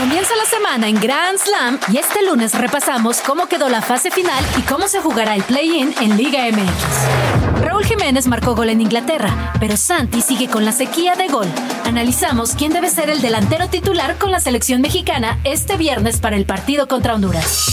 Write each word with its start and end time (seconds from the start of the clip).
Comienza 0.00 0.34
la 0.34 0.46
semana 0.46 0.88
en 0.88 0.98
Grand 0.98 1.36
Slam 1.38 1.78
y 1.92 1.98
este 1.98 2.24
lunes 2.24 2.54
repasamos 2.54 3.20
cómo 3.20 3.48
quedó 3.48 3.68
la 3.68 3.82
fase 3.82 4.10
final 4.10 4.42
y 4.56 4.62
cómo 4.62 4.88
se 4.88 5.02
jugará 5.02 5.36
el 5.36 5.42
play-in 5.42 5.92
en 6.00 6.16
Liga 6.16 6.46
MX. 6.50 7.62
Raúl 7.62 7.84
Jiménez 7.84 8.26
marcó 8.26 8.54
gol 8.54 8.70
en 8.70 8.80
Inglaterra, 8.80 9.52
pero 9.60 9.76
Santi 9.76 10.22
sigue 10.22 10.48
con 10.48 10.64
la 10.64 10.72
sequía 10.72 11.16
de 11.16 11.28
gol. 11.28 11.48
Analizamos 11.84 12.54
quién 12.54 12.72
debe 12.72 12.88
ser 12.88 13.10
el 13.10 13.20
delantero 13.20 13.68
titular 13.68 14.16
con 14.16 14.30
la 14.30 14.40
selección 14.40 14.80
mexicana 14.80 15.38
este 15.44 15.76
viernes 15.76 16.18
para 16.18 16.36
el 16.36 16.46
partido 16.46 16.88
contra 16.88 17.14
Honduras. 17.14 17.66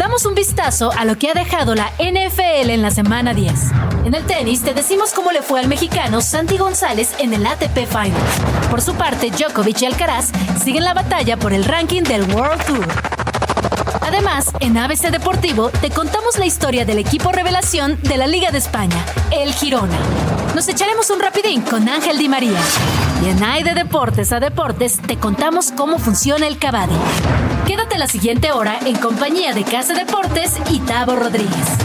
Damos 0.00 0.24
un 0.24 0.34
vistazo 0.34 0.90
a 0.96 1.04
lo 1.04 1.18
que 1.18 1.28
ha 1.28 1.34
dejado 1.34 1.74
la 1.74 1.92
NFL 1.98 2.70
en 2.70 2.80
la 2.80 2.90
semana 2.90 3.34
10. 3.34 3.52
En 4.06 4.14
el 4.14 4.24
tenis 4.24 4.62
te 4.62 4.72
decimos 4.72 5.12
cómo 5.12 5.30
le 5.30 5.42
fue 5.42 5.60
al 5.60 5.68
mexicano 5.68 6.22
Santi 6.22 6.56
González 6.56 7.12
en 7.18 7.34
el 7.34 7.46
ATP 7.46 7.86
Finals. 7.86 8.70
Por 8.70 8.80
su 8.80 8.94
parte, 8.94 9.30
Djokovic 9.30 9.82
y 9.82 9.84
Alcaraz 9.84 10.30
siguen 10.64 10.84
la 10.84 10.94
batalla 10.94 11.36
por 11.36 11.52
el 11.52 11.66
ranking 11.66 12.02
del 12.02 12.22
World 12.32 12.64
Tour. 12.64 12.88
Además, 14.00 14.50
en 14.60 14.78
ABC 14.78 15.10
Deportivo 15.10 15.68
te 15.68 15.90
contamos 15.90 16.38
la 16.38 16.46
historia 16.46 16.86
del 16.86 16.98
equipo 16.98 17.30
revelación 17.30 18.00
de 18.02 18.16
la 18.16 18.26
Liga 18.26 18.50
de 18.50 18.56
España, 18.56 19.04
el 19.30 19.52
Girona. 19.52 19.98
Nos 20.54 20.66
echaremos 20.68 21.10
un 21.10 21.20
rapidín 21.20 21.60
con 21.60 21.86
Ángel 21.90 22.16
Di 22.16 22.30
María. 22.30 22.58
Y 23.22 23.28
en 23.28 23.44
AI 23.44 23.64
de 23.64 23.74
Deportes 23.74 24.32
a 24.32 24.40
Deportes 24.40 24.98
te 25.06 25.18
contamos 25.18 25.72
cómo 25.72 25.98
funciona 25.98 26.46
el 26.46 26.56
Cabadi. 26.56 26.96
Quédate 27.70 27.98
la 27.98 28.08
siguiente 28.08 28.50
hora 28.50 28.80
en 28.84 28.96
compañía 28.96 29.54
de 29.54 29.62
Casa 29.62 29.94
Deportes 29.94 30.56
y 30.72 30.80
Tavo 30.80 31.14
Rodríguez. 31.14 31.78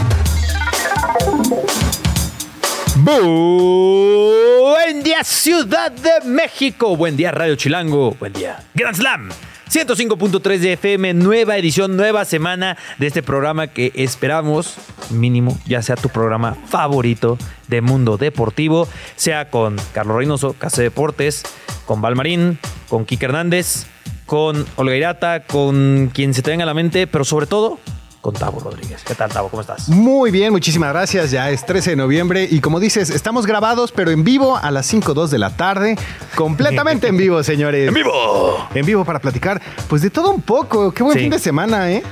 Buen 3.04 5.04
día, 5.04 5.22
Ciudad 5.22 5.92
de 5.92 6.28
México. 6.28 6.96
Buen 6.96 7.16
día, 7.16 7.30
Radio 7.30 7.54
Chilango. 7.54 8.16
Buen 8.18 8.32
día, 8.32 8.64
Grand 8.74 8.96
Slam. 8.96 9.28
105.3 9.70 10.58
de 10.58 10.72
FM, 10.72 11.14
nueva 11.14 11.56
edición, 11.56 11.96
nueva 11.96 12.24
semana 12.24 12.76
de 12.98 13.06
este 13.06 13.22
programa 13.22 13.68
que 13.68 13.92
esperamos, 13.94 14.74
mínimo, 15.10 15.56
ya 15.66 15.82
sea 15.82 15.94
tu 15.94 16.08
programa 16.08 16.56
favorito 16.66 17.38
de 17.68 17.80
mundo 17.80 18.16
deportivo, 18.16 18.88
sea 19.14 19.50
con 19.50 19.76
Carlos 19.92 20.16
Reynoso, 20.16 20.54
Casa 20.54 20.82
Deportes, 20.82 21.44
con 21.84 22.02
Valmarín, 22.02 22.58
con 22.88 23.04
Kike 23.04 23.26
Hernández, 23.26 23.86
con 24.26 24.66
Olga 24.76 24.94
Irata, 24.96 25.44
con 25.44 26.10
quien 26.12 26.34
se 26.34 26.42
te 26.42 26.50
venga 26.50 26.64
a 26.64 26.66
la 26.66 26.74
mente, 26.74 27.06
pero 27.06 27.24
sobre 27.24 27.46
todo 27.46 27.78
con 28.20 28.34
Tavo 28.34 28.58
Rodríguez. 28.58 29.04
¿Qué 29.06 29.14
tal, 29.14 29.30
Tavo? 29.30 29.48
¿Cómo 29.48 29.60
estás? 29.60 29.88
Muy 29.88 30.32
bien, 30.32 30.50
muchísimas 30.50 30.92
gracias. 30.92 31.30
Ya 31.30 31.48
es 31.50 31.64
13 31.64 31.90
de 31.90 31.96
noviembre 31.96 32.48
y 32.50 32.58
como 32.60 32.80
dices, 32.80 33.08
estamos 33.10 33.46
grabados, 33.46 33.92
pero 33.92 34.10
en 34.10 34.24
vivo 34.24 34.56
a 34.56 34.72
las 34.72 34.92
5.02 34.92 35.28
de 35.28 35.38
la 35.38 35.50
tarde. 35.56 35.96
Completamente 36.34 37.06
en 37.06 37.16
vivo, 37.16 37.40
señores. 37.44 37.86
¡En 37.88 37.94
vivo! 37.94 38.66
En 38.74 38.84
vivo 38.84 39.04
para 39.04 39.20
platicar, 39.20 39.62
pues 39.88 40.02
de 40.02 40.10
todo 40.10 40.32
un 40.32 40.42
poco. 40.42 40.90
Qué 40.92 41.04
buen 41.04 41.14
Sí. 41.16 41.20
fin 41.22 41.30
de 41.30 41.38
semana, 41.38 41.92
¿eh? 41.92 42.02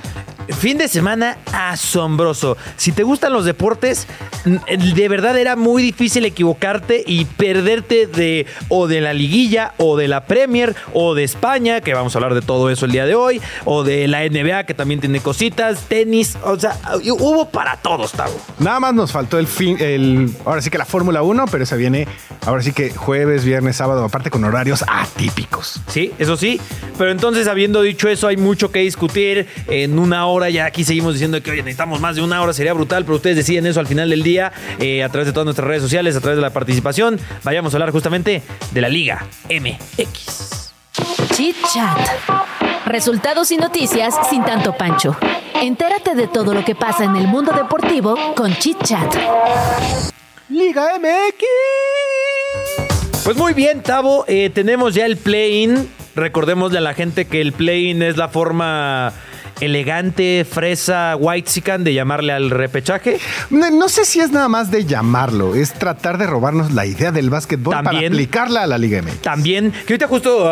Fin 0.48 0.78
de 0.78 0.88
semana 0.88 1.38
asombroso. 1.52 2.56
Si 2.76 2.92
te 2.92 3.02
gustan 3.02 3.32
los 3.32 3.44
deportes, 3.44 4.06
de 4.44 5.08
verdad 5.08 5.36
era 5.38 5.56
muy 5.56 5.82
difícil 5.82 6.24
equivocarte 6.24 7.02
y 7.06 7.24
perderte 7.24 8.06
de 8.06 8.46
o 8.68 8.86
de 8.86 9.00
la 9.00 9.12
liguilla 9.12 9.74
o 9.78 9.96
de 9.96 10.08
la 10.08 10.26
Premier 10.26 10.74
o 10.92 11.14
de 11.14 11.24
España, 11.24 11.80
que 11.80 11.94
vamos 11.94 12.14
a 12.14 12.18
hablar 12.18 12.34
de 12.34 12.42
todo 12.42 12.70
eso 12.70 12.84
el 12.86 12.92
día 12.92 13.06
de 13.06 13.14
hoy, 13.14 13.40
o 13.64 13.84
de 13.84 14.06
la 14.08 14.28
NBA 14.28 14.64
que 14.64 14.74
también 14.74 15.00
tiene 15.00 15.20
cositas, 15.20 15.84
tenis, 15.88 16.36
o 16.44 16.58
sea, 16.58 16.78
hubo 17.18 17.48
para 17.48 17.76
todos, 17.76 18.12
Tavo. 18.12 18.38
Nada 18.58 18.80
más 18.80 18.94
nos 18.94 19.12
faltó 19.12 19.38
el 19.38 19.46
fin, 19.46 19.76
el, 19.80 20.30
ahora 20.44 20.60
sí 20.60 20.70
que 20.70 20.78
la 20.78 20.84
Fórmula 20.84 21.22
1, 21.22 21.46
pero 21.50 21.64
esa 21.64 21.76
viene 21.76 22.06
ahora 22.46 22.62
sí 22.62 22.72
que 22.72 22.90
jueves, 22.90 23.44
viernes, 23.44 23.76
sábado, 23.76 24.04
aparte 24.04 24.30
con 24.30 24.44
horarios 24.44 24.84
atípicos. 24.86 25.80
Sí, 25.88 26.12
eso 26.18 26.36
sí. 26.36 26.60
Pero 26.98 27.10
entonces, 27.10 27.48
habiendo 27.48 27.82
dicho 27.82 28.08
eso, 28.08 28.28
hay 28.28 28.36
mucho 28.36 28.70
que 28.70 28.80
discutir. 28.80 29.48
En 29.68 29.98
una 29.98 30.26
hora 30.26 30.33
ya 30.42 30.66
aquí 30.66 30.84
seguimos 30.84 31.14
diciendo 31.14 31.42
que, 31.42 31.50
oye, 31.50 31.62
necesitamos 31.62 32.00
más 32.00 32.16
de 32.16 32.22
una 32.22 32.42
hora, 32.42 32.52
sería 32.52 32.72
brutal, 32.72 33.04
pero 33.04 33.16
ustedes 33.16 33.36
deciden 33.36 33.66
eso 33.66 33.80
al 33.80 33.86
final 33.86 34.10
del 34.10 34.22
día 34.22 34.52
eh, 34.78 35.02
a 35.02 35.08
través 35.08 35.26
de 35.26 35.32
todas 35.32 35.44
nuestras 35.44 35.66
redes 35.68 35.82
sociales, 35.82 36.16
a 36.16 36.20
través 36.20 36.36
de 36.36 36.42
la 36.42 36.50
participación. 36.50 37.18
Vayamos 37.42 37.72
a 37.74 37.76
hablar 37.76 37.90
justamente 37.90 38.42
de 38.72 38.80
la 38.80 38.88
Liga 38.88 39.26
MX. 39.48 40.72
Chit 41.34 41.56
Chat. 41.72 41.98
Resultados 42.86 43.50
y 43.50 43.56
noticias 43.56 44.14
sin 44.28 44.44
tanto 44.44 44.76
pancho. 44.76 45.16
Entérate 45.60 46.14
de 46.14 46.28
todo 46.28 46.52
lo 46.52 46.64
que 46.64 46.74
pasa 46.74 47.04
en 47.04 47.16
el 47.16 47.26
mundo 47.26 47.52
deportivo 47.52 48.16
con 48.34 48.54
Chit 48.56 48.82
Chat. 48.82 49.14
Liga 50.48 50.98
MX. 50.98 51.44
Pues 53.24 53.36
muy 53.36 53.54
bien, 53.54 53.82
Tavo, 53.82 54.24
eh, 54.28 54.50
tenemos 54.50 54.94
ya 54.94 55.06
el 55.06 55.16
play-in. 55.16 55.88
Recordémosle 56.14 56.78
a 56.78 56.82
la 56.82 56.92
gente 56.94 57.24
que 57.26 57.40
el 57.40 57.52
play-in 57.52 58.02
es 58.02 58.16
la 58.18 58.28
forma 58.28 59.12
elegante, 59.60 60.46
fresa, 60.50 61.16
white 61.18 61.50
de 61.78 61.94
llamarle 61.94 62.32
al 62.32 62.50
repechaje. 62.50 63.18
No, 63.50 63.70
no 63.70 63.88
sé 63.88 64.04
si 64.04 64.20
es 64.20 64.30
nada 64.32 64.48
más 64.48 64.70
de 64.70 64.84
llamarlo, 64.84 65.54
es 65.54 65.72
tratar 65.72 66.18
de 66.18 66.26
robarnos 66.26 66.72
la 66.72 66.84
idea 66.86 67.12
del 67.12 67.30
básquetbol 67.30 67.74
para 67.74 67.90
También. 67.90 68.12
aplicarla 68.12 68.62
a 68.62 68.66
la 68.66 68.78
Liga 68.78 69.00
MX. 69.02 69.18
También, 69.22 69.70
que 69.86 69.92
ahorita 69.94 70.08
justo 70.08 70.50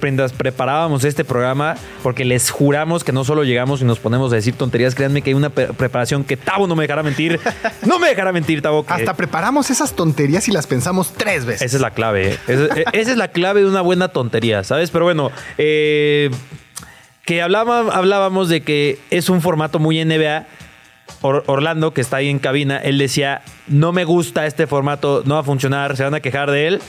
prendas, 0.00 0.32
preparábamos 0.32 1.04
este 1.04 1.24
programa 1.24 1.74
porque 2.02 2.24
les 2.24 2.50
juramos 2.50 3.04
que 3.04 3.12
no 3.12 3.24
solo 3.24 3.44
llegamos 3.44 3.82
y 3.82 3.84
nos 3.84 3.98
ponemos 3.98 4.32
a 4.32 4.36
decir 4.36 4.54
tonterías, 4.54 4.94
créanme 4.94 5.22
que 5.22 5.30
hay 5.30 5.34
una 5.34 5.50
pre- 5.50 5.68
preparación 5.68 6.24
que 6.24 6.36
Tavo 6.36 6.66
no 6.66 6.74
me 6.76 6.84
dejará 6.84 7.02
mentir. 7.02 7.38
No 7.86 7.98
me 7.98 8.08
dejará 8.08 8.32
mentir, 8.32 8.62
Tavo. 8.62 8.84
que- 8.86 8.92
Hasta 8.92 9.14
preparamos 9.14 9.70
esas 9.70 9.92
tonterías 9.94 10.46
y 10.48 10.52
las 10.52 10.66
pensamos 10.66 11.12
tres 11.16 11.44
veces. 11.44 11.62
Esa 11.62 11.76
es 11.76 11.82
la 11.82 11.90
clave. 11.90 12.32
¿eh? 12.32 12.38
Esa, 12.46 12.64
eh, 12.80 12.84
esa 12.92 13.10
es 13.12 13.16
la 13.16 13.28
clave 13.28 13.60
de 13.62 13.66
una 13.68 13.80
buena 13.80 14.08
tontería, 14.08 14.62
¿sabes? 14.64 14.90
Pero 14.90 15.04
bueno, 15.04 15.30
eh, 15.58 16.30
hablábamos 17.38 18.48
de 18.48 18.62
que 18.62 18.98
es 19.10 19.28
un 19.28 19.40
formato 19.40 19.78
muy 19.78 20.02
NBA. 20.04 20.46
Or- 21.22 21.42
Orlando, 21.48 21.92
que 21.92 22.00
está 22.00 22.18
ahí 22.18 22.28
en 22.28 22.38
cabina, 22.38 22.78
él 22.78 22.96
decía, 22.96 23.42
no 23.66 23.92
me 23.92 24.04
gusta 24.04 24.46
este 24.46 24.66
formato, 24.66 25.22
no 25.26 25.34
va 25.34 25.40
a 25.40 25.44
funcionar, 25.44 25.96
se 25.96 26.04
van 26.04 26.14
a 26.14 26.20
quejar 26.20 26.50
de 26.50 26.68
él. 26.68 26.80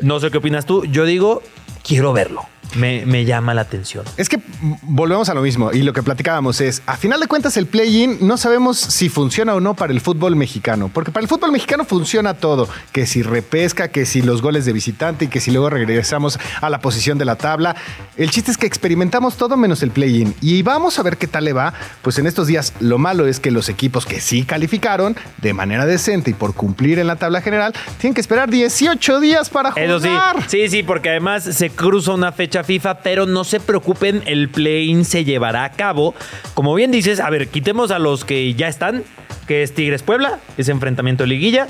No 0.00 0.18
sé 0.18 0.30
qué 0.30 0.38
opinas 0.38 0.64
tú. 0.64 0.84
Yo 0.86 1.04
digo, 1.04 1.42
quiero 1.86 2.12
verlo. 2.12 2.42
Me, 2.76 3.04
me 3.06 3.24
llama 3.24 3.54
la 3.54 3.62
atención. 3.62 4.04
Es 4.16 4.28
que 4.28 4.38
volvemos 4.82 5.28
a 5.28 5.34
lo 5.34 5.42
mismo 5.42 5.72
y 5.72 5.82
lo 5.82 5.92
que 5.92 6.02
platicábamos 6.02 6.60
es, 6.60 6.82
a 6.86 6.96
final 6.96 7.20
de 7.20 7.26
cuentas 7.26 7.56
el 7.56 7.66
play-in 7.66 8.18
no 8.20 8.36
sabemos 8.36 8.78
si 8.78 9.08
funciona 9.08 9.54
o 9.54 9.60
no 9.60 9.74
para 9.74 9.92
el 9.92 10.00
fútbol 10.00 10.36
mexicano, 10.36 10.90
porque 10.92 11.10
para 11.10 11.22
el 11.22 11.28
fútbol 11.28 11.52
mexicano 11.52 11.84
funciona 11.84 12.34
todo, 12.34 12.68
que 12.92 13.06
si 13.06 13.22
repesca, 13.22 13.88
que 13.88 14.06
si 14.06 14.22
los 14.22 14.42
goles 14.42 14.64
de 14.64 14.72
visitante 14.72 15.26
y 15.26 15.28
que 15.28 15.40
si 15.40 15.50
luego 15.50 15.70
regresamos 15.70 16.38
a 16.60 16.70
la 16.70 16.80
posición 16.80 17.18
de 17.18 17.24
la 17.24 17.36
tabla. 17.36 17.76
El 18.16 18.30
chiste 18.30 18.50
es 18.50 18.58
que 18.58 18.66
experimentamos 18.66 19.36
todo 19.36 19.56
menos 19.56 19.82
el 19.82 19.90
play-in 19.90 20.34
y 20.40 20.62
vamos 20.62 20.98
a 20.98 21.02
ver 21.02 21.16
qué 21.16 21.26
tal 21.26 21.44
le 21.44 21.52
va. 21.52 21.72
Pues 22.02 22.18
en 22.18 22.26
estos 22.26 22.46
días 22.46 22.74
lo 22.80 22.98
malo 22.98 23.26
es 23.26 23.40
que 23.40 23.50
los 23.50 23.68
equipos 23.68 24.06
que 24.06 24.20
sí 24.20 24.44
calificaron 24.44 25.16
de 25.38 25.54
manera 25.54 25.86
decente 25.86 26.30
y 26.30 26.34
por 26.34 26.54
cumplir 26.54 26.98
en 26.98 27.06
la 27.06 27.16
tabla 27.16 27.40
general 27.40 27.72
tienen 27.98 28.14
que 28.14 28.20
esperar 28.20 28.50
18 28.50 29.20
días 29.20 29.48
para 29.50 29.72
jugar. 29.72 29.84
Eso 29.84 30.00
sí, 30.00 30.10
sí, 30.48 30.68
sí, 30.68 30.82
porque 30.82 31.10
además 31.10 31.44
se 31.44 31.70
cruza 31.70 32.12
una 32.12 32.32
fecha 32.32 32.59
FIFA, 32.64 33.00
pero 33.02 33.26
no 33.26 33.44
se 33.44 33.60
preocupen, 33.60 34.22
el 34.26 34.48
play-in 34.48 35.04
se 35.04 35.24
llevará 35.24 35.64
a 35.64 35.72
cabo. 35.72 36.14
Como 36.54 36.74
bien 36.74 36.90
dices, 36.90 37.20
a 37.20 37.30
ver, 37.30 37.48
quitemos 37.48 37.90
a 37.90 37.98
los 37.98 38.24
que 38.24 38.54
ya 38.54 38.68
están, 38.68 39.02
que 39.46 39.62
es 39.62 39.74
Tigres 39.74 40.02
Puebla, 40.02 40.38
ese 40.56 40.72
enfrentamiento 40.72 41.24
de 41.24 41.28
liguilla. 41.28 41.66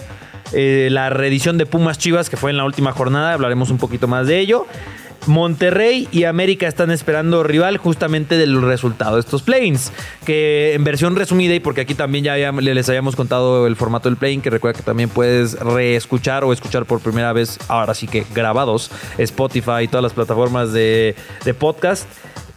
Eh, 0.53 0.89
la 0.91 1.11
reedición 1.11 1.59
de 1.59 1.67
Pumas 1.67 1.99
Chivas, 1.99 2.29
que 2.29 2.37
fue 2.37 2.51
en 2.51 2.57
la 2.57 2.65
última 2.65 2.93
jornada, 2.93 3.33
hablaremos 3.33 3.71
un 3.71 3.79
poquito 3.79 4.09
más 4.09 4.27
de 4.27 4.41
ello. 4.41 4.67
Monterrey 5.27 6.09
y 6.11 6.25
América 6.25 6.67
están 6.67 6.91
esperando 6.91 7.43
rival 7.43 7.77
justamente 7.77 8.37
del 8.37 8.61
resultado 8.63 9.17
de 9.17 9.21
estos 9.21 9.43
play-ins. 9.43 9.93
Que 10.25 10.75
en 10.75 10.85
versión 10.85 11.17
resumida, 11.17 11.55
y 11.55 11.61
porque 11.61 11.83
aquí 11.83 11.95
también 11.95 12.25
ya 12.25 12.53
les 12.53 12.89
habíamos 12.89 13.17
contado 13.17 13.67
el 13.67 13.77
formato 13.77 14.09
del 14.09 14.17
play-in, 14.17 14.41
que 14.41 14.51
recuerda 14.51 14.79
que 14.79 14.85
también 14.85 15.09
puedes 15.09 15.59
reescuchar 15.59 16.45
o 16.45 16.53
escuchar 16.53 16.87
por 16.87 17.01
primera 17.01 17.33
vez, 17.33 17.59
ahora 17.69 17.95
sí 17.95 18.07
que 18.07 18.25
grabados, 18.35 18.91
Spotify 19.19 19.83
y 19.83 19.89
todas 19.89 20.03
las 20.03 20.13
plataformas 20.13 20.73
de, 20.73 21.15
de 21.45 21.55
podcast. 21.55 22.09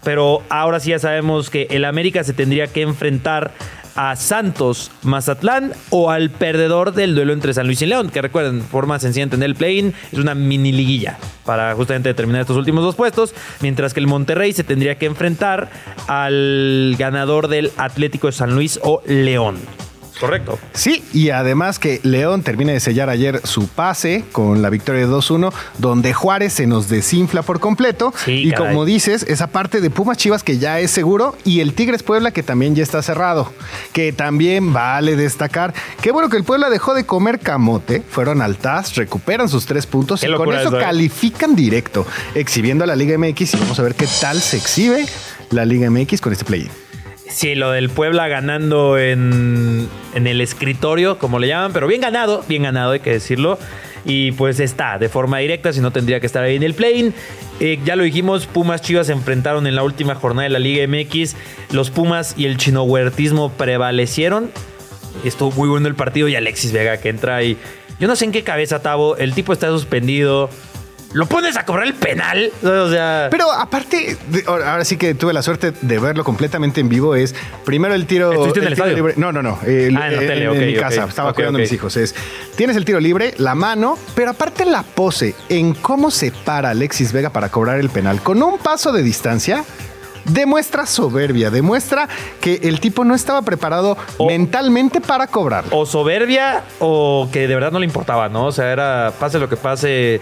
Pero 0.03 0.43
ahora 0.49 0.79
sí 0.79 0.89
ya 0.89 0.99
sabemos 0.99 1.49
que 1.49 1.67
el 1.69 1.85
América 1.85 2.23
se 2.23 2.33
tendría 2.33 2.67
que 2.67 2.81
enfrentar 2.81 3.53
a 3.95 4.15
Santos, 4.15 4.91
Mazatlán 5.03 5.73
o 5.89 6.09
al 6.09 6.29
perdedor 6.29 6.93
del 6.93 7.15
duelo 7.15 7.33
entre 7.33 7.53
San 7.53 7.67
Luis 7.67 7.81
y 7.81 7.85
León, 7.85 8.09
que 8.09 8.21
recuerden, 8.21 8.61
forma 8.61 8.99
sencilla 8.99 9.27
en 9.31 9.43
el 9.43 9.55
play-in, 9.55 9.93
es 10.11 10.19
una 10.19 10.35
mini 10.35 10.71
liguilla 10.71 11.17
para 11.45 11.73
justamente 11.75 12.09
determinar 12.09 12.41
estos 12.41 12.57
últimos 12.57 12.83
dos 12.83 12.95
puestos, 12.95 13.33
mientras 13.61 13.93
que 13.93 13.99
el 13.99 14.07
Monterrey 14.07 14.53
se 14.53 14.63
tendría 14.63 14.97
que 14.97 15.05
enfrentar 15.05 15.69
al 16.07 16.95
ganador 16.97 17.47
del 17.47 17.71
Atlético 17.77 18.27
de 18.27 18.33
San 18.33 18.55
Luis 18.55 18.79
o 18.83 19.01
León. 19.05 19.57
Correcto. 20.19 20.59
Sí, 20.73 21.03
y 21.13 21.29
además 21.29 21.79
que 21.79 21.99
León 22.03 22.43
termina 22.43 22.71
de 22.71 22.79
sellar 22.79 23.09
ayer 23.09 23.41
su 23.43 23.67
pase 23.67 24.23
con 24.31 24.61
la 24.61 24.69
victoria 24.69 25.01
de 25.01 25.11
2-1, 25.11 25.51
donde 25.79 26.13
Juárez 26.13 26.53
se 26.53 26.67
nos 26.67 26.89
desinfla 26.89 27.41
por 27.41 27.59
completo. 27.59 28.13
Sí, 28.23 28.47
y 28.47 28.51
caray. 28.51 28.67
como 28.67 28.85
dices, 28.85 29.23
esa 29.23 29.47
parte 29.47 29.81
de 29.81 29.89
Pumas 29.89 30.17
Chivas 30.17 30.43
que 30.43 30.57
ya 30.57 30.79
es 30.79 30.91
seguro 30.91 31.35
y 31.43 31.59
el 31.59 31.73
Tigres 31.73 32.03
Puebla 32.03 32.31
que 32.31 32.43
también 32.43 32.75
ya 32.75 32.83
está 32.83 33.01
cerrado. 33.01 33.51
Que 33.91 34.13
también 34.13 34.73
vale 34.73 35.15
destacar. 35.15 35.73
Qué 36.01 36.11
bueno 36.11 36.29
que 36.29 36.37
el 36.37 36.43
Puebla 36.43 36.69
dejó 36.69 36.93
de 36.93 37.05
comer 37.05 37.39
camote, 37.39 38.01
fueron 38.07 38.41
al 38.41 38.57
TAS, 38.57 38.95
recuperan 38.95 39.49
sus 39.49 39.65
tres 39.65 39.85
puntos 39.85 40.21
Qué 40.21 40.29
y 40.29 40.33
con 40.35 40.53
eso, 40.53 40.77
¿eh? 40.77 40.81
califican 40.81 41.55
directo, 41.55 42.05
exhibiendo 42.35 42.83
a 42.83 42.87
la 42.87 42.95
Liga 42.95 43.17
MX 43.17 43.53
y 43.53 43.57
vamos 43.57 43.79
a 43.79 43.83
ver 43.83 43.95
qué 43.95 44.07
tal 44.21 44.39
se 44.39 44.57
exhibe 44.57 45.05
la 45.51 45.65
Liga 45.65 45.89
MX 45.89 46.21
con 46.21 46.33
este 46.33 46.45
play. 46.45 46.69
Sí, 47.33 47.55
lo 47.55 47.71
del 47.71 47.89
Puebla 47.89 48.27
ganando 48.27 48.99
en, 48.99 49.89
en 50.13 50.27
el 50.27 50.39
escritorio, 50.39 51.17
como 51.17 51.39
le 51.39 51.47
llaman, 51.47 51.73
pero 51.73 51.87
bien 51.87 51.99
ganado, 51.99 52.45
bien 52.47 52.61
ganado, 52.61 52.91
hay 52.91 52.99
que 52.99 53.09
decirlo. 53.09 53.57
Y 54.05 54.33
pues 54.33 54.59
está 54.59 54.99
de 54.99 55.09
forma 55.09 55.39
directa, 55.39 55.73
si 55.73 55.79
no 55.79 55.89
tendría 55.89 56.19
que 56.19 56.27
estar 56.27 56.43
ahí 56.43 56.55
en 56.55 56.61
el 56.61 56.75
play-in. 56.75 57.11
Eh, 57.59 57.79
ya 57.83 57.95
lo 57.95 58.03
dijimos, 58.03 58.45
Pumas 58.45 58.83
Chivas 58.83 59.07
se 59.07 59.13
enfrentaron 59.13 59.65
en 59.65 59.75
la 59.75 59.81
última 59.81 60.13
jornada 60.13 60.43
de 60.43 60.49
la 60.49 60.59
Liga 60.59 60.85
MX. 60.87 61.35
Los 61.71 61.89
Pumas 61.89 62.35
y 62.37 62.45
el 62.45 62.57
chino 62.57 62.83
huertismo 62.83 63.51
prevalecieron. 63.51 64.51
Estuvo 65.23 65.51
muy 65.53 65.69
bueno 65.69 65.87
el 65.87 65.95
partido 65.95 66.27
y 66.27 66.35
Alexis 66.35 66.71
Vega 66.71 66.97
que 66.97 67.09
entra 67.09 67.41
y 67.41 67.57
yo 67.99 68.07
no 68.07 68.15
sé 68.15 68.25
en 68.25 68.31
qué 68.31 68.43
cabeza, 68.43 68.83
Tavo. 68.83 69.17
El 69.17 69.33
tipo 69.33 69.53
está 69.53 69.69
suspendido. 69.69 70.51
Lo 71.13 71.27
pones 71.27 71.55
a 71.57 71.63
cobrar 71.65 71.85
el 71.85 71.93
penal. 71.93 72.51
O 72.63 72.89
sea, 72.89 73.27
Pero 73.29 73.51
aparte, 73.51 74.17
de- 74.29 74.43
ahora 74.47 74.83
sí 74.83 74.97
que 74.97 75.13
tuve 75.13 75.31
la 75.31 75.43
suerte 75.43 75.71
de 75.79 75.99
verlo 75.99 76.23
completamente 76.23 76.81
en 76.81 76.89
vivo. 76.89 77.13
Es 77.15 77.35
primero 77.65 77.93
el 77.93 78.07
tiro. 78.07 78.31
¿Estuviste 78.31 78.59
en 78.61 78.65
el 78.67 78.73
tiro 78.73 78.85
estadio? 78.87 78.95
libre. 78.95 79.13
No, 79.17 79.31
no, 79.31 79.43
no. 79.43 79.59
el- 79.65 79.95
Ah, 79.95 80.07
en 80.07 80.13
la 80.15 80.19
tele, 80.21 80.43
en 80.45 80.49
ok, 80.49 80.57
mi 80.57 80.75
casa. 80.75 81.05
Estaba 81.05 81.33
cuidando 81.33 81.59
a 81.59 81.61
mis 81.61 81.71
hijos. 81.71 81.95
Es 81.97 82.15
tienes 82.55 82.75
el 82.77 82.85
tiro 82.85 82.99
libre, 82.99 83.33
la 83.37 83.53
mano, 83.55 83.97
pero 84.15 84.31
aparte 84.31 84.65
la 84.65 84.81
pose 84.83 85.35
en 85.49 85.73
cómo 85.75 86.09
se 86.09 86.31
para 86.31 86.71
Alexis 86.71 87.13
Vega 87.13 87.29
para 87.29 87.49
cobrar 87.49 87.79
el 87.79 87.89
penal 87.89 88.21
con 88.21 88.41
un 88.41 88.57
paso 88.57 88.91
de 88.91 89.03
distancia. 89.03 89.63
Demuestra 90.25 90.85
soberbia, 90.85 91.51
demuestra 91.51 92.07
que 92.39 92.61
el 92.63 92.79
tipo 92.79 93.03
no 93.03 93.13
estaba 93.13 93.41
preparado 93.41 93.97
O- 94.17 94.27
mentalmente 94.27 95.01
para 95.01 95.27
cobrar. 95.27 95.65
o 95.71 95.85
soberbia 95.85 96.63
o 96.79 97.27
que 97.31 97.45
de 97.47 97.53
verdad 97.53 97.71
no 97.73 97.79
le 97.79 97.85
importaba, 97.85 98.29
¿no? 98.29 98.45
O 98.45 98.51
sea, 98.53 98.71
era 98.71 99.11
pase 99.19 99.37
lo 99.37 99.49
que 99.49 99.57
pase. 99.57 100.21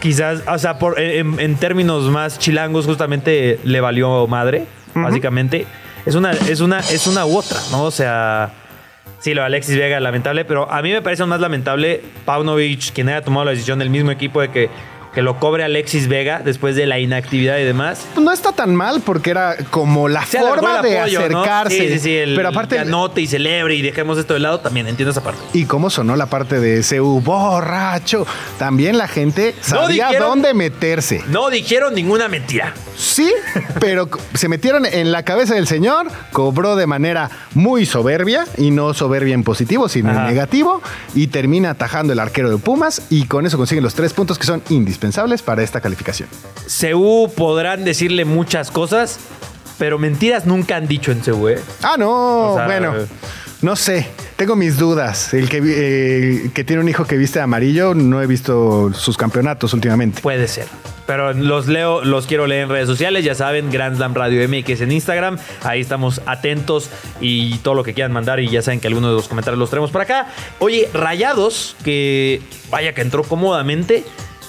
Quizás, 0.00 0.42
o 0.46 0.58
sea, 0.58 0.78
por, 0.78 0.98
en, 1.00 1.40
en 1.40 1.56
términos 1.56 2.04
más 2.04 2.38
chilangos, 2.38 2.86
justamente 2.86 3.58
le 3.64 3.80
valió 3.80 4.26
madre, 4.26 4.64
básicamente. 4.94 5.66
Es 6.06 6.14
una, 6.14 6.30
es 6.32 6.60
una, 6.60 6.80
es 6.80 7.06
una 7.06 7.26
u 7.26 7.36
otra, 7.36 7.58
¿no? 7.70 7.84
O 7.84 7.90
sea, 7.90 8.52
sí, 9.18 9.34
lo 9.34 9.42
de 9.42 9.46
Alexis 9.46 9.76
Vega, 9.76 10.00
lamentable, 10.00 10.44
pero 10.44 10.70
a 10.70 10.80
mí 10.82 10.92
me 10.92 11.02
parece 11.02 11.24
más 11.26 11.40
lamentable 11.40 12.02
Paunovic, 12.24 12.92
quien 12.92 13.08
haya 13.08 13.22
tomado 13.22 13.44
la 13.46 13.50
decisión 13.50 13.78
del 13.78 13.90
mismo 13.90 14.10
equipo 14.10 14.40
de 14.40 14.50
que, 14.50 14.70
que 15.18 15.22
lo 15.22 15.40
cobre 15.40 15.64
Alexis 15.64 16.06
Vega 16.06 16.42
después 16.44 16.76
de 16.76 16.86
la 16.86 17.00
inactividad 17.00 17.58
y 17.58 17.64
demás. 17.64 18.06
No 18.20 18.30
está 18.30 18.52
tan 18.52 18.76
mal 18.76 19.00
porque 19.04 19.30
era 19.30 19.56
como 19.70 20.06
la 20.08 20.24
Se 20.24 20.38
forma 20.38 20.80
de 20.80 20.96
apoyo, 21.00 21.28
¿no? 21.28 21.40
acercarse. 21.42 21.76
Sí, 21.76 21.88
sí, 21.94 21.98
sí, 21.98 22.14
el, 22.16 22.36
pero 22.36 22.50
aparte, 22.50 22.76
que 22.76 22.82
anote 22.82 23.20
y 23.20 23.26
celebre 23.26 23.74
y 23.74 23.82
dejemos 23.82 24.16
esto 24.16 24.34
de 24.34 24.38
lado, 24.38 24.60
también 24.60 24.86
entiendo 24.86 25.10
esa 25.10 25.24
parte. 25.24 25.40
Y 25.54 25.64
cómo 25.64 25.90
sonó 25.90 26.14
la 26.14 26.26
parte 26.26 26.60
de 26.60 26.84
CU, 26.88 27.20
borracho. 27.20 28.28
También 28.60 28.96
la 28.96 29.08
gente 29.08 29.56
sabía 29.60 30.06
dijeron- 30.10 30.28
dónde 30.28 30.54
meterse. 30.54 31.20
No 31.26 31.50
dijeron 31.50 31.96
ninguna 31.96 32.28
mentira. 32.28 32.72
Sí, 32.96 33.28
pero 33.80 34.08
se 34.34 34.46
metieron 34.46 34.86
en 34.86 35.10
la 35.10 35.24
cabeza 35.24 35.56
del 35.56 35.66
señor, 35.66 36.06
cobró 36.30 36.76
de 36.76 36.86
manera 36.86 37.28
muy 37.54 37.86
soberbia, 37.86 38.46
y 38.56 38.70
no 38.70 38.94
soberbia 38.94 39.34
en 39.34 39.42
positivo, 39.42 39.88
sino 39.88 40.10
Ajá. 40.10 40.20
en 40.20 40.26
negativo, 40.28 40.80
y 41.16 41.26
termina 41.26 41.70
atajando 41.70 42.12
el 42.12 42.20
arquero 42.20 42.50
de 42.50 42.58
Pumas, 42.58 43.02
y 43.10 43.24
con 43.24 43.46
eso 43.46 43.56
consiguen 43.56 43.82
los 43.82 43.94
tres 43.94 44.12
puntos 44.12 44.38
que 44.38 44.46
son 44.46 44.62
indispensables 44.68 45.07
para 45.44 45.62
esta 45.62 45.80
calificación. 45.80 46.28
CU 46.80 47.30
podrán 47.36 47.84
decirle 47.84 48.24
muchas 48.24 48.70
cosas, 48.70 49.18
pero 49.78 49.98
mentiras 49.98 50.46
nunca 50.46 50.76
han 50.76 50.86
dicho 50.86 51.12
en 51.12 51.20
CU, 51.20 51.48
¿eh? 51.48 51.60
Ah, 51.82 51.96
no, 51.98 52.52
O 52.52 52.56
sea, 52.56 52.66
bueno, 52.66 52.94
no 53.60 53.74
sé, 53.74 54.06
tengo 54.36 54.54
mis 54.54 54.78
dudas. 54.78 55.34
El 55.34 55.48
que, 55.48 55.60
eh, 55.64 56.50
que 56.54 56.64
tiene 56.64 56.82
un 56.82 56.88
hijo 56.88 57.04
que 57.04 57.16
viste 57.16 57.40
amarillo, 57.40 57.94
no 57.94 58.22
he 58.22 58.26
visto 58.26 58.92
sus 58.94 59.16
campeonatos 59.16 59.74
últimamente. 59.74 60.22
Puede 60.22 60.46
ser. 60.46 60.66
Pero 61.08 61.32
los 61.32 61.68
leo, 61.68 62.04
los 62.04 62.26
quiero 62.26 62.46
leer 62.46 62.64
en 62.64 62.68
redes 62.68 62.86
sociales, 62.86 63.24
ya 63.24 63.34
saben, 63.34 63.70
Grand 63.70 63.96
Slam 63.96 64.14
Radio 64.14 64.46
MX 64.46 64.82
en 64.82 64.92
Instagram. 64.92 65.38
Ahí 65.62 65.80
estamos 65.80 66.20
atentos 66.26 66.90
y 67.20 67.56
todo 67.58 67.72
lo 67.72 67.82
que 67.82 67.94
quieran 67.94 68.12
mandar. 68.12 68.40
Y 68.40 68.48
ya 68.48 68.60
saben 68.60 68.78
que 68.78 68.88
algunos 68.88 69.10
de 69.10 69.16
los 69.16 69.26
comentarios 69.26 69.58
los 69.58 69.70
traemos 69.70 69.90
para 69.90 70.04
acá. 70.04 70.26
Oye, 70.58 70.88
Rayados, 70.92 71.76
que 71.82 72.42
vaya 72.70 72.92
que 72.92 73.00
entró 73.00 73.22
cómodamente 73.24 74.04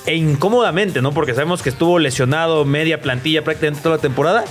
e 0.06 0.16
incómodamente, 0.16 1.02
¿no? 1.02 1.12
Porque 1.12 1.34
sabemos 1.34 1.62
que 1.62 1.70
estuvo 1.70 2.00
lesionado 2.00 2.66
media 2.66 3.02
plantilla 3.02 3.44
prácticamente 3.44 3.82
toda 3.84 3.98
la 3.98 4.02
temporada. 4.02 4.46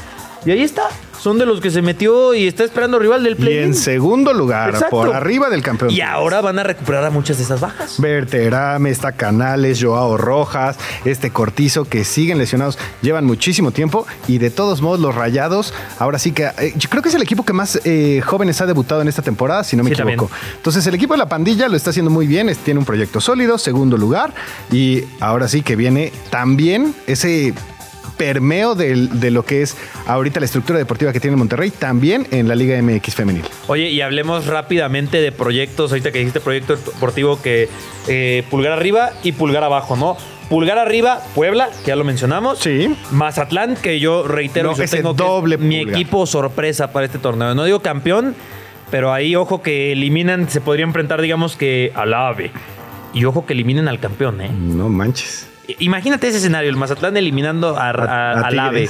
Y 0.44 0.50
ahí 0.50 0.62
está. 0.62 0.88
Son 1.20 1.38
de 1.38 1.46
los 1.46 1.60
que 1.60 1.70
se 1.70 1.82
metió 1.82 2.34
y 2.34 2.46
está 2.46 2.64
esperando 2.64 2.98
rival 2.98 3.22
del 3.24 3.32
Y 3.32 3.36
play. 3.36 3.58
en 3.58 3.74
segundo 3.74 4.32
lugar, 4.32 4.70
Exacto. 4.70 4.90
por 4.90 5.14
arriba 5.14 5.50
del 5.50 5.62
campeón. 5.62 5.90
Y 5.90 6.00
ahora 6.00 6.40
van 6.40 6.58
a 6.58 6.62
recuperar 6.62 7.04
a 7.04 7.10
muchas 7.10 7.38
de 7.38 7.44
esas 7.44 7.60
bajas. 7.60 7.96
Berterame, 8.00 8.90
está 8.90 9.12
Canales, 9.12 9.78
Joao 9.82 10.16
Rojas, 10.16 10.76
este 11.04 11.30
Cortizo, 11.30 11.84
que 11.84 12.04
siguen 12.04 12.38
lesionados, 12.38 12.78
llevan 13.02 13.24
muchísimo 13.24 13.70
tiempo 13.72 14.06
y 14.26 14.38
de 14.38 14.50
todos 14.50 14.80
modos 14.82 15.00
los 15.00 15.14
Rayados, 15.14 15.74
ahora 15.98 16.18
sí 16.18 16.32
que 16.32 16.44
eh, 16.58 16.72
yo 16.76 16.88
creo 16.88 17.02
que 17.02 17.08
es 17.08 17.14
el 17.14 17.22
equipo 17.22 17.44
que 17.44 17.52
más 17.52 17.80
eh, 17.84 18.20
jóvenes 18.24 18.60
ha 18.60 18.66
debutado 18.66 19.02
en 19.02 19.08
esta 19.08 19.22
temporada, 19.22 19.64
si 19.64 19.76
no 19.76 19.82
me 19.82 19.90
Sí, 19.94 20.00
equivoco. 20.00 20.28
también. 20.28 20.54
Entonces 20.56 20.86
el 20.86 20.94
equipo 20.94 21.14
de 21.14 21.18
la 21.18 21.28
pandilla 21.28 21.68
lo 21.68 21.76
está 21.76 21.90
haciendo 21.90 22.10
muy 22.10 22.26
bien, 22.26 22.48
tiene 22.64 22.78
un 22.78 22.86
proyecto 22.86 23.20
sólido, 23.20 23.58
segundo 23.58 23.96
lugar 23.96 24.32
y 24.70 25.04
ahora 25.20 25.48
sí 25.48 25.62
que 25.62 25.74
viene 25.76 26.12
también 26.30 26.94
ese 27.06 27.52
permeo 28.18 28.74
del- 28.74 29.20
de 29.20 29.30
lo 29.30 29.44
que 29.44 29.62
es 29.62 29.76
ahorita 30.06 30.40
la 30.40 30.46
estructura 30.46 30.78
deportiva 30.78 31.12
que 31.12 31.20
tiene 31.20 31.36
Monterrey, 31.36 31.70
también 31.70 32.26
en 32.30 32.48
la 32.48 32.54
Liga 32.54 32.76
MX 32.82 33.14
femenil. 33.14 33.44
Oye, 33.68 33.88
y 33.90 34.00
hablemos 34.02 34.46
rápidamente 34.46 35.20
de 35.22 35.32
proyectos. 35.32 35.92
Ahorita 35.92 36.12
que 36.12 36.18
dijiste 36.18 36.40
proyecto 36.40 36.76
deportivo 36.76 37.40
que 37.40 37.68
eh, 38.08 38.44
pulgar 38.50 38.72
arriba 38.72 39.12
y 39.22 39.32
pulgar 39.32 39.64
abajo, 39.64 39.96
¿no? 39.96 40.16
Pulgar 40.48 40.78
arriba, 40.78 41.20
Puebla, 41.34 41.68
que 41.84 41.88
ya 41.88 41.96
lo 41.96 42.04
mencionamos. 42.04 42.58
Sí. 42.58 42.94
Mazatlán, 43.10 43.76
que 43.76 44.00
yo 44.00 44.26
reitero, 44.26 44.70
No, 44.70 44.76
yo 44.76 44.84
tengo 44.88 45.14
que 45.44 45.58
mi 45.58 45.80
equipo 45.80 46.26
sorpresa 46.26 46.90
para 46.92 47.06
este 47.06 47.18
torneo. 47.18 47.54
No 47.54 47.64
digo 47.64 47.80
campeón, 47.80 48.34
pero 48.90 49.12
ahí 49.12 49.36
ojo 49.36 49.60
que 49.62 49.92
eliminan, 49.92 50.48
se 50.48 50.60
podría 50.62 50.84
enfrentar, 50.84 51.20
digamos 51.20 51.54
que 51.56 51.92
al 51.94 52.14
AVE. 52.14 52.50
Y 53.12 53.24
ojo 53.26 53.44
que 53.44 53.52
eliminen 53.52 53.88
al 53.88 54.00
campeón, 54.00 54.40
¿eh? 54.40 54.50
No 54.50 54.88
manches. 54.88 55.46
Imagínate 55.80 56.28
ese 56.28 56.38
escenario, 56.38 56.70
el 56.70 56.76
Mazatlán 56.76 57.16
eliminando 57.16 57.76
a, 57.76 57.88
a- 57.88 57.90
A- 57.90 58.32
a 58.32 58.46
al 58.46 58.58
AVE. 58.58 58.88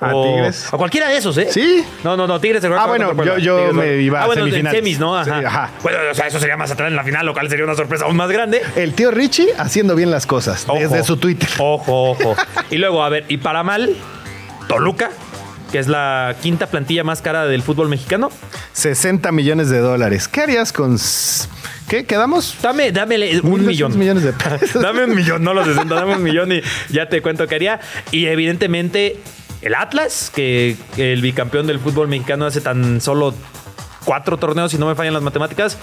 A 0.00 0.14
O- 0.14 0.22
Tigres. 0.36 0.72
A 0.72 0.76
cualquiera 0.76 1.08
de 1.08 1.16
esos, 1.16 1.36
¿eh? 1.38 1.48
Sí. 1.50 1.84
No, 2.04 2.16
no, 2.16 2.26
no, 2.28 2.38
Tigres 2.40 2.62
Ah, 2.64 2.86
bueno, 2.86 3.12
yo- 3.24 3.38
yo 3.38 3.72
me 3.72 3.96
iba 3.96 4.20
a 4.20 4.22
Ah, 4.22 4.26
bueno, 4.26 4.46
en 4.46 4.70
semis, 4.70 4.98
¿no? 5.00 5.16
Ajá. 5.16 5.38
Sí, 5.40 5.44
ajá. 5.44 5.70
Bueno, 5.82 5.98
o 6.10 6.14
sea, 6.14 6.28
eso 6.28 6.38
sería 6.38 6.56
Mazatlán 6.56 6.88
en 6.90 6.96
la 6.96 7.02
final, 7.02 7.26
lo 7.26 7.32
cual 7.32 7.48
sería 7.48 7.64
una 7.64 7.74
sorpresa 7.74 8.04
aún 8.04 8.16
más 8.16 8.30
grande. 8.30 8.62
El 8.76 8.94
tío 8.94 9.10
Richie 9.10 9.48
haciendo 9.58 9.96
bien 9.96 10.12
las 10.12 10.24
cosas 10.26 10.64
Ojo. 10.68 10.78
desde 10.78 11.02
su 11.02 11.16
Twitter. 11.16 11.48
Ojo, 11.58 12.10
ojo. 12.12 12.36
y 12.70 12.78
luego, 12.78 13.02
a 13.02 13.08
ver, 13.08 13.24
y 13.28 13.38
para 13.38 13.64
mal, 13.64 13.96
Toluca, 14.68 15.10
que 15.72 15.78
es 15.80 15.88
la 15.88 16.36
quinta 16.42 16.66
plantilla 16.68 17.02
más 17.02 17.20
cara 17.20 17.46
del 17.46 17.62
fútbol 17.62 17.88
mexicano. 17.88 18.30
60 18.74 19.32
millones 19.32 19.68
de 19.68 19.78
dólares. 19.80 20.28
¿Qué 20.28 20.42
harías 20.42 20.72
con... 20.72 20.96
¿Qué? 21.88 22.04
¿Quedamos? 22.04 22.56
Dame, 22.60 22.92
dame 22.92 23.40
un 23.40 23.62
1.200 23.62 23.66
millón. 23.66 23.98
millones 23.98 24.22
de 24.22 24.32
pesos. 24.32 24.82
Dame 24.82 25.04
un 25.04 25.14
millón, 25.14 25.42
no 25.42 25.54
los 25.54 25.66
60, 25.66 25.94
dame 25.94 26.16
un 26.16 26.22
millón 26.22 26.52
y 26.52 26.60
ya 26.90 27.08
te 27.08 27.22
cuento 27.22 27.46
qué 27.46 27.54
haría. 27.54 27.80
Y 28.10 28.26
evidentemente 28.26 29.18
el 29.62 29.74
Atlas, 29.74 30.30
que 30.34 30.76
el 30.96 31.22
bicampeón 31.22 31.66
del 31.66 31.78
fútbol 31.78 32.08
mexicano 32.08 32.46
hace 32.46 32.60
tan 32.60 33.00
solo 33.00 33.34
cuatro 34.04 34.36
torneos, 34.36 34.70
si 34.70 34.78
no 34.78 34.86
me 34.86 34.94
fallan 34.94 35.14
las 35.14 35.22
matemáticas. 35.22 35.78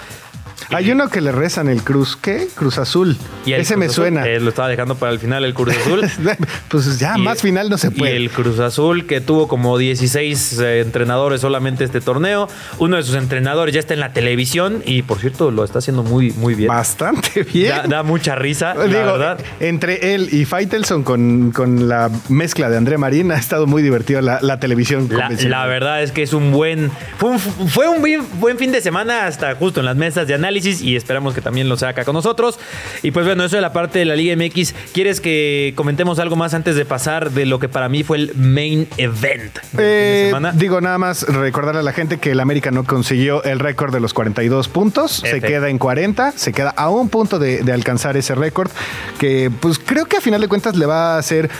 Hay 0.70 0.90
uno 0.90 1.08
que 1.08 1.20
le 1.20 1.32
rezan 1.32 1.68
el 1.68 1.82
Cruz, 1.82 2.16
¿qué? 2.16 2.48
Cruz 2.54 2.78
Azul. 2.78 3.16
Y 3.44 3.52
Ese 3.52 3.74
Cruz 3.74 3.78
me 3.78 3.86
Azul, 3.86 3.94
suena. 3.94 4.26
eh, 4.26 4.40
lo 4.40 4.48
estaba 4.50 4.68
dejando 4.68 4.96
para 4.96 5.12
el 5.12 5.18
final 5.18 5.44
el 5.44 5.54
Cruz 5.54 5.76
Azul. 5.76 6.02
pues 6.68 6.98
ya, 6.98 7.14
Y- 7.16 7.22
más 7.22 7.40
final 7.42 7.70
no 7.70 7.78
se 7.78 7.88
Y 7.88 7.90
puede. 7.90 8.16
el 8.16 8.30
Cruz 8.30 8.58
Azul, 8.58 9.06
que 9.06 9.20
tuvo 9.20 9.48
como 9.48 9.78
16 9.78 10.58
eh, 10.60 10.80
entrenadores 10.80 11.40
solamente 11.40 11.84
este 11.84 12.00
torneo. 12.00 12.48
Uno 12.78 12.96
de 12.96 13.02
sus 13.02 13.14
entrenadores 13.14 13.74
ya 13.74 13.80
está 13.80 13.94
en 13.94 14.00
la 14.00 14.12
televisión 14.12 14.82
y, 14.84 15.02
por 15.02 15.18
cierto, 15.20 15.50
lo 15.50 15.64
está 15.64 15.78
haciendo 15.78 16.02
muy, 16.02 16.32
muy 16.32 16.54
bien. 16.54 16.68
Bastante 16.68 17.42
bien. 17.44 17.68
Da, 17.70 17.82
da 17.86 18.02
mucha 18.02 18.34
risa, 18.34 18.74
la 18.74 18.84
Digo, 18.84 18.98
verdad. 18.98 19.38
entre 19.60 20.14
él 20.14 20.28
y 20.32 20.44
Faitelson 20.44 21.04
con, 21.04 21.52
con 21.52 21.88
la 21.88 22.10
mezcla 22.28 22.68
de 22.70 22.76
André 22.76 22.98
Marín 22.98 23.30
ha 23.30 23.36
estado 23.36 23.66
muy 23.66 23.82
divertido 23.82 24.20
la, 24.20 24.40
la 24.42 24.58
televisión. 24.58 25.08
La, 25.48 25.66
verdad 25.66 26.02
es 26.02 26.12
que 26.12 26.22
es 26.22 26.32
un 26.32 26.50
buen. 26.52 26.90
Fue 27.18 27.30
un, 27.30 27.38
fue 27.38 27.88
un 27.88 28.00
buen, 28.00 28.22
buen 28.40 28.58
fin 28.58 28.72
de 28.72 28.80
semana 28.80 29.26
hasta 29.26 29.54
justo 29.54 29.80
en 29.80 29.86
las 29.86 29.96
mesas 29.96 30.26
de 30.26 30.34
análisis 30.34 30.55
y 30.64 30.96
esperamos 30.96 31.34
que 31.34 31.40
también 31.40 31.68
lo 31.68 31.76
sea 31.76 31.90
acá 31.90 32.04
con 32.04 32.14
nosotros. 32.14 32.58
Y 33.02 33.10
pues 33.10 33.26
bueno, 33.26 33.44
eso 33.44 33.56
de 33.56 33.62
la 33.62 33.72
parte 33.72 33.98
de 33.98 34.04
la 34.04 34.16
Liga 34.16 34.34
MX. 34.36 34.74
¿Quieres 34.92 35.20
que 35.20 35.72
comentemos 35.76 36.18
algo 36.18 36.36
más 36.36 36.54
antes 36.54 36.76
de 36.76 36.84
pasar 36.84 37.30
de 37.32 37.46
lo 37.46 37.58
que 37.58 37.68
para 37.68 37.88
mí 37.88 38.02
fue 38.04 38.18
el 38.18 38.34
main 38.36 38.88
event 38.96 39.58
de 39.72 40.22
Eh, 40.22 40.26
semana? 40.26 40.52
digo, 40.54 40.80
nada 40.80 40.98
más 40.98 41.22
recordarle 41.24 41.80
a 41.80 41.84
la 41.84 41.92
gente 41.92 42.18
que 42.18 42.30
el 42.32 42.40
América 42.40 42.70
no 42.70 42.84
consiguió 42.84 43.42
el 43.44 43.58
récord 43.58 43.92
de 43.92 44.00
los 44.00 44.14
42 44.14 44.68
puntos. 44.68 45.12
Se 45.12 45.40
queda 45.40 45.68
en 45.68 45.78
40. 45.78 46.32
Se 46.32 46.52
queda 46.52 46.70
a 46.70 46.88
un 46.90 47.08
punto 47.08 47.38
de, 47.38 47.62
de 47.62 47.72
alcanzar 47.72 48.16
ese 48.16 48.34
récord. 48.34 48.70
Que 49.18 49.50
pues 49.60 49.78
creo 49.78 50.06
que 50.06 50.16
a 50.18 50.20
final 50.20 50.40
de 50.40 50.48
cuentas 50.48 50.76
le 50.76 50.86
va 50.86 51.14
a 51.14 51.18
hacer 51.18 51.50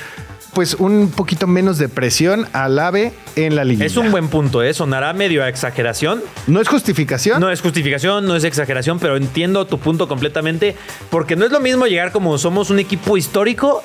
pues 0.57 0.73
un 0.73 1.11
poquito 1.15 1.47
menos 1.47 1.77
de 1.77 1.91
presión 1.91 2.49
al 2.55 2.79
AVE 2.79 3.13
en 3.37 3.57
la 3.57 3.63
liga. 3.63 3.85
Es 3.85 3.99
un 3.99 4.11
buen 4.11 4.29
punto, 4.29 4.63
¿eh? 4.63 4.73
Sonará 4.73 5.13
medio 5.13 5.45
a 5.45 5.51
exageración. 5.51 6.23
No 6.47 6.63
es 6.63 6.69
justificación. 6.69 7.43
No 7.43 7.51
es 7.51 7.61
justificación, 7.61 8.25
no 8.25 8.35
es 8.37 8.43
exageración, 8.43 8.99
pero 8.99 9.19
entiendo 9.19 9.67
tu 9.67 9.79
punto 9.79 10.09
completamente. 10.09 10.75
Porque 11.11 11.37
no 11.37 11.45
es 11.45 11.53
lo 11.53 11.61
mismo 11.61 11.87
llegar 11.87 12.11
como 12.11 12.39
somos 12.39 12.71
un 12.71 12.79
equipo 12.79 13.19
histórico 13.19 13.83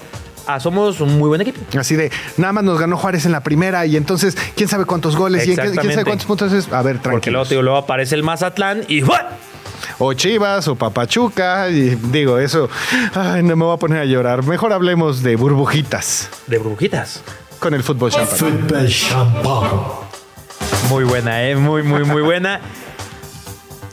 a 0.48 0.62
somos 0.62 1.02
un 1.02 1.18
muy 1.18 1.28
buen 1.28 1.42
equipo. 1.42 1.60
Así 1.78 1.98
de, 1.98 2.10
nada 2.38 2.54
más 2.54 2.64
nos 2.64 2.80
ganó 2.80 2.96
Juárez 2.96 3.26
en 3.26 3.34
la 3.34 3.44
primera 3.44 3.86
y 3.86 3.98
entonces, 3.98 4.38
¿quién 4.56 4.70
sabe 4.70 4.86
cuántos 4.86 5.18
goles? 5.18 5.46
y 5.46 5.54
quién, 5.58 5.76
sabe 5.76 6.06
cuántos 6.06 6.26
puntos 6.26 6.54
es? 6.54 6.72
A 6.72 6.82
ver, 6.84 7.02
Porque 7.02 7.32
luego, 7.32 7.44
tranquilo. 7.44 7.44
te 7.44 7.50
digo, 7.50 7.64
luego 7.64 7.80
aparece 7.80 8.16
el 8.16 8.24
Mazatlán 8.24 8.84
y 8.88 9.02
¡buah! 9.02 9.26
O 10.00 10.14
Chivas 10.14 10.68
o 10.68 10.76
Papachuca. 10.76 11.70
Y 11.70 11.96
digo, 11.96 12.38
eso, 12.38 12.70
ay, 13.14 13.44
no 13.44 13.56
me 13.56 13.66
voy 13.66 13.74
a 13.74 13.78
poner 13.78 14.00
a 14.00 14.06
llorar. 14.06 14.44
Mejor 14.44 14.74
hablemos 14.74 15.24
de 15.24 15.36
burbujitas 15.36 16.30
de 16.48 16.58
burbujitas. 16.58 17.22
con 17.60 17.74
el 17.74 17.84
fútbol 17.84 18.12
champán. 18.12 18.38
Football 18.38 18.88
champagne. 18.88 20.12
Muy 20.90 21.04
buena, 21.04 21.44
¿eh? 21.44 21.56
Muy, 21.56 21.84
muy, 21.84 22.04
muy 22.04 22.22
buena. 22.22 22.60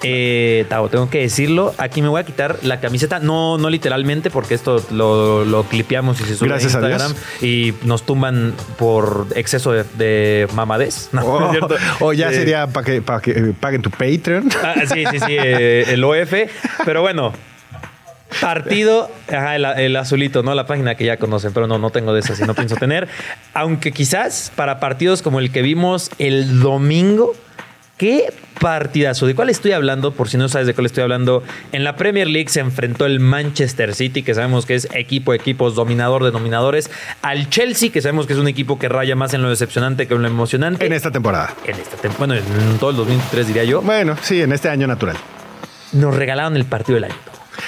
Eh, 0.03 0.67
tengo 0.69 1.11
que 1.11 1.21
decirlo. 1.21 1.75
Aquí 1.79 2.03
me 2.03 2.09
voy 2.09 2.21
a 2.21 2.25
quitar 2.25 2.59
la 2.63 2.81
camiseta. 2.81 3.19
No, 3.19 3.59
no 3.59 3.71
literalmente, 3.71 4.31
porque 4.31 4.55
esto 4.55 4.85
lo, 4.91 5.45
lo 5.45 5.65
clipeamos 5.65 6.21
y 6.21 6.25
se 6.25 6.37
sube 6.37 6.49
Gracias 6.49 6.75
a. 6.75 6.79
Instagram. 6.79 7.15
Y 7.43 7.75
nos 7.83 8.05
tumban 8.05 8.55
por 8.77 9.27
exceso 9.35 9.73
de, 9.73 9.85
de 9.97 10.49
mamadez. 10.55 11.09
No, 11.19 11.23
no 11.23 11.47
O, 11.47 11.47
es 11.47 11.51
cierto. 11.51 11.77
o 12.01 12.13
ya 12.13 12.31
Eh, 12.31 12.35
sería 12.35 12.67
para 12.67 12.85
que, 12.85 13.03
pa' 13.03 13.21
que 13.21 13.31
eh, 13.33 13.55
paguen 13.59 13.83
tu 13.83 13.91
Patreon. 13.91 14.49
ah, 14.63 14.75
sí, 14.87 15.05
sí, 15.11 15.19
sí, 15.19 15.37
eh, 15.39 15.85
el 15.89 16.05
OF. 16.05 16.33
Pero 16.85 17.01
bueno, 17.03 17.33
partido, 18.41 19.11
ajá, 19.29 19.57
el, 19.57 19.65
el 19.65 19.97
azulito, 19.97 20.43
¿no? 20.43 20.55
La 20.55 20.67
página 20.67 20.95
que 20.95 21.05
ya 21.05 21.17
conocen, 21.17 21.53
pero 21.53 21.67
no, 21.67 21.79
no 21.79 21.91
tengo 21.91 22.13
de 22.13 22.21
esas 22.21 22.39
y 22.41 22.45
no 22.45 22.55
pienso 22.55 22.77
tener. 22.77 23.09
Aunque 23.55 23.93
quizás 23.93 24.53
para 24.55 24.81
partidos 24.81 25.23
como 25.23 25.41
el 25.41 25.51
que 25.51 25.63
vimos 25.63 26.11
el 26.19 26.61
domingo, 26.61 27.35
qué 27.99 28.33
partidazo. 28.59 29.27
¿De 29.27 29.35
cuál 29.35 29.51
estoy 29.51 29.73
hablando? 29.73 30.13
Por 30.13 30.29
si 30.29 30.37
no 30.39 30.49
sabes 30.49 30.67
de 30.67 30.75
cuál 30.75 30.87
estoy 30.87 31.03
hablando. 31.03 31.43
En 31.73 31.85
la 31.85 31.97
Premier 31.97 32.27
League 32.29 32.49
se 32.49 32.61
enfrentó 32.61 33.05
el 33.07 33.21
Manchester 33.21 33.95
City, 33.95 34.23
que 34.23 34.35
sabemos 34.35 34.65
que 34.67 34.75
es 34.77 34.89
equipo 34.95 35.33
de 35.33 35.39
equipos, 35.39 35.75
dominador 35.75 36.25
de 36.25 36.31
dominadores, 36.31 36.91
al 37.23 37.51
Chelsea, 37.51 37.91
que 37.91 38.01
sabemos 38.01 38.27
que 38.27 38.33
es 38.33 38.39
un 38.39 38.49
equipo 38.49 38.79
que 38.79 38.89
raya 38.89 39.15
más 39.15 39.35
en 39.35 39.43
lo 39.43 39.51
decepcionante 39.51 40.07
que 40.09 40.15
en 40.15 40.23
lo 40.23 40.29
emocionante. 40.29 40.87
en 40.87 40.93
esta 40.95 41.11
temporada. 41.11 41.53
En 41.67 41.77
esta 41.77 41.97
tem- 41.99 42.17
bueno, 42.19 42.35
en 42.35 42.79
todo 42.81 42.91
el 42.91 42.97
2003 42.97 43.47
diría 43.47 43.65
yo. 43.65 43.83
Bueno, 43.83 44.17
sí, 44.23 44.41
en 44.41 44.53
este 44.53 44.69
año 44.71 44.87
natural. 44.87 45.17
Nos 45.93 46.15
regalaron 46.17 46.57
el 46.57 46.65
partido 46.65 46.95
del 46.97 47.05
año. 47.05 47.15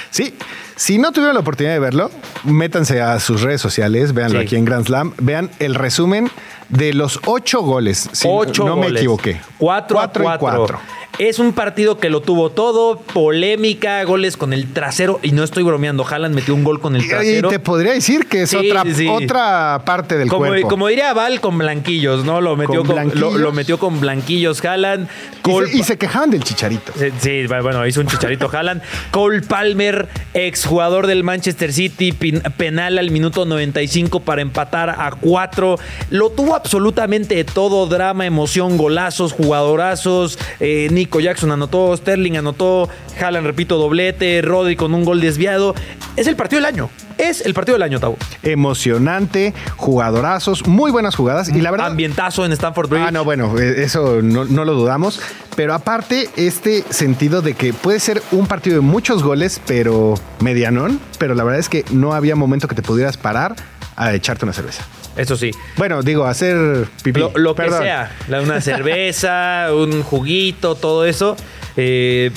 Sí, 0.09 0.35
si 0.75 0.97
no 0.97 1.11
tuvieron 1.11 1.33
la 1.35 1.41
oportunidad 1.41 1.73
de 1.73 1.79
verlo, 1.79 2.11
métanse 2.45 3.01
a 3.01 3.19
sus 3.19 3.41
redes 3.41 3.61
sociales, 3.61 4.13
véanlo 4.13 4.39
Sí. 4.39 4.45
aquí 4.45 4.55
en 4.55 4.65
Grand 4.65 4.85
Slam, 4.85 5.13
vean 5.19 5.49
el 5.59 5.75
resumen 5.75 6.29
de 6.71 6.93
los 6.93 7.19
ocho 7.25 7.61
goles. 7.61 8.09
Si 8.11 8.27
Ocho 8.29 8.65
no 8.65 8.75
me 8.75 8.83
goles. 8.87 9.01
equivoqué. 9.01 9.39
Cuatro, 9.57 9.95
Cuatro 9.97 10.23
y 10.23 10.27
a 10.27 10.37
cuatro. 10.37 10.57
cuatro. 10.59 10.79
Es 11.19 11.39
un 11.39 11.51
partido 11.53 11.99
que 11.99 12.09
lo 12.09 12.21
tuvo 12.21 12.49
todo, 12.51 12.97
polémica, 12.97 14.01
goles 14.05 14.37
con 14.37 14.53
el 14.53 14.71
trasero. 14.71 15.19
Y 15.21 15.33
no 15.33 15.43
estoy 15.43 15.61
bromeando, 15.63 16.05
Haaland 16.09 16.33
metió 16.33 16.55
un 16.55 16.63
gol 16.63 16.79
con 16.79 16.95
el 16.95 17.03
Y 17.03 17.07
trasero. 17.09 17.49
te 17.49 17.59
podría 17.59 17.91
decir 17.91 18.27
que 18.27 18.43
es 18.43 18.49
Sí, 18.49 18.55
otra, 18.71 18.83
sí, 18.83 18.93
sí. 18.95 19.07
otra 19.07 19.81
parte 19.85 20.17
del 20.17 20.29
Como, 20.29 20.47
cuerpo. 20.47 20.67
como 20.69 20.87
diría 20.87 21.13
Val, 21.13 21.41
con 21.41 21.57
blanquillos, 21.57 22.23
¿no? 22.23 22.39
Lo 22.39 22.55
metió 22.55 22.83
¿Con 22.85 23.11
lo, 23.19 23.37
lo 23.37 23.51
metió 23.51 23.77
con 23.77 23.99
blanquillos 23.99 24.63
Haaland. 24.63 25.07
y, 25.39 25.41
Cole 25.41 25.67
se, 25.69 25.77
y 25.77 25.83
se 25.83 25.97
quejaban 25.97 26.31
del 26.31 26.43
chicharito. 26.43 26.93
Sí, 26.97 27.09
Sí, 27.19 27.45
bueno, 27.47 27.85
hizo 27.85 27.99
un 27.99 28.07
chicharito 28.07 28.49
Haaland. 28.51 28.81
Cole 29.11 29.41
Palmer, 29.41 30.07
exjugador 30.33 31.07
del 31.07 31.23
Manchester 31.23 31.73
City, 31.73 32.13
pin- 32.13 32.41
penal 32.55 32.97
al 32.97 33.11
minuto 33.11 33.45
95 33.45 34.21
para 34.21 34.41
empatar 34.41 34.89
a 34.89 35.11
4. 35.19 35.77
Lo 36.09 36.29
tuvo 36.29 36.55
absolutamente 36.61 37.43
todo: 37.43 37.87
drama, 37.87 38.25
emoción, 38.25 38.77
golazos, 38.77 39.33
jugadorazos. 39.33 40.37
Eh, 40.59 40.87
Nico 40.91 41.19
Jackson 41.19 41.51
anotó, 41.51 41.95
Sterling 41.97 42.37
anotó, 42.37 42.89
Haaland, 43.19 43.47
repito, 43.47 43.77
doblete, 43.77 44.41
Rodri 44.41 44.75
con 44.75 44.93
un 44.93 45.03
gol 45.03 45.21
desviado. 45.21 45.75
Es 46.15 46.27
el 46.27 46.35
partido 46.35 46.61
del 46.61 46.65
año. 46.65 46.89
Es 47.17 47.45
el 47.45 47.53
partido 47.53 47.75
del 47.75 47.83
año, 47.83 47.99
Tau. 47.99 48.17
Emocionante, 48.41 49.53
jugadorazos, 49.75 50.65
muy 50.65 50.91
buenas 50.91 51.15
jugadas. 51.15 51.49
Y 51.49 51.61
la 51.61 51.71
verdad. 51.71 51.87
Ambientazo 51.87 52.45
en 52.45 52.51
Stamford 52.51 52.89
Bridge. 52.89 53.05
Ah, 53.07 53.11
no, 53.11 53.23
bueno, 53.23 53.57
eh, 53.59 53.83
eso 53.83 54.21
no, 54.21 54.45
no 54.45 54.65
lo 54.65 54.73
dudamos. 54.73 55.19
Pero 55.55 55.73
aparte, 55.73 56.29
este 56.35 56.83
sentido 56.89 57.41
de 57.41 57.53
que 57.53 57.73
puede 57.73 57.99
ser 57.99 58.21
un 58.31 58.47
partido 58.47 58.77
de 58.77 58.81
muchos 58.81 59.23
goles, 59.23 59.61
pero 59.67 60.15
medianón. 60.39 60.99
Pero 61.19 61.35
la 61.35 61.43
verdad 61.43 61.59
es 61.59 61.69
que 61.69 61.85
no 61.91 62.13
había 62.13 62.35
momento 62.35 62.67
que 62.67 62.75
te 62.75 62.81
pudieras 62.81 63.17
parar 63.17 63.55
a 63.95 64.13
echarte 64.13 64.45
una 64.45 64.53
cerveza. 64.53 64.83
Eso 65.15 65.35
sí. 65.35 65.51
Bueno, 65.77 66.01
digo, 66.03 66.25
hacer 66.25 66.87
pipí. 67.03 67.19
Lo, 67.19 67.31
lo 67.35 67.55
que 67.55 67.69
sea, 67.69 68.11
una 68.27 68.61
cerveza, 68.61 69.67
un 69.73 70.03
juguito, 70.03 70.75
todo 70.75 71.05
eso. 71.05 71.35
Eh, 71.77 72.31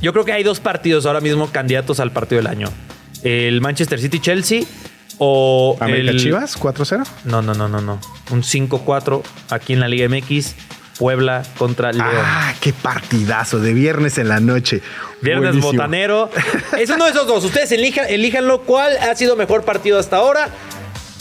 yo 0.00 0.12
creo 0.12 0.24
que 0.24 0.32
hay 0.32 0.42
dos 0.42 0.60
partidos 0.60 1.06
ahora 1.06 1.20
mismo 1.20 1.50
candidatos 1.50 2.00
al 2.00 2.10
partido 2.12 2.38
del 2.38 2.46
año. 2.46 2.68
El 3.22 3.60
Manchester 3.60 4.00
City-Chelsea 4.00 4.62
o 5.18 5.76
América 5.78 6.12
el... 6.12 6.18
Chivas, 6.18 6.58
4-0. 6.58 7.06
No, 7.24 7.42
no, 7.42 7.52
no, 7.52 7.68
no, 7.68 7.80
no. 7.82 8.00
Un 8.30 8.42
5-4 8.42 9.22
aquí 9.50 9.74
en 9.74 9.80
la 9.80 9.88
Liga 9.88 10.08
MX. 10.08 10.54
Puebla 10.98 11.42
contra 11.56 11.92
León. 11.92 12.08
Ah, 12.12 12.52
qué 12.60 12.74
partidazo 12.74 13.58
de 13.58 13.72
viernes 13.72 14.18
en 14.18 14.28
la 14.28 14.38
noche. 14.38 14.82
Viernes 15.22 15.52
Buenísimo. 15.52 15.72
botanero. 15.72 16.30
Es 16.78 16.90
uno 16.90 17.04
de 17.06 17.10
esos 17.12 17.26
dos. 17.26 17.42
Ustedes 17.42 17.72
elijan, 17.72 18.04
elíjanlo. 18.08 18.62
¿Cuál 18.62 18.98
ha 18.98 19.14
sido 19.14 19.34
mejor 19.34 19.64
partido 19.64 19.98
hasta 19.98 20.16
ahora? 20.16 20.50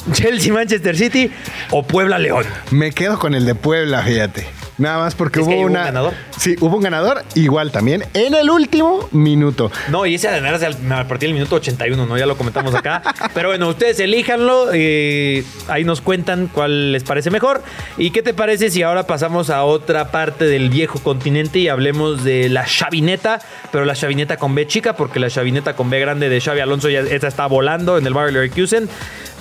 Chelsea, 0.13 0.53
Manchester 0.53 0.95
City 0.95 1.31
o 1.71 1.83
Puebla, 1.83 2.17
León. 2.19 2.45
Me 2.71 2.91
quedo 2.91 3.19
con 3.19 3.33
el 3.35 3.45
de 3.45 3.55
Puebla, 3.55 4.01
fíjate. 4.03 4.47
Nada 4.77 4.97
más 4.99 5.13
porque 5.13 5.41
hubo 5.41 5.49
hubo 5.51 5.59
un 5.59 5.71
una. 5.71 5.83
ganador. 5.83 6.13
Sí, 6.37 6.55
hubo 6.61 6.77
un 6.77 6.81
ganador, 6.81 7.25
igual 7.35 7.69
también, 7.69 8.05
en 8.13 8.33
el 8.33 8.49
último 8.49 9.09
minuto. 9.11 9.69
No, 9.89 10.05
y 10.05 10.15
ese 10.15 10.29
además 10.29 10.63
al, 10.63 10.77
a 10.93 11.05
partir 11.05 11.27
del 11.27 11.33
minuto 11.33 11.57
81, 11.57 12.05
¿no? 12.05 12.17
Ya 12.17 12.25
lo 12.25 12.37
comentamos 12.37 12.73
acá. 12.73 13.01
Pero 13.33 13.49
bueno, 13.49 13.67
ustedes 13.67 13.99
elíjanlo. 13.99 14.69
eh, 14.73 15.43
ahí 15.67 15.83
nos 15.83 15.99
cuentan 15.99 16.47
cuál 16.47 16.93
les 16.93 17.03
parece 17.03 17.29
mejor. 17.29 17.61
¿Y 17.97 18.11
qué 18.11 18.23
te 18.23 18.33
parece 18.33 18.69
si 18.69 18.81
ahora 18.81 19.05
pasamos 19.05 19.49
a 19.49 19.65
otra 19.65 20.11
parte 20.11 20.45
del 20.45 20.69
viejo 20.69 20.99
continente 20.99 21.59
y 21.59 21.67
hablemos 21.67 22.23
de 22.23 22.47
la 22.47 22.63
chavineta? 22.63 23.41
Pero 23.73 23.83
la 23.83 23.95
chavineta 23.95 24.37
con 24.37 24.55
B 24.55 24.65
chica, 24.65 24.95
porque 24.95 25.19
la 25.19 25.29
chavineta 25.29 25.75
con 25.75 25.89
B 25.89 25.99
grande 25.99 26.29
de 26.29 26.39
Xavi 26.39 26.61
Alonso 26.61 26.87
ya 26.87 27.01
esta 27.01 27.27
está 27.27 27.47
volando 27.47 27.97
en 27.97 28.07
el 28.07 28.13
Bayer 28.13 28.31
Leverkusen. 28.31 28.87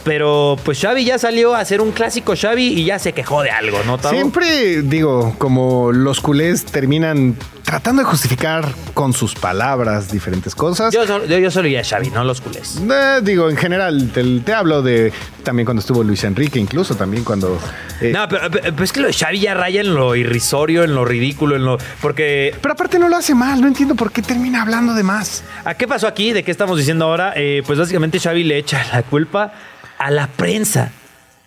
Pero 0.09 0.57
pues 0.65 0.81
Xavi 0.81 1.05
ya 1.05 1.19
salió 1.19 1.55
a 1.55 1.61
hacer 1.61 1.83
un 1.83 1.93
clásico 1.93 2.33
Xavi 2.35 2.69
y 2.69 2.85
ya 2.87 2.99
se 2.99 3.13
quejó 3.13 3.43
de 3.43 3.51
algo, 3.51 3.79
¿no? 3.85 3.99
Tavo? 3.99 4.15
Siempre 4.15 4.81
digo, 4.81 5.35
como 5.37 5.93
los 5.93 6.23
culés 6.23 6.65
terminan 6.65 7.37
tratando 7.63 8.01
de 8.01 8.09
justificar 8.09 8.67
con 8.95 9.13
sus 9.13 9.35
palabras 9.35 10.11
diferentes 10.11 10.55
cosas. 10.55 10.95
Yo, 10.95 11.07
solo- 11.07 11.27
yo, 11.27 11.37
yo 11.39 11.51
solo 11.51 11.69
iría 11.69 11.81
a 11.81 11.85
Xavi, 11.85 12.09
no 12.09 12.25
los 12.25 12.41
culés. 12.41 12.81
Eh, 12.91 13.21
digo, 13.23 13.51
en 13.51 13.59
general, 13.59 14.11
te, 14.15 14.25
te 14.41 14.55
hablo 14.55 14.81
de 14.81 15.13
también 15.45 15.67
cuando 15.67 15.81
estuvo 15.81 16.03
Luis 16.03 16.25
Enrique, 16.25 16.59
incluso 16.59 16.95
también 16.95 17.23
cuando. 17.25 17.59
eh, 18.01 18.11
No, 18.11 18.27
pero 18.29 18.49
es 18.83 18.93
que 18.93 19.01
lo 19.01 19.09
de 19.09 19.13
Xavi 19.13 19.41
ya 19.41 19.53
raya 19.53 19.83
en 19.83 19.95
lo 19.95 20.17
irrisorio, 20.17 20.85
en 20.85 20.95
lo 20.95 21.05
ridículo, 21.05 21.57
en 21.57 21.67
lo. 21.67 21.77
Porque. 22.01 22.55
Pero 22.63 22.73
aparte 22.73 22.99
no 22.99 23.11
lo 23.11 23.17
hace 23.17 23.35
mal, 23.35 23.61
no 23.61 23.67
entiendo 23.69 23.95
por 23.95 24.11
qué 24.11 24.23
termina 24.23 24.63
hablando 24.63 24.95
de 24.95 25.03
más. 25.03 25.45
¿A 25.67 25.75
qué 25.75 25.87
pasó 25.87 26.07
aquí? 26.07 26.33
¿De 26.33 26.43
qué 26.43 26.51
estamos 26.51 26.79
diciendo 26.79 27.05
ahora? 27.05 27.35
Eh, 27.37 27.63
pues 27.67 27.79
básicamente 27.79 28.19
Xavi 28.19 28.45
le 28.45 28.57
echa 28.57 28.83
la 28.95 29.03
culpa 29.03 29.53
a 29.99 30.11
la 30.11 30.27
prensa. 30.29 30.93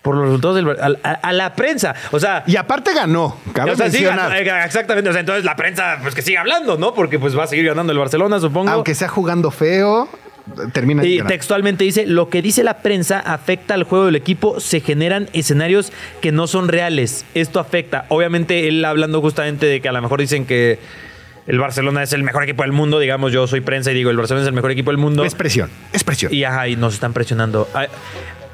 por 0.01 0.15
los 0.15 0.25
resultados 0.25 0.55
del 0.55 0.67
a, 0.70 0.98
a- 1.08 1.13
a 1.13 1.31
la 1.31 1.53
prensa. 1.53 1.93
O 2.12 2.20
sea, 2.20 2.43
Y 2.48 2.55
aparte 2.55 2.91
ganó, 2.93 3.38
cabe 3.53 3.72
o 3.72 3.75
sea, 3.75 3.86
sí, 3.91 4.00
mencionar. 4.01 4.36
eh, 4.36 4.51
exactamente. 4.65 5.10
O 5.10 5.13
sea, 5.13 5.20
entonces 5.20 5.46
la 5.46 5.55
prensa, 5.55 6.00
pues 6.01 6.15
que 6.15 6.24
siga 6.24 6.41
hablando, 6.41 6.75
¿no? 6.77 6.96
Porque 6.96 7.20
pues 7.20 7.38
va 7.38 7.43
a 7.43 7.48
seguir 7.48 7.65
ganando 7.67 7.93
el 7.93 8.00
Barcelona, 8.00 8.39
supongo. 8.39 8.72
Aunque 8.72 8.96
sea 8.96 9.08
jugando 9.10 9.51
feo, 9.51 10.10
termina 10.74 11.05
Y 11.05 11.22
textualmente 11.22 11.84
dice, 11.84 12.08
lo 12.08 12.29
que 12.29 12.41
dice 12.41 12.63
la 12.63 12.79
prensa 12.79 13.20
afecta 13.20 13.75
al 13.75 13.84
juego 13.84 14.08
del 14.08 14.15
equipo, 14.15 14.60
se 14.60 14.79
generan 14.79 15.29
escenarios 15.34 15.93
que 16.20 16.31
no 16.31 16.48
son 16.48 16.67
reales. 16.67 17.24
Esto 17.36 17.60
afecta. 17.60 18.05
Obviamente 18.10 18.67
él 18.67 18.84
hablando 18.86 19.22
justamente 19.22 19.67
de 19.67 19.81
que 19.81 19.88
a 19.88 19.91
lo 19.91 20.01
mejor 20.01 20.20
dicen 20.20 20.48
que 20.48 20.79
el 21.46 21.60
Barcelona 21.60 22.01
es 22.01 22.12
el 22.13 22.24
mejor 22.24 22.41
equipo 22.43 22.63
del 22.63 22.72
mundo, 22.72 22.98
digamos, 22.98 23.31
yo 23.31 23.46
soy 23.46 23.62
prensa 23.62 23.91
y 23.91 23.93
digo, 23.93 24.10
el 24.10 24.17
Barcelona 24.17 24.41
es 24.41 24.48
el 24.48 24.53
mejor 24.55 24.72
equipo 24.72 24.89
del 24.89 24.98
mundo. 24.98 25.24
Es 25.24 25.36
presión, 25.36 25.70
es 25.93 26.03
presión. 26.03 26.34
Y 26.34 26.43
ajá, 26.43 26.67
y 26.67 26.75
nos 26.75 26.96
están 26.96 27.13
presionando. 27.13 27.67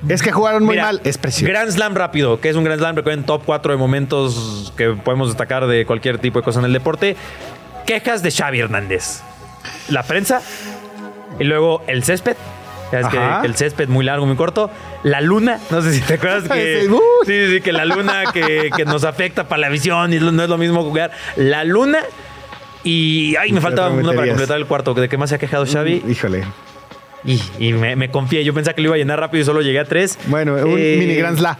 Es 0.08 0.22
que 0.22 0.32
jugaron 0.32 0.64
muy 0.64 0.76
mira, 0.76 0.86
mal, 0.86 1.02
es 1.04 1.18
presión. 1.18 1.50
Grand 1.50 1.72
Slam 1.72 1.96
rápido, 1.96 2.40
que 2.40 2.50
es 2.50 2.56
un 2.56 2.64
Grand 2.64 2.80
Slam, 2.80 2.96
recuerden, 2.96 3.26
top 3.26 3.44
4 3.46 3.72
de 3.72 3.78
momentos 3.78 4.74
que 4.78 4.90
podemos 4.90 5.30
destacar 5.30 5.68
de 5.68 5.86
cualquier 5.86 6.20
tipo 6.20 6.40
de 6.40 6.46
cosa 6.46 6.60
en 6.60 6.66
el 6.66 6.74
deporte. 6.74 7.16
Quejas 7.86 8.22
de 8.22 8.32
Xavi 8.32 8.60
Hernández. 8.60 9.22
La 9.90 10.04
prensa. 10.04 10.42
Y 11.40 11.44
luego 11.44 11.84
el 11.88 12.04
césped. 12.04 12.36
Que, 12.90 13.46
el 13.46 13.56
césped 13.56 13.90
muy 13.90 14.06
largo, 14.06 14.26
muy 14.26 14.38
corto. 14.38 14.70
La 15.04 15.20
luna, 15.20 15.60
no 15.72 15.82
sé 15.82 15.94
si 15.94 16.02
te 16.02 16.14
acuerdas 16.14 16.44
que. 16.52 16.88
Sí, 17.26 17.48
sí, 17.50 17.62
que 17.62 17.74
la 17.74 17.86
luna 17.86 18.32
que, 18.32 18.70
que 18.76 18.86
nos 18.86 19.04
afecta 19.04 19.48
para 19.48 19.62
la 19.62 19.70
visión 19.70 20.14
y 20.14 20.20
no 20.20 20.44
es 20.44 20.50
lo 20.50 20.58
mismo 20.58 20.84
jugar. 20.84 21.12
La 21.36 21.64
luna. 21.64 22.00
Y. 22.84 23.36
Ay, 23.36 23.52
me 23.52 23.58
¿Qué 23.60 23.62
falta 23.62 23.90
uno 23.90 24.14
para 24.14 24.28
completar 24.28 24.58
el 24.58 24.66
cuarto. 24.66 24.94
¿De 24.94 25.10
qué 25.10 25.18
más 25.18 25.30
se 25.30 25.36
ha 25.36 25.40
quejado 25.40 25.66
Xavi? 25.66 26.04
Híjole. 26.08 26.46
Y, 27.28 27.40
y 27.60 27.74
me, 27.74 27.96
me 27.96 28.10
confié. 28.10 28.44
Yo 28.44 28.54
pensaba 28.56 28.74
que 28.74 28.82
lo 28.82 28.88
iba 28.88 28.96
a 28.96 28.98
llenar 28.98 29.20
rápido 29.20 29.44
y 29.44 29.46
solo 29.46 29.62
llegué 29.62 29.80
a 29.80 29.86
tres. 29.86 30.18
Bueno, 30.28 30.54
un 30.56 30.80
Eh, 30.80 30.96
mini 31.00 31.14
Grand 31.16 31.38
Slam. 31.38 31.56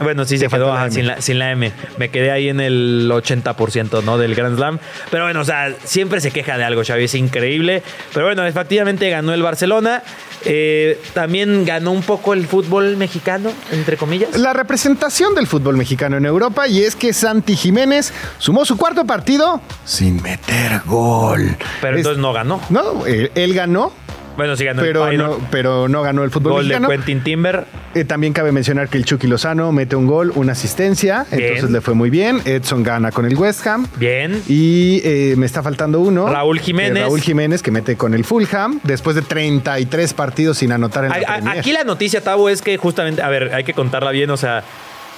Bueno, 0.00 0.24
sí, 0.24 0.38
se 0.38 0.46
quedó 0.46 0.72
la 0.72 0.88
sin, 0.92 1.08
la, 1.08 1.20
sin 1.20 1.40
la 1.40 1.50
M. 1.50 1.72
Me 1.96 2.08
quedé 2.08 2.30
ahí 2.30 2.48
en 2.48 2.60
el 2.60 3.10
80%, 3.12 4.04
¿no? 4.04 4.16
Del 4.16 4.36
Grand 4.36 4.56
Slam. 4.56 4.78
Pero 5.10 5.24
bueno, 5.24 5.40
o 5.40 5.44
sea, 5.44 5.74
siempre 5.82 6.20
se 6.20 6.30
queja 6.30 6.56
de 6.56 6.62
algo, 6.62 6.82
Xavi. 6.86 7.02
Es 7.02 7.16
increíble. 7.16 7.82
Pero 8.14 8.26
bueno, 8.26 8.46
efectivamente 8.46 9.10
ganó 9.10 9.34
el 9.34 9.42
Barcelona. 9.42 10.04
Eh, 10.44 11.00
también 11.14 11.64
ganó 11.64 11.90
un 11.90 12.02
poco 12.04 12.32
el 12.32 12.46
fútbol 12.46 12.96
mexicano, 12.96 13.50
entre 13.72 13.96
comillas. 13.96 14.38
La 14.38 14.52
representación 14.52 15.34
del 15.34 15.48
fútbol 15.48 15.76
mexicano 15.76 16.16
en 16.16 16.26
Europa 16.26 16.68
y 16.68 16.84
es 16.84 16.94
que 16.94 17.12
Santi 17.12 17.56
Jiménez 17.56 18.12
sumó 18.38 18.64
su 18.64 18.76
cuarto 18.76 19.04
partido 19.04 19.60
sin 19.84 20.22
meter 20.22 20.80
gol. 20.86 21.56
Pero 21.80 21.94
Es- 21.96 22.00
entonces 22.02 22.22
no 22.22 22.32
ganó. 22.32 22.60
No, 22.70 23.04
él, 23.04 23.32
él 23.34 23.52
ganó, 23.52 23.92
Bueno, 24.38 24.56
sí 24.56 24.64
ganó 24.64 24.80
pero 24.80 25.08
el 25.08 25.18
no, 25.18 25.36
pero 25.50 25.88
no 25.88 26.00
ganó 26.00 26.24
el 26.24 26.30
fútbol 26.30 26.52
Gol 26.52 26.68
de. 26.68 26.80
Quentin 26.80 27.22
Timber. 27.22 27.66
Eh, 27.94 28.04
también 28.04 28.32
cabe 28.32 28.52
mencionar 28.52 28.88
que 28.88 28.96
el 28.96 29.04
Chucky 29.04 29.26
Lozano 29.26 29.72
mete 29.72 29.96
un 29.96 30.06
gol, 30.06 30.32
una 30.36 30.52
asistencia, 30.52 31.26
Bien. 31.30 31.42
entonces 31.44 31.70
le 31.70 31.80
fue 31.80 31.94
muy 31.94 32.08
bien. 32.08 32.40
Edson 32.44 32.82
gana 32.82 33.10
con 33.10 33.26
el 33.26 33.34
West 33.36 33.66
Ham. 33.66 33.86
Bien. 33.96 34.40
Y 34.48 35.00
eh, 35.04 35.34
me 35.36 35.44
está 35.44 35.62
faltando 35.62 35.98
uno. 36.00 36.28
Raúl 36.28 36.60
Jiménez. 36.60 36.96
Eh, 37.02 37.06
Raúl 37.06 37.20
Jiménez 37.20 37.62
que 37.62 37.70
mete 37.70 37.96
con 37.96 38.14
el 38.14 38.24
Fulham 38.24 38.80
después 38.84 39.16
de 39.16 39.22
33 39.22 40.14
partidos 40.14 40.58
sin 40.58 40.70
anotar 40.72 41.04
en 41.04 41.10
la 41.10 41.16
A- 41.16 41.18
a- 41.18 41.34
Premier. 41.38 41.58
Aquí 41.58 41.72
la 41.72 41.84
noticia, 41.84 42.22
Tavo, 42.22 42.48
es 42.48 42.62
que 42.62 42.76
justamente, 42.78 43.20
a 43.22 43.28
ver, 43.28 43.52
hay 43.52 43.64
que 43.64 43.74
contarla 43.74 44.12
bien, 44.12 44.30
o 44.30 44.36
sea, 44.36 44.62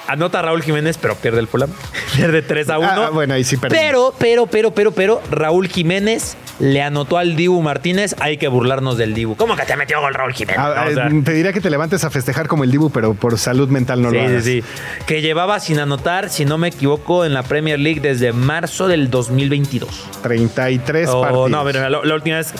anota 0.07 0.43
Raúl 0.43 0.63
Jiménez, 0.63 0.99
pero 1.01 1.15
pierde 1.15 1.41
el 1.41 1.49
Fulham. 1.49 1.71
pierde 2.17 2.43
3 2.43 2.71
a 2.71 2.79
1. 2.79 2.89
Ah, 2.91 3.11
bueno, 3.11 3.35
ahí 3.35 3.45
sí 3.45 3.57
perdí. 3.57 3.77
Pero, 3.77 4.15
pero, 4.19 4.47
pero, 4.47 4.71
pero, 4.73 4.93
pero, 4.93 5.23
Raúl 5.31 5.69
Jiménez 5.69 6.37
le 6.59 6.83
anotó 6.83 7.17
al 7.19 7.37
Dibu 7.37 7.63
Martínez. 7.63 8.15
Hay 8.21 8.37
que 8.37 8.49
burlarnos 8.49 8.99
del 8.99 9.15
Dibu. 9.15 9.37
¿Cómo 9.37 9.57
que 9.57 9.65
te 9.65 9.77
metió 9.77 10.01
gol 10.01 10.15
Raúl 10.15 10.33
Jiménez? 10.33 10.59
Ah, 10.61 10.85
o 10.87 10.91
eh, 10.91 10.95
sea, 10.95 11.09
te 11.25 11.33
diría 11.33 11.53
que 11.53 11.61
te 11.61 11.71
levantes 11.71 12.05
a 12.05 12.11
festejar 12.11 12.49
como 12.49 12.65
el 12.65 12.71
Dibu, 12.71 12.91
pero 12.91 13.15
por 13.15 13.39
salud 13.39 13.69
mental 13.69 14.03
no 14.03 14.11
sí, 14.11 14.17
lo 14.17 14.23
hagas. 14.23 14.45
sí, 14.45 14.63
sí. 14.63 14.69
Que 15.07 15.23
llevaba 15.23 15.59
sin 15.61 15.79
anotar, 15.79 16.29
si 16.31 16.45
no 16.45 16.59
me 16.59 16.69
equivoco, 16.69 17.25
en 17.25 17.33
la 17.35 17.43
Premier 17.43 17.79
League 17.79 18.01
desde 18.01 18.33
marzo 18.33 18.89
del 18.89 19.11
2022. 19.11 19.89
33 20.23 21.09
Oh, 21.09 21.21
partidos. 21.23 21.51
no, 21.51 21.65
pero 21.65 21.89
la, 21.89 22.01
la 22.05 22.15
última 22.15 22.37
vez. 22.37 22.53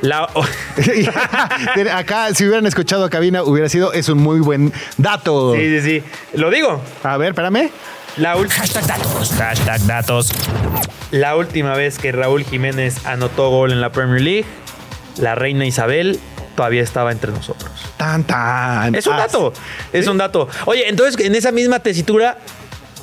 La, 0.00 0.28
Acá, 1.96 2.32
si 2.34 2.44
hubieran 2.44 2.66
escuchado 2.66 3.04
a 3.04 3.10
cabina, 3.10 3.42
hubiera 3.42 3.68
sido, 3.68 3.92
es 3.92 4.08
un 4.08 4.18
muy 4.18 4.40
buen 4.40 4.72
dato. 4.96 5.54
sí, 5.54 5.80
sí, 5.80 6.00
sí. 6.00 6.02
Lo 6.34 6.50
digo. 6.50 6.80
A 7.02 7.16
ver, 7.16 7.30
espérame. 7.30 7.70
La 8.16 8.36
ul- 8.36 8.48
Hashtag 8.50 8.86
datos. 8.86 9.32
Hashtag 9.36 9.80
datos. 9.86 10.28
La 11.10 11.36
última 11.36 11.74
vez 11.74 11.98
que 11.98 12.12
Raúl 12.12 12.44
Jiménez 12.44 13.06
anotó 13.06 13.50
gol 13.50 13.72
en 13.72 13.80
la 13.80 13.92
Premier 13.92 14.20
League, 14.20 14.44
la 15.18 15.34
reina 15.34 15.64
Isabel 15.66 16.18
todavía 16.56 16.82
estaba 16.82 17.12
entre 17.12 17.30
nosotros. 17.32 17.70
Tan, 17.96 18.24
tan. 18.24 18.94
Es 18.94 19.06
un 19.06 19.16
dato. 19.16 19.52
Es 19.92 20.06
un 20.08 20.18
dato. 20.18 20.48
Oye, 20.66 20.88
entonces 20.88 21.18
en 21.24 21.34
esa 21.34 21.52
misma 21.52 21.78
tesitura, 21.80 22.38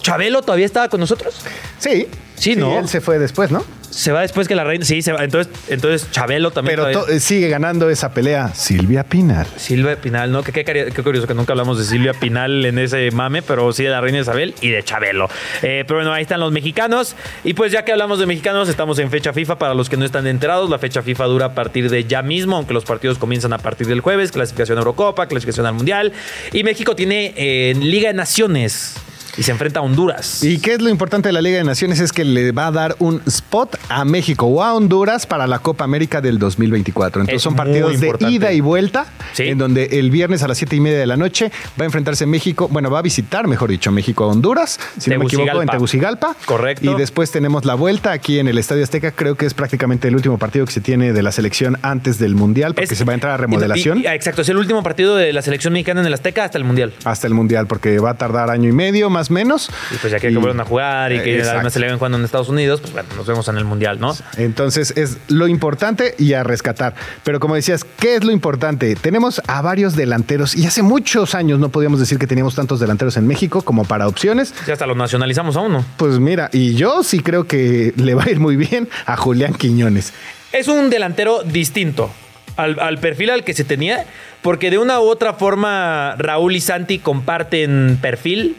¿Chabelo 0.02 0.42
todavía 0.44 0.66
estaba 0.66 0.88
con 0.90 1.00
nosotros? 1.00 1.36
Sí. 1.80 2.08
Sí, 2.36 2.56
¿no? 2.56 2.78
Él 2.78 2.88
se 2.90 3.00
fue 3.02 3.18
después, 3.18 3.50
¿no? 3.50 3.64
Se 3.96 4.12
va 4.12 4.22
después 4.22 4.50
que 4.50 4.56
la 4.56 4.66
reina. 4.66 4.84
Sí, 4.84 5.02
se 5.02 5.14
va. 5.14 5.24
Entonces, 5.24 5.54
entonces 5.70 6.12
Chabelo 6.12 6.52
también. 6.52 6.76
Pero 6.76 7.08
eh, 7.08 7.22
sigue 7.22 7.48
ganando 7.48 7.90
esa 7.90 8.14
pelea 8.14 8.54
Silvia 8.54 9.06
Pinar. 9.06 9.48
Silvia 9.56 9.96
Pinal, 9.96 10.34
¿no? 10.34 10.44
Qué, 10.44 10.52
qué 10.52 11.02
curioso 11.02 11.26
que 11.28 11.34
nunca 11.34 11.54
hablamos 11.54 11.78
de 11.78 11.86
Silvia 11.86 12.14
Pinal 12.14 12.66
en 12.66 12.78
ese 12.78 13.10
mame, 13.12 13.42
pero 13.42 13.72
sí 13.72 13.84
de 13.84 13.90
la 13.92 14.02
reina 14.02 14.20
Isabel 14.20 14.54
y 14.60 14.70
de 14.70 14.84
Chabelo. 14.84 15.30
Eh, 15.62 15.86
pero 15.88 16.00
bueno, 16.00 16.12
ahí 16.12 16.24
están 16.24 16.42
los 16.42 16.52
mexicanos. 16.52 17.16
Y 17.46 17.54
pues 17.54 17.72
ya 17.72 17.86
que 17.86 17.94
hablamos 17.94 18.20
de 18.20 18.26
mexicanos, 18.26 18.68
estamos 18.68 19.00
en 19.00 19.10
fecha 19.10 19.32
FIFA. 19.32 19.58
Para 19.58 19.74
los 19.74 19.90
que 19.90 19.96
no 19.96 20.04
están 20.04 20.28
enterados, 20.28 20.70
la 20.70 20.78
fecha 20.78 21.02
FIFA 21.02 21.24
dura 21.28 21.46
a 21.46 21.56
partir 21.56 21.90
de 21.90 22.04
ya 22.04 22.22
mismo, 22.22 22.58
aunque 22.58 22.74
los 22.74 22.84
partidos 22.84 23.18
comienzan 23.18 23.54
a 23.54 23.60
partir 23.60 23.88
del 23.88 24.02
jueves. 24.02 24.34
Clasificación 24.34 24.78
a 24.78 24.82
Eurocopa, 24.82 25.28
clasificación 25.28 25.68
al 25.68 25.74
Mundial. 25.74 26.12
Y 26.52 26.66
México 26.66 26.98
tiene 26.98 27.34
eh, 27.38 27.74
Liga 27.80 28.10
de 28.10 28.16
Naciones 28.16 28.96
y 29.38 29.44
se 29.44 29.52
enfrenta 29.52 29.80
a 29.80 29.84
Honduras. 29.84 30.44
¿Y 30.44 30.60
qué 30.60 30.74
es 30.74 30.82
lo 30.82 30.90
importante 30.90 31.30
de 31.30 31.34
la 31.34 31.42
Liga 31.42 31.58
de 31.58 31.64
Naciones? 31.64 32.00
Es 32.00 32.12
que 32.12 32.24
le 32.26 32.52
va 32.52 32.68
a 32.68 32.72
dar 32.72 32.96
un 33.00 33.22
spot 33.26 33.78
a 33.90 34.06
México 34.06 34.46
o 34.46 34.64
a 34.64 34.74
Honduras 34.74 35.26
para 35.26 35.48
la 35.48 35.60
Copa 35.60 35.84
América 35.84 36.22
del 36.22 36.40
2024. 36.40 37.22
Entonces 37.22 37.38
Es 37.38 37.42
son 37.44 37.56
partidos 37.56 38.00
de 38.00 38.16
ida 38.30 38.52
y 38.54 38.62
vuelta, 38.62 39.06
Sí. 39.34 39.44
en 39.44 39.58
donde 39.58 40.00
el 40.00 40.12
viernes 40.12 40.44
a 40.44 40.48
las 40.48 40.58
7 40.58 40.76
y 40.76 40.80
media 40.80 41.00
de 41.00 41.06
la 41.08 41.18
noche 41.18 41.52
va 41.80 41.84
a 41.84 41.86
enfrentarse 41.86 42.26
México, 42.26 42.68
bueno, 42.72 42.90
va 42.90 43.00
a 43.00 43.02
visitar, 43.02 43.48
mejor 43.48 43.70
dicho, 43.70 43.92
México 43.92 44.24
a 44.24 44.28
Honduras, 44.28 44.80
si 44.98 45.10
no 45.10 45.20
me 45.20 45.26
equivoco, 45.26 45.62
en 45.62 45.68
Tegucigalpa. 45.70 46.28
Tegucigalpa. 46.36 46.36
Correcto. 46.46 46.92
Y 46.92 46.96
después 46.96 47.32
tenemos 47.32 47.66
la 47.66 47.76
vuelta 47.76 48.12
aquí 48.12 48.40
en 48.40 48.48
el 48.48 48.58
Estadio 48.58 48.84
Azteca. 48.84 49.12
Creo 49.12 49.36
que 49.36 49.46
es 49.46 49.54
prácticamente 49.54 50.08
el 50.08 50.16
último 50.16 50.38
partido 50.38 50.66
que 50.66 50.72
se 50.72 50.82
tiene 50.82 51.14
de 51.14 51.22
la 51.24 51.32
selección 51.32 51.78
antes 51.82 52.20
del 52.20 52.36
Mundial, 52.36 52.74
porque 52.74 52.94
Es- 52.94 52.98
se 52.98 53.04
va 53.06 53.12
a 53.12 53.16
entrar 53.16 53.34
a 53.34 53.38
remodelación. 53.38 54.00
Y- 54.00 54.04
y- 54.04 54.08
exacto, 54.08 54.42
es 54.42 54.50
el 54.50 54.58
último 54.58 54.84
partido 54.84 55.16
de 55.16 55.34
la 55.34 55.42
selección 55.42 55.74
mexicana 55.74 56.02
en 56.02 56.08
el 56.08 56.14
Azteca 56.14 56.44
hasta 56.46 56.58
el 56.58 56.64
Mundial. 56.64 56.94
hasta 57.04 57.28
el 57.28 57.34
Mundial, 57.34 57.68
porque 57.68 58.00
va 58.00 58.12
a 58.12 58.18
tardar 58.18 58.50
año 58.50 58.70
y 58.70 58.74
medio, 58.74 59.10
más 59.10 59.25
menos. 59.32 59.70
Y 59.92 59.96
pues 59.96 60.12
ya 60.12 60.20
que, 60.20 60.30
que 60.30 60.38
vuelvan 60.38 60.62
a 60.62 60.66
jugar 60.66 61.12
y 61.14 61.22
que 61.22 61.42
además 61.42 61.74
se 61.74 61.80
le 61.80 61.88
ven 61.88 61.98
jugando 61.98 62.18
en 62.18 62.26
Estados 62.26 62.50
Unidos, 62.50 62.82
pues 62.82 62.94
bueno, 62.94 63.10
nos 63.16 63.26
vemos 63.26 63.48
en 63.48 63.58
el 63.58 63.66
Mundial, 63.66 64.00
¿no? 64.00 64.16
Entonces 64.38 64.94
es 64.96 65.18
lo 65.28 65.48
importante 65.48 66.16
y 66.18 66.34
a 66.34 66.44
rescatar. 66.44 66.96
Pero 67.24 67.40
como 67.40 67.56
decías, 67.56 67.86
¿qué 68.00 68.16
es 68.16 68.24
lo 68.24 68.32
importante? 68.32 68.96
Tenemos 68.96 69.42
a 69.48 69.62
varios 69.62 69.96
delanteros 69.96 70.56
y 70.56 70.66
hace 70.66 70.82
muchos 70.82 71.36
años 71.36 71.60
no 71.60 71.70
podíamos 71.70 72.00
decir 72.00 72.18
que 72.18 72.28
teníamos 72.28 72.56
tantos 72.56 72.80
delanteros 72.80 73.18
en 73.18 73.28
México 73.28 73.62
como 73.62 73.86
para 73.86 74.08
opciones. 74.08 74.54
Ya 74.68 74.74
hasta 74.74 74.86
lo 74.86 74.96
nacionalizamos 74.96 75.56
a 75.58 75.62
uno. 75.62 75.86
Pues 75.98 76.20
mira, 76.20 76.50
y 76.52 76.76
yo 76.76 77.04
sí 77.04 77.20
creo 77.20 77.46
que 77.46 77.94
le 77.98 78.14
va 78.16 78.24
a 78.24 78.30
ir 78.30 78.40
muy 78.40 78.56
bien 78.56 78.88
a 79.06 79.18
Julián 79.18 79.54
Quiñones. 79.54 80.14
Es 80.52 80.68
un 80.68 80.90
delantero 80.90 81.44
distinto 81.44 82.10
al, 82.56 82.80
al 82.80 82.98
perfil 83.00 83.30
al 83.30 83.44
que 83.44 83.54
se 83.54 83.64
tenía, 83.64 84.06
porque 84.42 84.70
de 84.70 84.78
una 84.78 85.00
u 85.00 85.04
otra 85.04 85.34
forma 85.34 86.16
Raúl 86.18 86.56
y 86.56 86.62
Santi 86.62 87.00
comparten 87.00 87.98
perfil. 88.02 88.58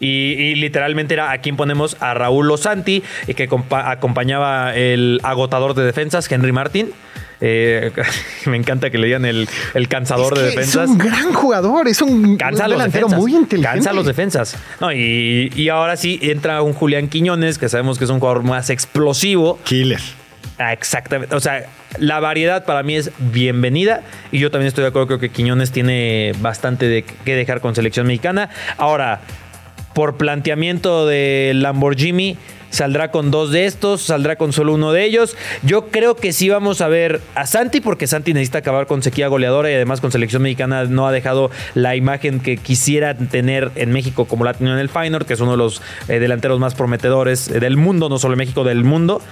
Y, 0.00 0.06
y 0.32 0.54
literalmente 0.56 1.14
era 1.14 1.30
a 1.32 1.38
quien 1.38 1.56
ponemos 1.56 1.96
a 2.00 2.12
Raúl 2.14 2.50
o 2.50 2.56
Santi, 2.56 3.02
y 3.26 3.34
que 3.34 3.48
compa- 3.48 3.90
acompañaba 3.90 4.74
el 4.76 5.20
agotador 5.22 5.74
de 5.74 5.84
defensas, 5.84 6.30
Henry 6.30 6.52
Martin. 6.52 6.90
Eh, 7.40 7.92
me 8.46 8.56
encanta 8.56 8.88
que 8.90 8.96
le 8.98 9.06
digan 9.06 9.24
el, 9.26 9.48
el 9.74 9.88
cansador 9.88 10.34
Es 10.34 10.38
de 10.40 10.44
defensas. 10.50 10.84
Es 10.84 10.90
un 10.90 10.98
gran 10.98 11.32
jugador, 11.34 11.86
es 11.88 12.00
un, 12.02 12.36
Cansa 12.36 12.64
delantero 12.68 13.06
defensas. 13.08 13.18
muy 13.20 13.32
inteligente. 13.36 13.74
Cansa 13.74 13.92
los 13.92 14.06
defensas. 14.06 14.56
No, 14.80 14.92
y, 14.92 15.52
y 15.54 15.68
ahora 15.68 15.96
sí 15.96 16.18
entra 16.22 16.62
un 16.62 16.72
Julián 16.72 17.08
Quiñones, 17.08 17.58
que 17.58 17.68
sabemos 17.68 17.98
que 17.98 18.04
es 18.04 18.10
un 18.10 18.20
jugador 18.20 18.42
más 18.42 18.70
explosivo. 18.70 19.58
Killer. 19.64 20.00
Ah, 20.58 20.72
Exactamente. 20.72 21.34
O 21.34 21.40
sea, 21.40 21.66
la 21.98 22.18
variedad 22.20 22.64
para 22.64 22.82
mí 22.82 22.96
es 22.96 23.10
bienvenida. 23.18 24.00
Y 24.32 24.38
yo 24.38 24.50
también 24.50 24.68
estoy 24.68 24.82
de 24.82 24.88
acuerdo. 24.88 25.06
Creo 25.08 25.18
que 25.20 25.28
Quiñones 25.28 25.70
tiene 25.72 26.32
bastante 26.40 26.88
de 26.88 27.02
que 27.02 27.34
dejar 27.36 27.60
con 27.60 27.74
selección 27.74 28.06
mexicana. 28.06 28.48
Ahora, 28.78 29.20
por 29.96 30.18
planteamiento 30.18 31.06
del 31.06 31.62
Lamborghini, 31.62 32.36
saldrá 32.68 33.10
con 33.10 33.30
dos 33.30 33.50
de 33.50 33.64
estos, 33.64 34.02
saldrá 34.02 34.36
con 34.36 34.52
solo 34.52 34.74
uno 34.74 34.92
de 34.92 35.04
ellos. 35.04 35.38
Yo 35.62 35.86
creo 35.86 36.16
que 36.16 36.34
sí 36.34 36.50
vamos 36.50 36.82
a 36.82 36.88
ver 36.88 37.22
a 37.34 37.46
Santi, 37.46 37.80
porque 37.80 38.06
Santi 38.06 38.34
necesita 38.34 38.58
acabar 38.58 38.86
con 38.86 39.02
sequía 39.02 39.28
goleadora 39.28 39.70
y 39.70 39.74
además 39.74 40.02
con 40.02 40.12
selección 40.12 40.42
mexicana 40.42 40.84
no 40.84 41.06
ha 41.06 41.12
dejado 41.12 41.50
la 41.72 41.96
imagen 41.96 42.40
que 42.40 42.58
quisiera 42.58 43.14
tener 43.16 43.72
en 43.74 43.90
México 43.90 44.26
como 44.26 44.44
la 44.44 44.50
ha 44.50 44.52
tenido 44.52 44.74
en 44.74 44.82
el 44.82 44.90
Feyenoord, 44.90 45.24
que 45.24 45.32
es 45.32 45.40
uno 45.40 45.52
de 45.52 45.56
los 45.56 45.80
eh, 46.08 46.18
delanteros 46.18 46.60
más 46.60 46.74
prometedores 46.74 47.48
eh, 47.48 47.58
del 47.58 47.78
mundo, 47.78 48.10
no 48.10 48.18
solo 48.18 48.32
de 48.32 48.36
México, 48.36 48.64
del 48.64 48.84
mundo. 48.84 49.22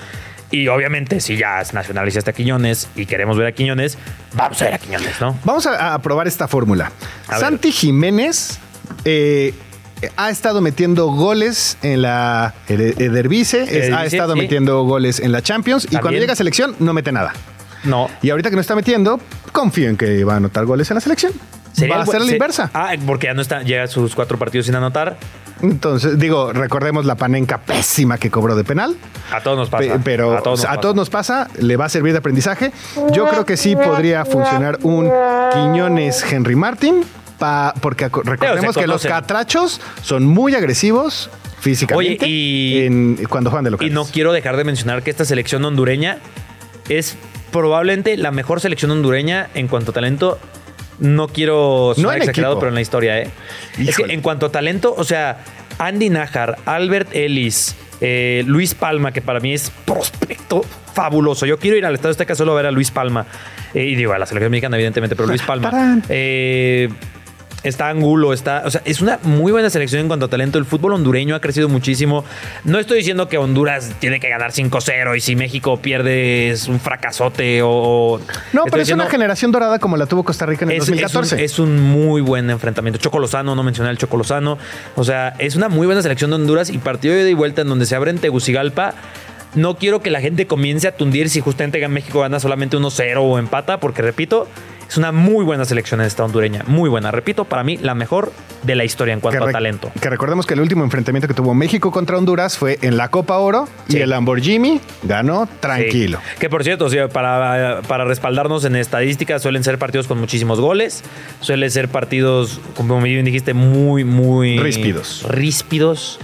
Y 0.50 0.68
obviamente, 0.68 1.20
si 1.20 1.36
ya 1.36 1.62
nacionalizaste 1.74 2.30
a 2.30 2.32
Quiñones 2.32 2.88
y 2.96 3.04
queremos 3.04 3.36
ver 3.36 3.48
a 3.48 3.52
Quiñones, 3.52 3.98
vamos 4.32 4.62
a 4.62 4.64
ver 4.64 4.74
a 4.74 4.78
Quiñones, 4.78 5.20
¿no? 5.20 5.38
Vamos 5.44 5.66
a, 5.66 5.92
a 5.92 5.98
probar 6.00 6.26
esta 6.26 6.48
fórmula. 6.48 6.90
A 7.28 7.32
ver. 7.32 7.40
Santi 7.40 7.70
Jiménez, 7.70 8.60
eh, 9.04 9.52
ha 10.16 10.30
estado 10.30 10.60
metiendo 10.60 11.06
goles 11.08 11.76
en 11.82 12.02
la 12.02 12.54
es- 12.68 13.92
ha 13.92 14.04
estado 14.04 14.34
sí. 14.34 14.40
metiendo 14.40 14.82
goles 14.84 15.20
en 15.20 15.32
la 15.32 15.42
Champions 15.42 15.86
y 15.90 15.96
cuando 15.96 16.18
llega 16.20 16.32
a 16.32 16.36
selección 16.36 16.74
no 16.78 16.92
mete 16.92 17.12
nada. 17.12 17.32
No. 17.84 18.08
Y 18.22 18.30
ahorita 18.30 18.48
que 18.50 18.56
no 18.56 18.62
está 18.62 18.74
metiendo, 18.74 19.20
confío 19.52 19.90
en 19.90 19.96
que 19.96 20.24
va 20.24 20.34
a 20.34 20.36
anotar 20.36 20.64
goles 20.64 20.90
en 20.90 20.94
la 20.96 21.00
selección. 21.00 21.32
Sería 21.72 21.96
va 21.96 22.02
a 22.04 22.06
ser 22.06 22.20
la 22.20 22.26
se- 22.28 22.32
inversa. 22.34 22.70
Ah, 22.72 22.92
porque 23.04 23.26
ya 23.26 23.34
no 23.34 23.42
está, 23.42 23.62
llega 23.62 23.82
a 23.82 23.86
sus 23.88 24.14
cuatro 24.14 24.38
partidos 24.38 24.66
sin 24.66 24.74
anotar. 24.76 25.16
Entonces, 25.60 26.18
digo, 26.18 26.52
recordemos 26.52 27.04
la 27.04 27.14
panenca 27.16 27.58
pésima 27.58 28.16
que 28.18 28.30
cobró 28.30 28.54
de 28.54 28.64
penal. 28.64 28.96
A 29.32 29.40
todos 29.42 29.56
nos 29.58 29.70
pasa. 29.70 29.94
Pe- 29.94 30.00
pero 30.04 30.36
a 30.36 30.42
todos 30.42 30.60
nos, 30.60 30.64
a 30.66 30.68
pasa. 30.70 30.80
todos 30.80 30.94
nos 30.94 31.10
pasa, 31.10 31.48
le 31.58 31.76
va 31.76 31.86
a 31.86 31.88
servir 31.88 32.12
de 32.12 32.18
aprendizaje. 32.18 32.72
Yo 33.12 33.26
creo 33.28 33.44
que 33.44 33.56
sí 33.56 33.74
podría 33.76 34.24
funcionar 34.24 34.78
un 34.82 35.10
Quiñones 35.52 36.24
Henry 36.30 36.56
Martin, 36.56 37.02
pa- 37.38 37.74
porque 37.80 38.08
recordemos 38.08 38.76
que 38.76 38.86
los 38.86 39.04
catrachos 39.04 39.80
son 40.02 40.24
muy 40.26 40.54
agresivos 40.54 41.30
físicamente 41.60 42.24
Oye, 42.24 42.30
y- 42.30 42.78
en- 42.86 43.24
cuando 43.28 43.50
juegan 43.50 43.64
de 43.64 43.70
Y 43.70 43.72
locales. 43.72 43.92
no 43.94 44.04
quiero 44.04 44.32
dejar 44.32 44.56
de 44.56 44.64
mencionar 44.64 45.02
que 45.02 45.10
esta 45.10 45.24
selección 45.24 45.64
hondureña 45.64 46.18
es 46.88 47.16
probablemente 47.50 48.16
la 48.16 48.30
mejor 48.32 48.60
selección 48.60 48.90
hondureña 48.90 49.48
en 49.54 49.68
cuanto 49.68 49.92
a 49.92 49.94
talento. 49.94 50.38
No 50.98 51.26
quiero 51.28 51.94
No 51.96 52.02
sonar 52.02 52.16
en 52.16 52.22
exagerado, 52.22 52.52
equipo. 52.54 52.60
pero 52.60 52.68
en 52.70 52.74
la 52.74 52.80
historia, 52.80 53.18
¿eh? 53.20 53.30
Es 53.78 53.96
que 53.96 54.12
en 54.12 54.20
cuanto 54.20 54.46
a 54.46 54.52
talento, 54.52 54.94
o 54.96 55.04
sea, 55.04 55.38
Andy 55.78 56.08
Najar, 56.10 56.56
Albert 56.66 57.08
Ellis, 57.14 57.74
eh, 58.00 58.44
Luis 58.46 58.74
Palma, 58.74 59.10
que 59.12 59.20
para 59.22 59.40
mí 59.40 59.52
es 59.54 59.70
prospecto 59.84 60.62
fabuloso. 60.94 61.46
Yo 61.46 61.58
quiero 61.58 61.76
ir 61.76 61.84
al 61.86 61.94
Estadio 61.94 62.12
Azteca 62.12 62.34
solo 62.36 62.52
a 62.52 62.56
ver 62.56 62.66
a 62.66 62.70
Luis 62.70 62.90
Palma. 62.92 63.26
Eh, 63.72 63.84
y 63.86 63.94
digo, 63.96 64.12
a 64.12 64.18
la 64.18 64.26
selección 64.26 64.52
mexicana, 64.52 64.76
evidentemente, 64.76 65.16
pero 65.16 65.26
Luis 65.28 65.42
Palma. 65.42 65.70
Tarán. 65.70 66.02
Eh, 66.08 66.88
Está 67.64 67.88
Angulo, 67.88 68.32
está. 68.32 68.62
O 68.66 68.70
sea, 68.70 68.82
es 68.84 69.00
una 69.00 69.18
muy 69.22 69.50
buena 69.50 69.70
selección 69.70 70.02
en 70.02 70.06
cuanto 70.06 70.26
a 70.26 70.28
talento. 70.28 70.58
El 70.58 70.66
fútbol 70.66 70.92
hondureño 70.92 71.34
ha 71.34 71.40
crecido 71.40 71.68
muchísimo. 71.68 72.24
No 72.64 72.78
estoy 72.78 72.98
diciendo 72.98 73.28
que 73.28 73.38
Honduras 73.38 73.90
tiene 74.00 74.20
que 74.20 74.28
ganar 74.28 74.52
5-0 74.52 75.16
y 75.16 75.20
si 75.20 75.34
México 75.34 75.78
pierde 75.78 76.50
es 76.50 76.68
un 76.68 76.78
fracasote 76.78 77.62
o. 77.62 77.70
o- 77.70 78.18
No, 78.52 78.64
pero 78.64 78.76
es 78.76 78.82
diciendo- 78.82 79.04
una 79.04 79.10
generación 79.10 79.50
dorada 79.50 79.78
como 79.78 79.96
la 79.96 80.06
tuvo 80.06 80.22
Costa 80.24 80.46
Rica 80.46 80.64
en 80.66 80.72
el 80.72 80.76
es, 80.76 80.82
es 80.84 80.88
un, 80.90 80.96
2014. 80.96 81.44
es 81.44 81.58
un 81.58 81.80
muy 81.80 82.20
buen 82.20 82.50
enfrentamiento. 82.50 83.00
Chocolosano, 83.00 83.54
no 83.54 83.62
mencioné 83.62 83.88
al 83.90 83.98
Chocolosano. 83.98 84.58
O 84.94 85.02
sea, 85.04 85.34
es 85.38 85.56
una 85.56 85.68
muy 85.70 85.86
buena 85.86 86.02
selección 86.02 86.30
de 86.30 86.36
Honduras 86.36 86.68
y 86.70 86.78
partido 86.78 87.14
de 87.14 87.22
ida 87.22 87.30
y 87.30 87.34
vuelta 87.34 87.62
en 87.62 87.68
donde 87.68 87.86
se 87.86 87.96
abre 87.96 88.10
en 88.10 88.18
Tegucigalpa. 88.18 88.94
No 89.54 89.76
quiero 89.76 90.02
que 90.02 90.10
la 90.10 90.20
gente 90.20 90.46
comience 90.48 90.88
a 90.88 90.96
tundir 90.96 91.30
si 91.30 91.40
justamente 91.40 91.86
México 91.88 92.20
gana 92.20 92.40
solamente 92.40 92.76
1-0 92.76 93.18
o 93.22 93.38
empata, 93.38 93.78
porque 93.78 94.02
repito, 94.02 94.48
es 94.88 94.96
una 94.96 95.12
muy 95.12 95.44
buena 95.44 95.64
selección 95.64 96.00
esta 96.00 96.24
hondureña. 96.24 96.62
Muy 96.66 96.88
buena. 96.90 97.10
Repito, 97.10 97.44
para 97.44 97.64
mí, 97.64 97.76
la 97.78 97.94
mejor 97.94 98.32
de 98.62 98.74
la 98.74 98.84
historia 98.84 99.14
en 99.14 99.20
cuanto 99.20 99.44
que 99.44 99.50
a 99.50 99.52
talento. 99.52 99.90
Que 100.00 100.08
recordemos 100.10 100.46
que 100.46 100.54
el 100.54 100.60
último 100.60 100.84
enfrentamiento 100.84 101.28
que 101.28 101.34
tuvo 101.34 101.54
México 101.54 101.90
contra 101.90 102.16
Honduras 102.16 102.56
fue 102.56 102.78
en 102.82 102.96
la 102.96 103.08
Copa 103.08 103.38
Oro 103.38 103.68
Sí. 103.88 103.98
y 103.98 104.00
el 104.00 104.10
Lamborghini 104.10 104.80
ganó 105.02 105.48
tranquilo. 105.60 106.18
Sí. 106.32 106.36
Que 106.40 106.48
por 106.48 106.64
cierto, 106.64 106.88
para, 107.12 107.80
para 107.86 108.04
respaldarnos 108.04 108.64
en 108.64 108.76
estadísticas, 108.76 109.42
suelen 109.42 109.64
ser 109.64 109.78
partidos 109.78 110.06
con 110.06 110.18
muchísimos 110.18 110.60
goles. 110.60 111.02
Suelen 111.40 111.70
ser 111.70 111.88
partidos, 111.88 112.60
como 112.76 113.00
bien 113.00 113.24
dijiste, 113.24 113.54
muy, 113.54 114.04
muy. 114.04 114.58
Ríspidos. 114.58 115.24
Ríspidos. 115.28 116.18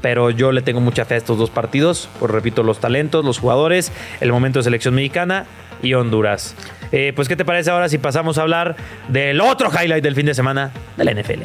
Pero 0.00 0.30
yo 0.30 0.52
le 0.52 0.62
tengo 0.62 0.80
mucha 0.80 1.04
fe 1.04 1.14
a 1.14 1.16
estos 1.16 1.38
dos 1.38 1.50
partidos. 1.50 2.08
Pues 2.20 2.30
repito, 2.30 2.62
los 2.62 2.78
talentos, 2.78 3.24
los 3.24 3.38
jugadores, 3.38 3.90
el 4.20 4.30
momento 4.30 4.60
de 4.60 4.62
selección 4.62 4.94
mexicana 4.94 5.46
y 5.82 5.94
Honduras. 5.94 6.54
Eh, 6.92 7.12
pues, 7.14 7.28
¿qué 7.28 7.36
te 7.36 7.44
parece 7.44 7.70
ahora 7.70 7.88
si 7.88 7.98
pasamos 7.98 8.38
a 8.38 8.42
hablar 8.42 8.76
del 9.08 9.40
otro 9.40 9.70
highlight 9.70 10.02
del 10.02 10.14
fin 10.14 10.26
de 10.26 10.34
semana 10.34 10.70
de 10.96 11.04
la 11.04 11.12
NFL? 11.12 11.42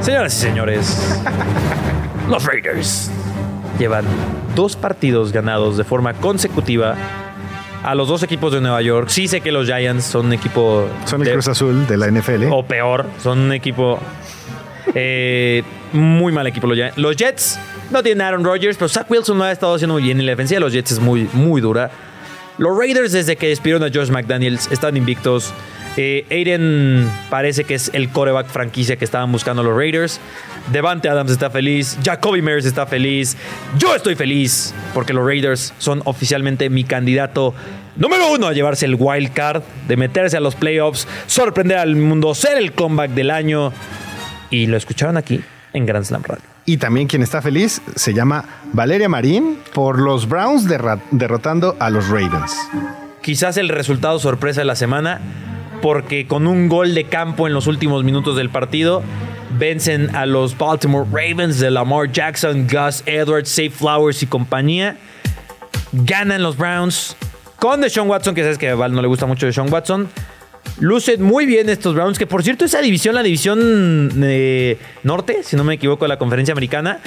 Señoras 0.00 0.34
y 0.34 0.40
señores, 0.40 1.22
los 2.30 2.44
Raiders 2.44 3.10
llevan 3.78 4.04
dos 4.54 4.74
partidos 4.76 5.32
ganados 5.32 5.76
de 5.76 5.84
forma 5.84 6.14
consecutiva 6.14 6.94
a 7.84 7.94
los 7.94 8.08
dos 8.08 8.22
equipos 8.22 8.52
de 8.52 8.60
Nueva 8.60 8.80
York. 8.82 9.08
Sí 9.08 9.28
sé 9.28 9.40
que 9.40 9.52
los 9.52 9.66
Giants 9.66 10.04
son 10.04 10.26
un 10.26 10.32
equipo... 10.32 10.88
Son 11.04 11.20
el 11.20 11.26
de- 11.26 11.32
Cruz 11.34 11.48
Azul 11.48 11.86
de 11.86 11.96
la 11.96 12.10
NFL. 12.10 12.46
o 12.50 12.64
peor, 12.64 13.06
son 13.22 13.38
un 13.38 13.52
equipo 13.52 13.98
eh, 14.94 15.62
muy 15.92 16.32
mal 16.32 16.46
equipo 16.46 16.66
los 16.66 16.76
Giants. 16.76 16.96
Los 16.96 17.14
Jets 17.16 17.58
no 17.90 18.02
tienen 18.02 18.22
a 18.22 18.28
Aaron 18.28 18.44
Rodgers, 18.44 18.76
pero 18.76 18.88
Zach 18.88 19.10
Wilson 19.10 19.38
no 19.38 19.44
ha 19.44 19.52
estado 19.52 19.74
haciendo 19.74 19.94
muy 19.94 20.02
bien 20.02 20.20
y 20.20 20.24
la 20.24 20.32
defensiva 20.32 20.56
de 20.56 20.60
los 20.60 20.72
Jets 20.72 20.92
es 20.92 21.00
muy, 21.00 21.28
muy 21.32 21.60
dura. 21.60 21.90
Los 22.58 22.76
Raiders 22.76 23.12
desde 23.12 23.36
que 23.36 23.48
despidieron 23.48 23.84
a 23.84 23.92
Josh 23.92 24.10
McDaniels 24.10 24.70
están 24.72 24.96
invictos. 24.96 25.52
Eh, 25.96 26.26
Aiden 26.30 27.10
parece 27.30 27.64
que 27.64 27.74
es 27.74 27.90
el 27.92 28.08
coreback 28.10 28.48
franquicia 28.48 28.96
que 28.96 29.04
estaban 29.04 29.30
buscando 29.32 29.62
los 29.62 29.76
Raiders. 29.76 30.20
Devante 30.72 31.08
Adams 31.08 31.30
está 31.30 31.50
feliz. 31.50 31.96
Jacoby 32.04 32.42
Meyers 32.42 32.66
está 32.66 32.86
feliz. 32.86 33.36
Yo 33.78 33.94
estoy 33.94 34.16
feliz 34.16 34.74
porque 34.92 35.12
los 35.12 35.24
Raiders 35.24 35.72
son 35.78 36.02
oficialmente 36.04 36.68
mi 36.68 36.84
candidato 36.84 37.54
número 37.96 38.32
uno 38.32 38.48
a 38.48 38.52
llevarse 38.52 38.86
el 38.86 38.96
wild 38.98 39.32
card, 39.32 39.62
de 39.86 39.96
meterse 39.96 40.36
a 40.36 40.40
los 40.40 40.54
playoffs, 40.54 41.06
sorprender 41.26 41.78
al 41.78 41.96
mundo, 41.96 42.34
ser 42.34 42.58
el 42.58 42.72
comeback 42.72 43.10
del 43.12 43.30
año. 43.30 43.72
Y 44.50 44.66
lo 44.66 44.76
escucharon 44.76 45.16
aquí 45.16 45.40
en 45.72 45.86
Grand 45.86 46.04
Slam 46.04 46.22
Radio. 46.22 46.57
Y 46.68 46.76
también 46.76 47.06
quien 47.06 47.22
está 47.22 47.40
feliz 47.40 47.80
se 47.94 48.12
llama 48.12 48.44
Valeria 48.74 49.08
Marín 49.08 49.58
por 49.72 49.98
los 49.98 50.28
Browns 50.28 50.68
derrotando 51.10 51.74
a 51.80 51.88
los 51.88 52.10
Ravens. 52.10 52.54
Quizás 53.22 53.56
el 53.56 53.70
resultado 53.70 54.18
sorpresa 54.18 54.60
de 54.60 54.66
la 54.66 54.76
semana, 54.76 55.18
porque 55.80 56.26
con 56.26 56.46
un 56.46 56.68
gol 56.68 56.94
de 56.94 57.04
campo 57.04 57.46
en 57.46 57.54
los 57.54 57.68
últimos 57.68 58.04
minutos 58.04 58.36
del 58.36 58.50
partido, 58.50 59.02
vencen 59.58 60.14
a 60.14 60.26
los 60.26 60.58
Baltimore 60.58 61.08
Ravens 61.10 61.58
de 61.58 61.70
Lamar 61.70 62.12
Jackson, 62.12 62.66
Gus 62.70 63.02
Edwards, 63.06 63.48
Safe 63.48 63.70
Flowers 63.70 64.22
y 64.22 64.26
compañía. 64.26 64.98
Ganan 65.92 66.42
los 66.42 66.58
Browns 66.58 67.16
con 67.58 67.80
Deshaun 67.80 68.10
Watson, 68.10 68.34
que 68.34 68.42
sabes 68.42 68.58
que 68.58 68.68
a 68.68 68.74
Val 68.74 68.92
no 68.92 69.00
le 69.00 69.08
gusta 69.08 69.24
mucho 69.24 69.46
Deshaun 69.46 69.72
Watson. 69.72 70.06
Lucen 70.80 71.22
muy 71.22 71.44
bien 71.44 71.68
estos 71.68 71.94
Browns, 71.94 72.18
que 72.18 72.26
por 72.26 72.42
cierto 72.42 72.64
esa 72.64 72.80
división, 72.80 73.14
la 73.14 73.22
división 73.22 74.10
eh, 74.22 74.78
norte, 75.02 75.42
si 75.42 75.56
no 75.56 75.64
me 75.64 75.74
equivoco, 75.74 76.04
de 76.04 76.08
la 76.08 76.18
conferencia 76.18 76.52
americana, 76.52 77.00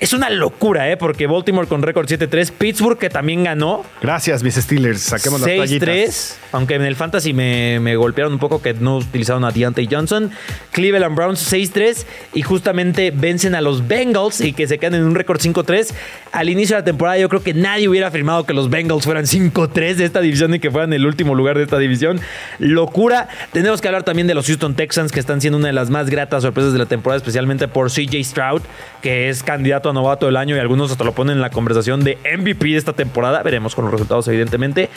es 0.00 0.14
una 0.14 0.30
locura, 0.30 0.90
¿eh? 0.90 0.96
Porque 0.96 1.26
Baltimore 1.26 1.68
con 1.68 1.82
récord 1.82 2.06
7-3, 2.06 2.52
Pittsburgh 2.52 2.98
que 2.98 3.10
también 3.10 3.44
ganó, 3.44 3.84
Gracias, 4.00 4.42
mis 4.42 4.54
Steelers. 4.54 5.02
Saquemos 5.02 5.42
las 5.42 5.54
toallitas. 5.54 5.88
6-3, 5.88 6.34
aunque 6.52 6.74
en 6.76 6.82
el 6.82 6.96
fantasy 6.96 7.34
me, 7.34 7.78
me 7.80 7.96
golpearon 7.96 8.32
un 8.32 8.38
poco 8.38 8.62
que 8.62 8.72
no 8.72 8.96
utilizaron 8.96 9.44
a 9.44 9.50
Deontay 9.50 9.86
Johnson. 9.90 10.30
Cleveland 10.72 11.14
Browns 11.14 11.52
6-3 11.52 12.06
y 12.32 12.40
justamente 12.40 13.10
vencen 13.10 13.54
a 13.54 13.60
los 13.60 13.86
Bengals 13.86 14.40
y 14.40 14.54
que 14.54 14.66
se 14.66 14.78
quedan 14.78 14.94
en 14.94 15.04
un 15.04 15.14
récord 15.14 15.38
5-3. 15.38 15.92
Al 16.32 16.48
inicio 16.48 16.76
de 16.76 16.80
la 16.80 16.84
temporada 16.86 17.18
yo 17.18 17.28
creo 17.28 17.42
que 17.42 17.52
nadie 17.52 17.86
hubiera 17.86 18.08
afirmado 18.08 18.44
que 18.44 18.54
los 18.54 18.70
Bengals 18.70 19.04
fueran 19.04 19.24
5-3 19.24 19.96
de 19.96 20.06
esta 20.06 20.22
división 20.22 20.54
y 20.54 20.60
que 20.60 20.70
fueran 20.70 20.94
el 20.94 21.04
último 21.04 21.34
lugar 21.34 21.58
de 21.58 21.64
esta 21.64 21.76
división. 21.76 22.20
Locura. 22.58 23.28
Tenemos 23.52 23.82
que 23.82 23.88
hablar 23.88 24.04
también 24.04 24.26
de 24.26 24.34
los 24.34 24.46
Houston 24.46 24.74
Texans 24.74 25.12
que 25.12 25.20
están 25.20 25.42
siendo 25.42 25.58
una 25.58 25.66
de 25.66 25.74
las 25.74 25.90
más 25.90 26.08
gratas 26.08 26.42
sorpresas 26.42 26.72
de 26.72 26.78
la 26.78 26.86
temporada, 26.86 27.18
especialmente 27.18 27.68
por 27.68 27.90
CJ 27.90 28.24
Stroud, 28.24 28.62
que 29.02 29.28
es 29.28 29.42
candidato 29.42 29.89
a 29.90 29.92
novato 29.92 30.26
del 30.26 30.36
año 30.36 30.56
y 30.56 30.58
algunos 30.58 30.90
hasta 30.90 31.04
lo 31.04 31.12
ponen 31.12 31.36
en 31.36 31.40
la 31.42 31.50
conversación 31.50 32.02
de 32.04 32.18
MVP 32.38 32.66
de 32.68 32.76
esta 32.76 32.92
temporada. 32.92 33.42
Veremos 33.42 33.74
con 33.74 33.84
los 33.84 33.92
resultados, 33.92 34.26
evidentemente. 34.28 34.88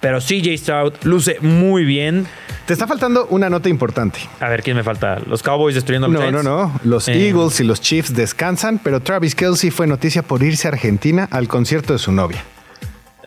Pero 0.00 0.20
CJ 0.20 0.56
Stroud 0.58 0.92
luce 1.02 1.38
muy 1.40 1.84
bien. 1.84 2.26
Te 2.66 2.72
está 2.72 2.86
faltando 2.86 3.26
una 3.30 3.50
nota 3.50 3.68
importante. 3.68 4.20
A 4.38 4.48
ver, 4.48 4.62
¿quién 4.62 4.76
me 4.76 4.84
falta? 4.84 5.18
Los 5.26 5.42
Cowboys 5.42 5.74
destruyendo 5.74 6.06
a 6.06 6.10
los 6.10 6.20
No, 6.20 6.30
no, 6.30 6.40
Giants? 6.42 6.44
no. 6.84 6.90
Los 6.90 7.08
Eh, 7.08 7.28
Eagles 7.28 7.58
y 7.60 7.64
los 7.64 7.80
Chiefs 7.80 8.14
descansan, 8.14 8.78
pero 8.78 9.00
Travis 9.00 9.34
Kelsey 9.34 9.70
fue 9.70 9.86
noticia 9.88 10.22
por 10.22 10.42
irse 10.42 10.68
a 10.68 10.70
Argentina 10.70 11.26
al 11.32 11.48
concierto 11.48 11.92
de 11.92 11.98
su 11.98 12.12
novia. 12.12 12.44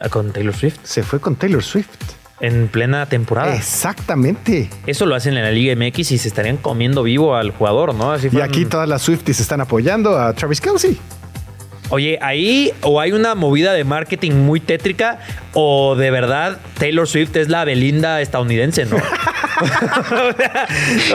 Con 0.09 0.31
Taylor 0.31 0.55
Swift. 0.55 0.77
Se 0.83 1.03
fue 1.03 1.19
con 1.19 1.35
Taylor 1.35 1.61
Swift. 1.63 1.89
En 2.41 2.67
plena 2.67 3.05
temporada. 3.05 3.55
Exactamente. 3.55 4.69
Eso 4.87 5.05
lo 5.05 5.15
hacen 5.15 5.37
en 5.37 5.43
la 5.43 5.51
Liga 5.51 5.75
MX 5.75 6.11
y 6.11 6.17
se 6.17 6.27
estarían 6.27 6.57
comiendo 6.57 7.03
vivo 7.03 7.35
al 7.35 7.51
jugador, 7.51 7.93
¿no? 7.93 8.11
Así 8.11 8.29
Y 8.31 8.41
aquí 8.41 8.65
todas 8.65 8.89
las 8.89 9.03
Swifties 9.03 9.39
están 9.39 9.61
apoyando 9.61 10.17
a 10.17 10.33
Travis 10.33 10.59
Kelsey. 10.59 10.97
Oye, 11.91 12.17
ahí 12.21 12.71
o 12.81 13.01
hay 13.01 13.11
una 13.11 13.35
movida 13.35 13.73
de 13.73 13.83
marketing 13.83 14.31
muy 14.31 14.61
tétrica 14.61 15.19
o 15.53 15.95
de 15.95 16.09
verdad 16.09 16.57
Taylor 16.79 17.05
Swift 17.05 17.35
es 17.35 17.49
la 17.49 17.65
Belinda 17.65 18.21
estadounidense, 18.21 18.85
¿no? 18.85 18.97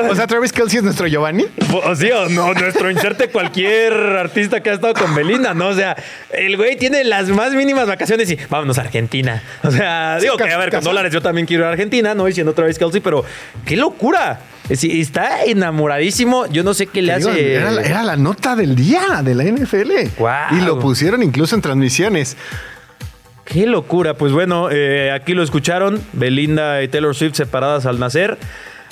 O 0.09 0.15
sea, 0.15 0.27
Travis 0.29 0.53
Kelsey 0.53 0.79
es 0.79 0.85
nuestro 0.85 1.09
Giovanni. 1.09 1.47
o 1.73 1.97
sí, 1.97 2.11
o 2.13 2.29
no, 2.29 2.55
nuestro 2.55 2.91
inserte 2.91 3.29
cualquier 3.29 3.93
artista 3.93 4.63
que 4.63 4.71
ha 4.71 4.75
estado 4.75 4.95
con 4.95 5.15
Belinda, 5.17 5.53
¿no? 5.53 5.69
O 5.69 5.75
sea, 5.75 5.97
el 6.31 6.57
güey 6.57 6.77
tiene 6.77 7.03
las 7.03 7.29
más 7.29 7.55
mínimas 7.55 7.89
vacaciones 7.89 8.31
y 8.31 8.39
vámonos 8.49 8.79
a 8.79 8.83
Argentina. 8.83 9.43
O 9.65 9.71
sea, 9.71 10.19
digo 10.21 10.37
que 10.37 10.53
a 10.53 10.59
ver, 10.59 10.71
con 10.71 10.85
dólares 10.85 11.13
yo 11.13 11.21
también 11.21 11.47
quiero 11.47 11.65
ir 11.65 11.67
a 11.67 11.71
Argentina, 11.73 12.15
¿no? 12.15 12.27
Diciendo 12.27 12.53
Travis 12.53 12.79
Kelsey, 12.79 13.01
pero 13.01 13.25
qué 13.65 13.77
locura. 13.77 14.39
Sí, 14.75 15.01
está 15.01 15.45
enamoradísimo. 15.45 16.47
Yo 16.47 16.65
no 16.65 16.75
sé 16.75 16.87
qué 16.87 17.03
le 17.03 17.17
Digo, 17.19 17.31
hace. 17.31 17.55
era, 17.55 17.71
la, 17.71 17.83
era 17.83 18.03
la 18.03 18.17
nota 18.17 18.57
del 18.57 18.75
día 18.75 19.23
de 19.23 19.35
la 19.35 19.45
NFL. 19.45 19.93
Y 20.53 20.61
lo 20.63 20.79
pusieron 20.81 21.23
incluso 21.23 21.55
en 21.55 21.63
transmisiones. 21.63 22.37
Qué 23.45 23.67
locura. 23.67 24.15
Pues 24.15 24.33
bueno, 24.33 24.69
eh, 24.71 25.13
aquí 25.13 25.35
lo 25.35 25.43
escucharon. 25.43 26.03
Belinda 26.13 26.83
y 26.83 26.89
Taylor 26.89 27.15
Swift 27.15 27.35
separadas 27.37 27.87
al 27.87 28.01
nacer. 28.01 28.39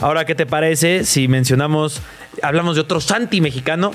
Ahora, 0.01 0.25
¿qué 0.25 0.35
te 0.35 0.47
parece 0.47 1.05
si 1.05 1.27
mencionamos, 1.29 2.01
hablamos 2.43 2.77
de 2.77 2.83
otro 2.83 3.01
Santi 3.01 3.41
mexicano? 3.41 3.91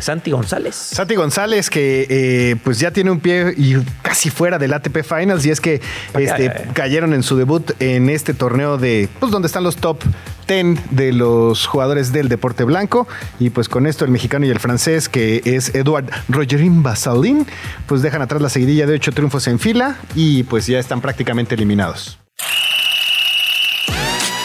Santi 0.00 0.30
González. 0.30 0.74
Santi 0.74 1.14
González, 1.14 1.70
que 1.70 2.06
eh, 2.08 2.56
pues 2.62 2.78
ya 2.78 2.90
tiene 2.90 3.10
un 3.10 3.20
pie 3.20 3.54
y 3.56 3.76
casi 4.02 4.30
fuera 4.30 4.58
del 4.58 4.72
ATP 4.72 5.02
Finals, 5.02 5.44
y 5.46 5.50
es 5.50 5.60
que 5.60 5.80
este, 6.18 6.68
cayeron 6.72 7.14
en 7.14 7.22
su 7.22 7.36
debut 7.36 7.72
en 7.80 8.08
este 8.08 8.34
torneo 8.34 8.78
de, 8.78 9.08
pues 9.20 9.32
donde 9.32 9.46
están 9.46 9.64
los 9.64 9.76
top 9.76 10.02
10 10.46 10.90
de 10.90 11.12
los 11.12 11.66
jugadores 11.66 12.12
del 12.12 12.28
deporte 12.28 12.64
blanco. 12.64 13.06
Y 13.38 13.50
pues 13.50 13.68
con 13.68 13.86
esto 13.86 14.04
el 14.04 14.10
mexicano 14.10 14.46
y 14.46 14.50
el 14.50 14.60
francés, 14.60 15.08
que 15.08 15.42
es 15.44 15.74
Eduard 15.74 16.06
Rogerin 16.28 16.82
Basalín, 16.82 17.46
pues 17.86 18.02
dejan 18.02 18.22
atrás 18.22 18.40
la 18.40 18.48
seguidilla 18.48 18.86
de 18.86 18.94
ocho 18.94 19.12
triunfos 19.12 19.46
en 19.48 19.58
fila 19.58 19.96
y 20.14 20.44
pues 20.44 20.66
ya 20.66 20.78
están 20.78 21.00
prácticamente 21.00 21.54
eliminados. 21.54 22.18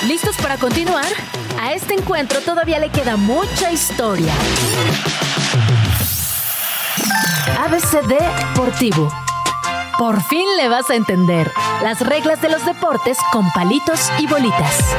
¿Listos 0.08 0.36
para 0.38 0.58
continuar? 0.58 1.06
A 1.60 1.74
este 1.74 1.94
encuentro 1.94 2.40
todavía 2.42 2.80
le 2.80 2.90
queda 2.90 3.18
mucha 3.18 3.72
historia. 3.72 4.34
ABCD 7.60 8.18
Deportivo. 8.50 9.12
Por 10.00 10.24
fin 10.24 10.46
le 10.58 10.70
vas 10.70 10.90
a 10.90 10.96
entender 10.96 11.52
las 11.84 12.02
reglas 12.02 12.42
de 12.42 12.50
los 12.50 12.66
deportes 12.66 13.20
con 13.32 13.52
palitos 13.52 14.12
y 14.18 14.26
bolitas. 14.26 14.96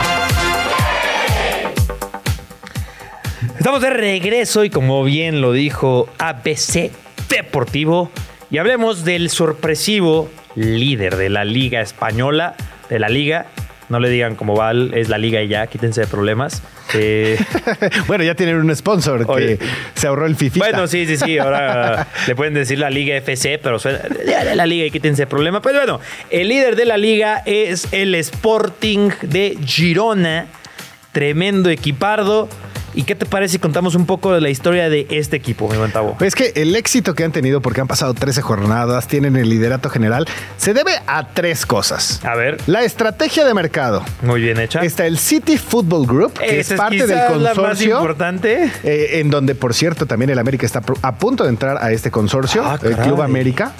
Estamos 3.59 3.83
de 3.83 3.91
regreso 3.91 4.63
y 4.63 4.71
como 4.71 5.03
bien 5.03 5.41
lo 5.41 5.51
dijo 5.51 6.09
ABC 6.19 6.93
Deportivo, 7.29 8.13
y 8.53 8.59
hablemos 8.59 9.05
del 9.05 9.31
sorpresivo 9.31 10.31
líder 10.55 11.17
de 11.17 11.29
la 11.29 11.45
Liga 11.45 11.81
Española, 11.81 12.55
de 12.89 13.01
la 13.01 13.09
Liga 13.09 13.47
no 13.93 14.01
le 14.01 14.09
digan 14.09 14.37
como 14.37 14.57
Val, 14.57 14.93
es 14.95 15.11
la 15.11 15.19
liga 15.19 15.43
y 15.43 15.49
ya, 15.49 15.67
quítense 15.67 16.01
de 16.01 16.07
problemas. 16.07 16.63
Eh, 16.95 17.39
bueno, 18.07 18.25
ya 18.25 18.35
tienen 18.35 18.57
un 18.57 18.75
sponsor 18.75 19.27
que 19.37 19.59
se 19.95 20.07
ahorró 20.07 20.25
el 20.25 20.35
FIFA. 20.35 20.59
Bueno, 20.59 20.87
sí, 20.87 21.07
sí, 21.07 21.19
sí. 21.19 21.37
Ahora 21.39 22.09
le 22.27 22.35
pueden 22.35 22.55
decir 22.55 22.79
la 22.79 22.89
Liga 22.89 23.15
FC, 23.17 23.61
pero 23.63 23.79
suena 23.79 24.01
la 24.55 24.67
Liga 24.67 24.87
y 24.87 24.91
quítense 24.91 25.23
de 25.23 25.27
problemas. 25.27 25.61
Pues 25.61 25.75
bueno, 25.75 26.01
el 26.31 26.49
líder 26.49 26.75
de 26.75 26.87
la 26.87 26.97
liga 26.97 27.43
es 27.45 27.87
el 27.93 28.15
Sporting 28.15 29.11
de 29.21 29.59
Girona. 29.63 30.47
Tremendo 31.13 31.69
equipardo. 31.69 32.49
¿Y 32.95 33.05
qué 33.05 33.15
te 33.15 33.27
parece 33.27 33.53
si 33.53 33.59
contamos 33.59 33.95
un 33.95 34.07
poco 34.07 34.33
de 34.33 34.41
la 34.41 34.51
historia 34.51 34.89
de 34.89 35.07
este 35.11 35.37
equipo, 35.37 35.69
mi 35.69 35.77
buen 35.77 35.93
Es 36.21 36.35
que 36.35 36.53
el 36.57 36.77
éxito 36.77 37.15
que 37.15 37.25
han 37.25 37.33
tenido, 37.33 37.61
porque 37.61 37.81
han 37.81 37.89
pasado 37.89 38.15
13 38.15 38.43
jornadas, 38.43 39.09
tienen 39.09 39.37
el 39.37 39.49
liderato 39.49 39.89
general, 39.89 40.27
se 40.57 40.75
debe 40.75 40.93
a 41.07 41.29
tres 41.29 41.65
cosas. 41.67 42.25
A 42.25 42.35
ver. 42.35 42.59
La 42.67 42.83
estrategia 42.83 43.45
de 43.45 43.55
mercado. 43.55 44.05
Muy 44.23 44.43
bien 44.43 44.59
hecha. 44.59 44.81
Está 44.81 45.07
el 45.07 45.19
City 45.19 45.57
Football 45.57 46.07
Group, 46.07 46.35
que 46.35 46.61
es 46.61 46.73
parte 46.73 47.07
del 47.07 47.27
consorcio. 47.27 47.41
La 47.41 47.55
más 47.55 47.83
importante. 47.83 48.71
Eh, 48.85 49.21
en 49.21 49.31
donde, 49.31 49.55
por 49.55 49.75
cierto, 49.75 50.07
también 50.07 50.31
el 50.31 50.39
América 50.39 50.67
está 50.67 50.83
a 51.03 51.15
punto 51.17 51.45
de 51.45 51.51
entrar 51.51 51.79
a 51.83 51.93
este 51.93 52.11
consorcio, 52.11 52.65
ah, 52.65 52.79
el 52.83 52.97
Club 52.97 53.23
América. 53.23 53.73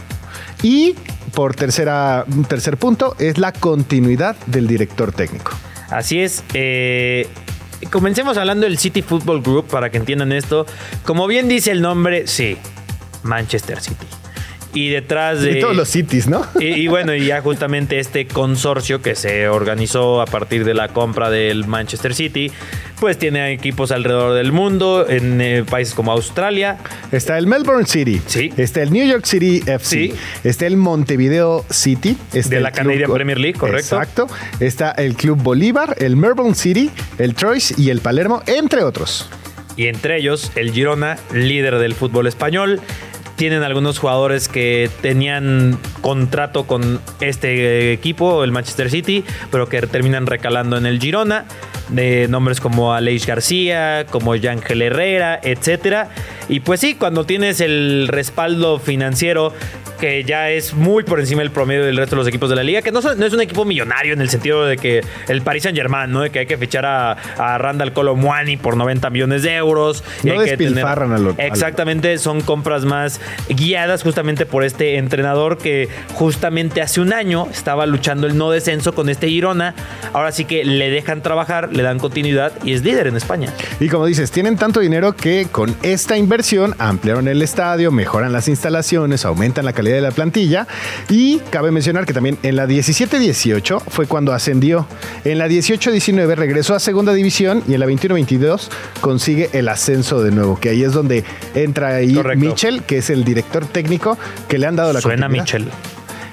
Y 0.63 0.95
por 1.35 1.55
tercera, 1.55 2.25
tercer 2.49 2.77
punto, 2.77 3.17
es 3.19 3.39
la 3.39 3.53
continuidad 3.53 4.37
del 4.47 4.67
director 4.67 5.13
técnico. 5.13 5.53
Así 5.91 6.21
es. 6.21 6.43
Eh, 6.55 7.29
comencemos 7.91 8.37
hablando 8.37 8.67
del 8.67 8.79
City 8.79 9.03
Football 9.03 9.43
Group 9.43 9.67
para 9.67 9.91
que 9.91 9.99
entiendan 9.99 10.33
esto. 10.33 10.67
Como 11.05 11.27
bien 11.27 11.49
dice 11.49 11.71
el 11.71 11.83
nombre, 11.83 12.27
sí, 12.27 12.57
Manchester 13.23 13.81
City. 13.81 14.07
Y 14.75 14.89
detrás 14.89 15.43
de. 15.43 15.59
Y 15.59 15.61
todos 15.61 15.77
los 15.77 15.89
cities, 15.89 16.29
¿no? 16.29 16.47
Y, 16.59 16.89
bueno, 16.89 17.15
y 17.15 17.27
ya 17.27 17.43
justamente 17.43 17.99
este 17.99 18.27
consorcio 18.27 19.03
que 19.03 19.15
se 19.15 19.49
organizó 19.49 20.23
a 20.23 20.27
partir 20.27 20.65
de 20.65 20.73
la 20.73 20.89
compra 20.89 21.29
del 21.29 21.67
Manchester 21.67 22.15
City, 22.15 22.51
pues 23.03 23.19
tiene 23.19 23.53
equipos 23.53 23.91
alrededor 23.91 24.35
del 24.35 24.53
mundo, 24.53 25.09
en 25.09 25.41
eh, 25.41 25.65
países 25.69 25.93
como 25.93 26.13
Australia. 26.13 26.79
Está 27.11 27.37
el 27.37 27.49
Melbourne 27.49 27.85
City. 27.85 28.23
Sí. 28.27 28.53
Está 28.57 28.81
el 28.81 28.93
New 28.93 29.05
York 29.05 29.25
City 29.25 29.57
FC. 29.67 29.89
Sí. 29.89 30.15
Está 30.45 30.69
el 30.69 30.77
Montevideo 30.77 31.65
City. 31.69 32.17
de 32.33 32.61
la 32.61 32.71
Canadian 32.71 33.11
Premier 33.13 33.41
League, 33.41 33.59
correcto. 33.59 33.97
Exacto. 33.97 34.29
Está 34.61 34.93
el 34.93 35.17
Club 35.17 35.43
Bolívar, 35.43 35.97
el 35.99 36.15
Melbourne 36.15 36.55
City, 36.55 36.93
el 37.19 37.35
Troyes 37.35 37.77
y 37.77 37.91
el 37.91 37.99
Palermo, 37.99 38.41
entre 38.47 38.85
otros. 38.85 39.29
Y 39.77 39.89
entre 39.89 40.19
ellos, 40.19 40.53
el 40.55 40.71
Girona, 40.71 41.19
líder 41.35 41.79
del 41.79 41.95
fútbol 41.95 42.29
español 42.29 42.81
tienen 43.35 43.65
algunos 43.65 43.99
jugadores 43.99 44.47
que 44.49 44.89
tenían 45.01 45.77
contrato 46.03 46.69
con 46.69 47.01
este 47.21 47.93
equipo, 47.93 48.45
el 48.45 48.53
Manchester 48.53 48.89
City, 48.91 49.25
pero 49.51 49.69
que 49.69 49.81
terminan 49.83 50.27
recalando 50.27 50.77
en 50.77 50.87
el 50.87 51.01
Girona. 51.01 51.47
De 51.93 52.27
nombres 52.29 52.61
como 52.61 52.95
Aleix 52.95 53.27
García, 53.27 54.07
como 54.11 54.35
Yángel 54.35 54.83
Herrera, 54.83 55.39
etcétera. 55.43 56.09
Y 56.49 56.61
pues 56.61 56.81
sí, 56.81 56.95
cuando 56.95 57.25
tienes 57.25 57.61
el 57.61 58.09
respaldo 58.09 58.79
financiero 58.79 59.53
que 60.03 60.25
ya 60.25 60.51
es 60.51 60.75
muy 60.75 61.05
por 61.05 61.21
encima 61.21 61.43
del 61.43 61.53
promedio 61.53 61.85
del 61.85 61.97
resto 61.97 62.17
de 62.17 62.23
los 62.23 62.27
equipos 62.27 62.51
de 62.51 62.57
la 62.57 62.65
liga, 62.65 62.83
que 62.83 62.91
no, 62.91 62.99
es 62.99 63.33
un 63.33 63.41
equipo 63.41 63.65
millonario 63.65 64.15
en 64.15 64.21
el 64.21 64.29
sentido 64.29 64.67
de 64.67 64.77
que 64.77 65.01
el 65.29 65.43
Paris 65.43 65.63
Saint 65.63 65.79
Germain, 65.79 66.11
¿no? 66.11 66.23
De 66.23 66.31
que 66.31 66.41
hay 66.41 66.47
que 66.47 66.59
fichar 66.59 66.85
a, 66.85 67.13
a 67.13 67.57
Randall 67.59 67.93
Colomwani 67.93 68.57
por 68.57 68.77
90 68.77 69.11
millones 69.11 69.45
de 69.45 69.55
euros. 69.55 70.03
no 70.25 70.41
despilfarran 70.41 71.13
a 71.13 71.19
lo, 71.19 71.37
Exactamente, 71.39 72.19
son 72.19 72.41
compras 72.41 72.85
más 72.85 73.21
guiadas 73.49 74.03
justamente 74.03 74.45
por 74.45 74.65
este 74.65 74.97
entrenador 74.97 75.57
que 75.57 75.89
justamente 76.15 76.83
hace 76.83 77.01
un 77.01 77.13
año 77.13 77.47
estaba 77.53 77.87
luchando 77.87 78.27
el 78.27 78.37
no 78.37 78.51
descenso 78.51 78.97
con 78.97 79.09
este 79.09 79.29
Girona. 79.29 79.73
Ahora 80.15 80.33
sí 80.33 80.47
que 80.47 80.65
le 80.65 80.91
dejan 80.91 81.23
trabajar, 81.23 81.73
le 81.73 81.85
dan 81.85 82.01
continuidad 82.01 82.53
y 82.65 82.73
es 82.73 82.83
líder 82.83 83.07
en 83.07 83.17
España. 83.17 83.55
Y 83.79 83.89
como 83.89 84.07
dices, 84.07 84.33
tienen 84.33 84.57
tanto 84.57 84.81
dinero 84.81 85.13
que 85.13 85.47
con 85.49 85.77
esta 85.83 86.17
inversión 86.17 86.75
ampliaron 86.81 87.29
el 87.29 87.41
estadio, 87.41 87.93
mejoran 87.93 88.33
las 88.33 88.49
instalaciones, 88.49 89.25
aumentan 89.25 89.65
la 89.65 89.73
calidad 89.73 89.92
de 89.95 90.01
la 90.01 90.11
plantilla. 90.11 90.67
Y 91.09 91.39
cabe 91.51 91.71
mencionar 91.71 92.07
que 92.07 92.13
también 92.13 92.39
en 92.43 92.57
la 92.57 92.67
17-18 92.67 93.83
fue 93.89 94.07
cuando 94.07 94.33
ascendió. 94.33 94.87
En 95.25 95.39
la 95.39 95.49
18-19 95.49 96.35
regresó 96.35 96.75
a 96.75 96.81
segunda 96.81 97.13
división 97.13 97.63
y 97.69 97.75
en 97.75 97.81
la 97.81 97.87
21-22 97.87 98.69
consigue 99.01 99.51
el 99.53 99.69
ascenso 99.69 100.23
de 100.23 100.31
nuevo, 100.31 100.59
que 100.59 100.71
ahí 100.71 100.83
es 100.83 100.93
donde 100.93 101.25
entra 101.55 101.97
ahí 101.97 102.19
Mitchell, 102.37 102.83
que 102.83 102.99
es 102.99 103.11
el 103.11 103.25
director 103.25 103.67
técnico 103.67 104.19
que 104.49 104.59
le 104.59 104.67
han 104.67 104.77
dado 104.77 104.93
la 104.93 105.01
Suena 105.01 105.29
Mitchell 105.29 105.69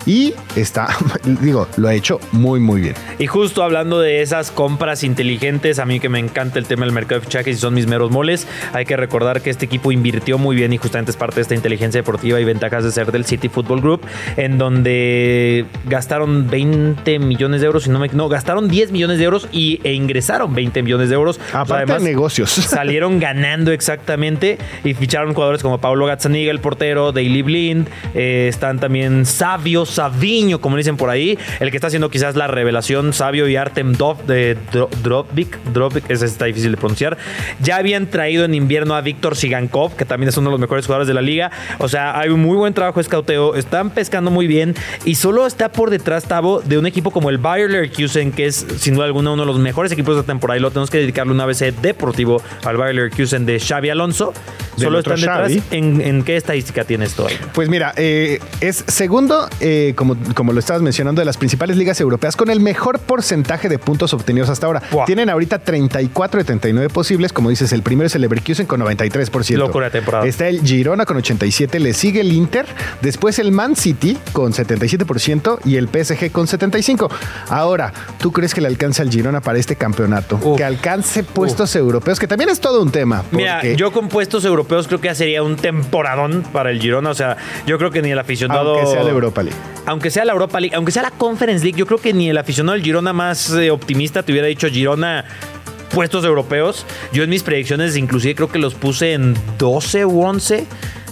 y 0.09 0.33
está, 0.55 0.87
digo, 1.23 1.67
lo 1.77 1.87
ha 1.87 1.93
hecho 1.93 2.19
muy, 2.31 2.59
muy 2.59 2.81
bien. 2.81 2.95
Y 3.19 3.27
justo 3.27 3.61
hablando 3.61 3.99
de 3.99 4.23
esas 4.23 4.49
compras 4.49 5.03
inteligentes, 5.03 5.77
a 5.77 5.85
mí 5.85 5.99
que 5.99 6.09
me 6.09 6.17
encanta 6.17 6.57
el 6.57 6.65
tema 6.65 6.85
del 6.85 6.95
mercado 6.95 7.21
de 7.21 7.27
fichajes 7.27 7.57
y 7.57 7.59
son 7.59 7.75
mis 7.75 7.85
meros 7.85 8.09
moles, 8.09 8.47
hay 8.73 8.85
que 8.85 8.97
recordar 8.97 9.43
que 9.43 9.51
este 9.51 9.65
equipo 9.65 9.91
invirtió 9.91 10.39
muy 10.39 10.55
bien 10.55 10.73
y 10.73 10.77
justamente 10.77 11.11
es 11.11 11.17
parte 11.17 11.35
de 11.35 11.41
esta 11.43 11.53
inteligencia 11.53 11.99
deportiva 11.99 12.39
y 12.39 12.43
ventajas 12.43 12.83
de 12.83 12.91
ser 12.91 13.11
del 13.11 13.23
City 13.23 13.49
Football 13.49 13.81
Group, 13.81 14.01
en 14.35 14.57
donde 14.57 15.67
gastaron 15.85 16.49
20 16.49 17.19
millones 17.19 17.61
de 17.61 17.67
euros, 17.67 17.85
y 17.85 17.91
no, 17.91 17.99
me, 17.99 18.07
no 18.07 18.29
gastaron 18.29 18.67
10 18.67 18.91
millones 18.91 19.19
de 19.19 19.25
euros 19.25 19.47
y, 19.51 19.79
e 19.83 19.93
ingresaron 19.93 20.55
20 20.55 20.81
millones 20.81 21.09
de 21.09 21.15
euros. 21.15 21.39
Aparte 21.53 21.93
de 21.93 21.99
negocios. 21.99 22.49
Salieron 22.49 23.19
ganando 23.19 23.71
exactamente 23.71 24.57
y 24.83 24.95
ficharon 24.95 25.35
jugadores 25.35 25.61
como 25.61 25.77
Pablo 25.77 26.07
Gazzaniga, 26.07 26.49
el 26.49 26.61
portero, 26.61 27.11
Daily 27.11 27.43
Blind, 27.43 27.87
eh, 28.15 28.47
están 28.49 28.79
también 28.79 29.27
sabios 29.27 29.98
Sabiño, 29.99 30.61
como 30.61 30.77
dicen 30.77 30.95
por 30.95 31.09
ahí, 31.09 31.37
el 31.59 31.71
que 31.71 31.75
está 31.75 31.87
haciendo 31.87 32.09
quizás 32.09 32.37
la 32.37 32.47
revelación, 32.47 33.11
Sabio 33.11 33.49
y 33.49 33.57
Artem 33.57 33.91
Dov 33.91 34.25
de 34.25 34.55
Dropvik, 35.03 35.61
Dropvik, 35.73 36.09
ese 36.09 36.25
está 36.25 36.45
difícil 36.45 36.71
de 36.71 36.77
pronunciar. 36.77 37.17
Ya 37.61 37.75
habían 37.75 38.07
traído 38.07 38.45
en 38.45 38.53
invierno 38.53 38.95
a 38.95 39.01
Víctor 39.01 39.35
Sigankov, 39.35 39.97
que 39.97 40.05
también 40.05 40.29
es 40.29 40.37
uno 40.37 40.49
de 40.49 40.51
los 40.51 40.59
mejores 40.61 40.85
jugadores 40.85 41.09
de 41.09 41.13
la 41.13 41.21
liga. 41.21 41.51
O 41.79 41.89
sea, 41.89 42.17
hay 42.17 42.29
un 42.29 42.39
muy 42.39 42.55
buen 42.55 42.73
trabajo 42.73 42.99
de 42.99 43.01
escauteo, 43.01 43.55
están 43.55 43.89
pescando 43.89 44.31
muy 44.31 44.47
bien 44.47 44.73
y 45.03 45.15
solo 45.15 45.45
está 45.45 45.69
por 45.69 45.89
detrás, 45.89 46.23
Tavo, 46.23 46.61
de 46.61 46.77
un 46.77 46.85
equipo 46.85 47.11
como 47.11 47.29
el 47.29 47.37
Bayer 47.37 47.69
Leverkusen, 47.69 48.31
que 48.31 48.45
es 48.45 48.65
sin 48.77 48.95
duda 48.95 49.03
alguna 49.03 49.31
uno 49.31 49.41
de 49.41 49.47
los 49.47 49.59
mejores 49.59 49.91
equipos 49.91 50.15
de 50.15 50.23
temporada 50.23 50.57
y 50.57 50.61
lo 50.61 50.69
tenemos 50.69 50.89
que 50.89 50.99
dedicarle 50.99 51.33
una 51.33 51.45
vez 51.45 51.61
deportivo 51.81 52.41
al 52.63 52.77
Bayer 52.77 52.95
Leverkusen 52.95 53.45
de 53.45 53.59
Xavi 53.59 53.89
Alonso. 53.89 54.31
Solo 54.77 54.99
están 54.99 55.17
detrás. 55.17 55.51
¿En, 55.71 56.23
qué 56.23 56.37
estadística 56.37 56.85
tienes 56.85 57.09
esto? 57.09 57.27
Pues 57.53 57.67
mira, 57.67 57.93
eh, 57.97 58.39
es 58.61 58.85
segundo 58.87 59.49
eh, 59.59 59.78
como, 59.95 60.15
como 60.35 60.53
lo 60.53 60.59
estabas 60.59 60.81
mencionando, 60.81 61.21
de 61.21 61.25
las 61.25 61.37
principales 61.37 61.77
ligas 61.77 61.99
europeas 61.99 62.35
con 62.35 62.49
el 62.49 62.59
mejor 62.59 62.99
porcentaje 62.99 63.69
de 63.69 63.79
puntos 63.79 64.13
obtenidos 64.13 64.49
hasta 64.49 64.67
ahora. 64.67 64.81
Tienen 65.05 65.29
ahorita 65.29 65.59
34 65.59 66.39
de 66.39 66.43
39 66.43 66.89
posibles. 66.89 67.33
Como 67.33 67.49
dices, 67.49 67.73
el 67.73 67.81
primero 67.81 68.07
es 68.07 68.15
el 68.15 68.21
Leverkusen 68.21 68.65
con 68.65 68.81
93%. 68.81 69.57
Locura 69.57 69.89
temporada. 69.89 70.25
Está 70.25 70.47
el 70.47 70.61
Girona 70.61 71.05
con 71.05 71.17
87, 71.17 71.79
le 71.79 71.93
sigue 71.93 72.21
el 72.21 72.31
Inter, 72.31 72.65
después 73.01 73.39
el 73.39 73.51
Man 73.51 73.75
City 73.75 74.17
con 74.33 74.53
77% 74.53 75.59
y 75.65 75.77
el 75.77 75.87
PSG 75.87 76.31
con 76.31 76.47
75%. 76.47 77.09
Ahora, 77.49 77.91
¿tú 78.19 78.31
crees 78.31 78.53
que 78.53 78.61
le 78.61 78.67
alcance 78.67 79.01
al 79.01 79.09
Girona 79.09 79.41
para 79.41 79.57
este 79.57 79.75
campeonato? 79.75 80.39
Que 80.55 80.63
alcance 80.63 81.23
puestos 81.23 81.75
europeos, 81.75 82.19
que 82.19 82.27
también 82.27 82.49
es 82.49 82.59
todo 82.59 82.81
un 82.81 82.91
tema. 82.91 83.23
Mira, 83.31 83.63
yo 83.63 83.91
con 83.91 84.09
puestos 84.09 84.45
europeos 84.45 84.59
europeos, 84.59 84.87
creo 84.87 84.99
que 84.99 85.07
ya 85.07 85.15
sería 85.15 85.43
un 85.43 85.55
temporadón 85.55 86.43
para 86.51 86.71
el 86.71 86.81
Girona. 86.81 87.09
O 87.09 87.13
sea, 87.13 87.37
yo 87.65 87.77
creo 87.77 87.91
que 87.91 88.01
ni 88.01 88.11
el 88.11 88.19
aficionado. 88.19 88.75
Aunque 88.75 88.91
sea 88.91 89.03
la 89.03 89.09
Europa 89.09 89.43
League. 89.43 89.57
Aunque 89.85 90.11
sea 90.11 90.23
la 90.25 90.33
Europa 90.33 90.59
League, 90.59 90.75
aunque 90.75 90.91
sea 90.91 91.01
la 91.03 91.11
Conference 91.11 91.63
League, 91.63 91.77
yo 91.77 91.85
creo 91.87 91.99
que 91.99 92.13
ni 92.13 92.29
el 92.29 92.37
aficionado 92.37 92.73
del 92.75 92.83
Girona 92.83 93.11
más 93.13 93.49
eh, 93.51 93.71
optimista 93.71 94.21
te 94.23 94.31
hubiera 94.31 94.47
dicho 94.47 94.67
Girona 94.69 95.25
puestos 95.93 96.23
europeos. 96.25 96.85
Yo 97.11 97.23
en 97.23 97.29
mis 97.31 97.41
predicciones 97.41 97.95
inclusive 97.97 98.35
creo 98.35 98.49
que 98.51 98.59
los 98.59 98.75
puse 98.75 99.13
en 99.13 99.35
12 99.57 100.05
u 100.05 100.21
11. 100.23 100.65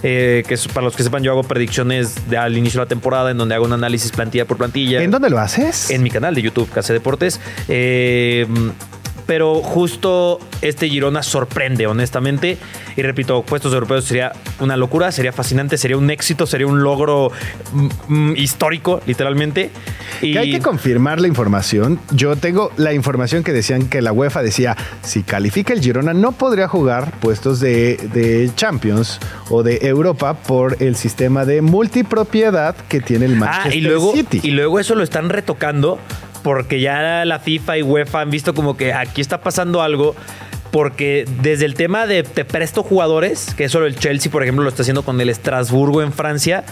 eh, 0.04 0.44
que 0.48 0.54
es- 0.54 0.68
para 0.68 0.86
los 0.86 0.96
que 0.96 1.02
sepan, 1.02 1.24
yo 1.24 1.32
hago 1.32 1.42
predicciones 1.42 2.30
de- 2.30 2.38
al 2.38 2.56
inicio 2.56 2.80
de 2.80 2.86
la 2.86 2.88
temporada 2.88 3.32
en 3.32 3.38
donde 3.40 3.56
hago 3.56 3.66
un 3.66 3.74
análisis 3.74 4.12
plantilla 4.12 4.46
por 4.46 4.56
plantilla. 4.58 5.02
¿En 5.02 5.10
dónde 5.10 5.32
lo 5.32 5.40
haces? 5.40 5.90
En 5.90 6.04
mi 6.04 6.12
canal 6.12 6.36
de 6.36 6.44
YouTube, 6.44 6.70
Case 6.72 6.94
Deportes. 6.94 7.42
Eh, 7.68 8.46
pero 9.28 9.62
justo 9.62 10.40
este 10.62 10.90
Girona 10.90 11.22
sorprende, 11.22 11.86
honestamente. 11.86 12.58
Y 12.96 13.02
repito, 13.04 13.44
puestos 13.44 13.74
europeos 13.74 14.06
sería 14.06 14.32
una 14.60 14.76
locura, 14.78 15.12
sería 15.12 15.32
fascinante, 15.32 15.78
sería 15.78 15.98
un 15.98 16.10
éxito, 16.10 16.48
sería 16.48 16.66
un 16.66 16.82
logro 16.82 17.32
mm, 17.74 17.88
mm, 18.08 18.36
histórico, 18.38 19.02
literalmente. 19.06 19.70
Y 20.22 20.34
Que 20.34 20.40
hay 20.40 20.52
que 20.52 20.62
confirmar 20.62 21.22
la 21.22 21.28
información. 21.28 22.00
Yo 22.12 22.36
tengo 22.38 22.72
la 22.78 22.94
información 22.94 23.44
que 23.44 23.54
decían 23.54 23.88
que 23.88 24.02
la 24.02 24.12
UEFA 24.14 24.42
decía, 24.42 24.76
si 25.04 25.22
califica 25.22 25.74
el 25.74 25.82
Girona 25.82 26.14
no 26.14 26.32
podría 26.32 26.68
jugar 26.68 27.12
puestos 27.20 27.60
de, 27.60 27.98
de 28.14 28.50
Champions 28.56 29.20
o 29.50 29.62
de 29.62 29.80
Europa 29.84 30.34
por 30.36 30.82
el 30.82 30.96
sistema 30.96 31.46
de 31.46 31.62
multipropiedad 31.62 32.76
que 32.88 33.02
tiene 33.02 33.26
el 33.26 33.36
Manchester 33.36 33.72
Ah, 33.74 33.76
y 33.76 33.82
luego, 33.82 34.14
City. 34.14 34.40
y 34.42 34.52
luego 34.52 34.80
eso 34.80 34.96
lo 34.96 35.04
están 35.04 35.30
retocando 35.30 36.00
porque 36.48 36.80
ya 36.80 37.26
la 37.26 37.40
FIFA 37.40 37.78
y 37.80 37.82
UEFA 37.84 38.22
han 38.22 38.30
visto 38.32 38.54
como 38.54 38.78
que 38.78 38.94
aquí 38.94 39.20
está 39.20 39.42
pasando 39.42 39.82
algo. 39.82 40.16
Porque 40.72 41.26
desde 41.42 41.66
el 41.66 41.74
tema 41.74 42.08
de 42.08 42.24
te 42.24 42.46
presto 42.46 42.84
jugadores, 42.84 43.54
que 43.56 43.66
eso 43.66 43.86
el 43.86 43.98
Chelsea, 43.98 44.32
por 44.32 44.44
ejemplo, 44.44 44.64
lo 44.64 44.70
está 44.70 44.84
haciendo 44.84 45.04
con 45.04 45.20
el 45.20 45.28
Estrasburgo 45.30 46.02
en 46.02 46.14
Francia. 46.14 46.64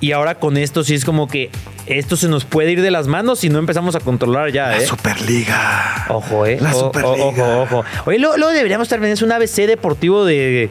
Y 0.00 0.12
ahora 0.12 0.36
con 0.36 0.56
esto 0.56 0.82
sí 0.82 0.94
es 0.94 1.04
como 1.04 1.28
que 1.28 1.50
esto 1.86 2.16
se 2.16 2.28
nos 2.28 2.46
puede 2.46 2.72
ir 2.72 2.80
de 2.80 2.90
las 2.90 3.06
manos 3.06 3.40
si 3.40 3.50
no 3.50 3.58
empezamos 3.58 3.94
a 3.96 4.00
controlar 4.00 4.50
ya, 4.50 4.68
la 4.68 4.78
¿eh? 4.78 4.86
Superliga. 4.86 6.06
Ojo, 6.08 6.46
¿eh? 6.46 6.56
La 6.60 6.74
O- 6.74 6.80
Superliga. 6.80 7.24
ojo, 7.24 7.62
ojo. 7.62 7.84
Oye, 8.06 8.18
luego, 8.18 8.36
luego 8.38 8.52
deberíamos 8.54 8.86
estar 8.86 8.98
viendo 8.98 9.14
es 9.14 9.22
un 9.22 9.30
ABC 9.32 9.66
deportivo 9.66 10.24
de... 10.24 10.70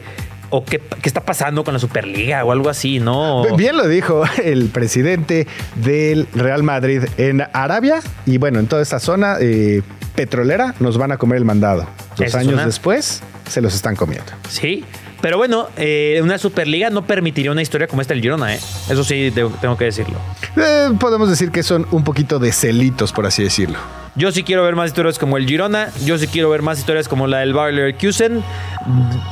¿O 0.54 0.64
qué, 0.64 0.78
qué 0.80 1.08
está 1.08 1.22
pasando 1.22 1.64
con 1.64 1.72
la 1.72 1.80
Superliga 1.80 2.44
o 2.44 2.52
algo 2.52 2.68
así, 2.68 3.00
no? 3.00 3.56
Bien 3.56 3.74
lo 3.76 3.88
dijo 3.88 4.22
el 4.44 4.68
presidente 4.68 5.46
del 5.76 6.28
Real 6.34 6.62
Madrid 6.62 7.04
en 7.16 7.42
Arabia 7.54 8.00
y 8.26 8.36
bueno, 8.36 8.58
en 8.60 8.66
toda 8.66 8.82
esta 8.82 9.00
zona 9.00 9.36
eh, 9.40 9.82
petrolera 10.14 10.74
nos 10.78 10.98
van 10.98 11.10
a 11.10 11.16
comer 11.16 11.38
el 11.38 11.46
mandado. 11.46 11.86
Dos 12.16 12.26
Esa 12.26 12.40
años 12.40 12.52
una. 12.54 12.66
después 12.66 13.22
se 13.48 13.60
los 13.62 13.74
están 13.74 13.96
comiendo. 13.96 14.30
Sí, 14.48 14.84
pero 15.22 15.38
bueno, 15.38 15.68
eh, 15.78 16.20
una 16.22 16.36
Superliga 16.36 16.90
no 16.90 17.06
permitiría 17.06 17.50
una 17.50 17.62
historia 17.62 17.86
como 17.86 18.02
esta 18.02 18.12
del 18.12 18.22
Girona, 18.22 18.54
¿eh? 18.54 18.60
Eso 18.90 19.02
sí, 19.04 19.30
te- 19.34 19.46
tengo 19.60 19.76
que 19.78 19.84
decirlo. 19.86 20.18
Eh, 20.56 20.90
podemos 21.00 21.30
decir 21.30 21.50
que 21.50 21.62
son 21.62 21.86
un 21.92 22.04
poquito 22.04 22.38
de 22.38 22.52
celitos, 22.52 23.12
por 23.12 23.24
así 23.26 23.42
decirlo. 23.42 23.78
Yo 24.14 24.30
sí 24.30 24.42
quiero 24.42 24.62
ver 24.62 24.76
más 24.76 24.88
historias 24.88 25.18
como 25.18 25.38
el 25.38 25.46
Girona, 25.46 25.88
yo 26.04 26.18
sí 26.18 26.26
quiero 26.26 26.50
ver 26.50 26.60
más 26.60 26.78
historias 26.78 27.08
como 27.08 27.26
la 27.26 27.38
del 27.38 27.54
Bayer 27.54 27.72
Leverkusen, 27.72 28.44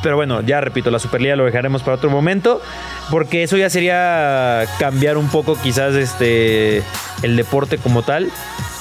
pero 0.02 0.16
bueno, 0.16 0.40
ya 0.40 0.62
repito, 0.62 0.90
la 0.90 0.98
Superliga 0.98 1.36
lo 1.36 1.44
dejaremos 1.44 1.82
para 1.82 1.96
otro 1.98 2.08
momento, 2.08 2.62
porque 3.10 3.42
eso 3.42 3.58
ya 3.58 3.68
sería 3.68 4.64
cambiar 4.78 5.18
un 5.18 5.28
poco 5.28 5.58
quizás 5.62 5.94
este 5.94 6.82
el 7.22 7.36
deporte 7.36 7.76
como 7.76 8.02
tal, 8.02 8.30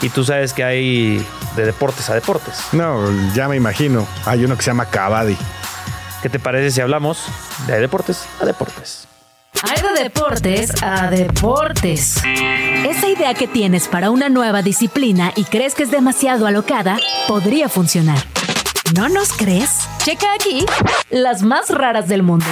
y 0.01 0.07
tú 0.07 0.23
sabes 0.23 0.53
que 0.53 0.63
hay 0.63 1.25
de 1.57 1.65
deportes 1.65 2.09
a 2.09 2.13
deportes. 2.15 2.61
No, 2.71 3.03
ya 3.33 3.49
me 3.49 3.57
imagino. 3.57 4.07
Hay 4.25 4.45
uno 4.45 4.55
que 4.55 4.63
se 4.63 4.69
llama 4.69 4.85
Cavadi. 4.85 5.35
¿Qué 6.21 6.29
te 6.29 6.39
parece 6.39 6.71
si 6.71 6.81
hablamos 6.81 7.23
de 7.67 7.79
deportes 7.79 8.27
a 8.41 8.45
deportes? 8.45 9.07
Hay 9.63 9.81
de 9.81 10.03
deportes 10.03 10.83
a 10.83 11.09
deportes. 11.09 12.17
Esa 12.25 13.07
idea 13.07 13.33
que 13.33 13.47
tienes 13.47 13.87
para 13.87 14.09
una 14.09 14.27
nueva 14.27 14.61
disciplina 14.61 15.31
y 15.35 15.45
crees 15.45 15.75
que 15.75 15.83
es 15.83 15.91
demasiado 15.91 16.45
alocada, 16.45 16.97
podría 17.27 17.69
funcionar. 17.69 18.19
¿No 18.95 19.07
nos 19.07 19.31
crees? 19.31 19.87
Checa 20.03 20.27
aquí 20.33 20.65
las 21.09 21.41
más 21.41 21.69
raras 21.69 22.07
del 22.07 22.23
mundo. 22.23 22.45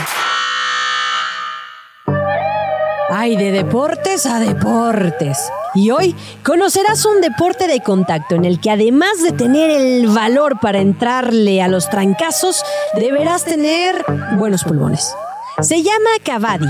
Hay 3.10 3.36
de 3.36 3.52
deportes 3.52 4.26
a 4.26 4.40
deportes. 4.40 5.50
Y 5.78 5.92
hoy 5.92 6.16
conocerás 6.44 7.06
un 7.06 7.22
deporte 7.22 7.68
de 7.68 7.82
contacto 7.82 8.34
en 8.34 8.46
el 8.46 8.60
que 8.60 8.72
además 8.72 9.22
de 9.22 9.32
tener 9.32 9.70
el 9.70 10.08
valor 10.08 10.60
para 10.60 10.80
entrarle 10.80 11.62
a 11.62 11.68
los 11.68 11.88
trancazos, 11.88 12.64
deberás 12.96 13.46
tener 13.46 14.04
buenos 14.40 14.64
pulmones. 14.64 15.14
Se 15.62 15.84
llama 15.84 16.10
Kabaddi 16.24 16.68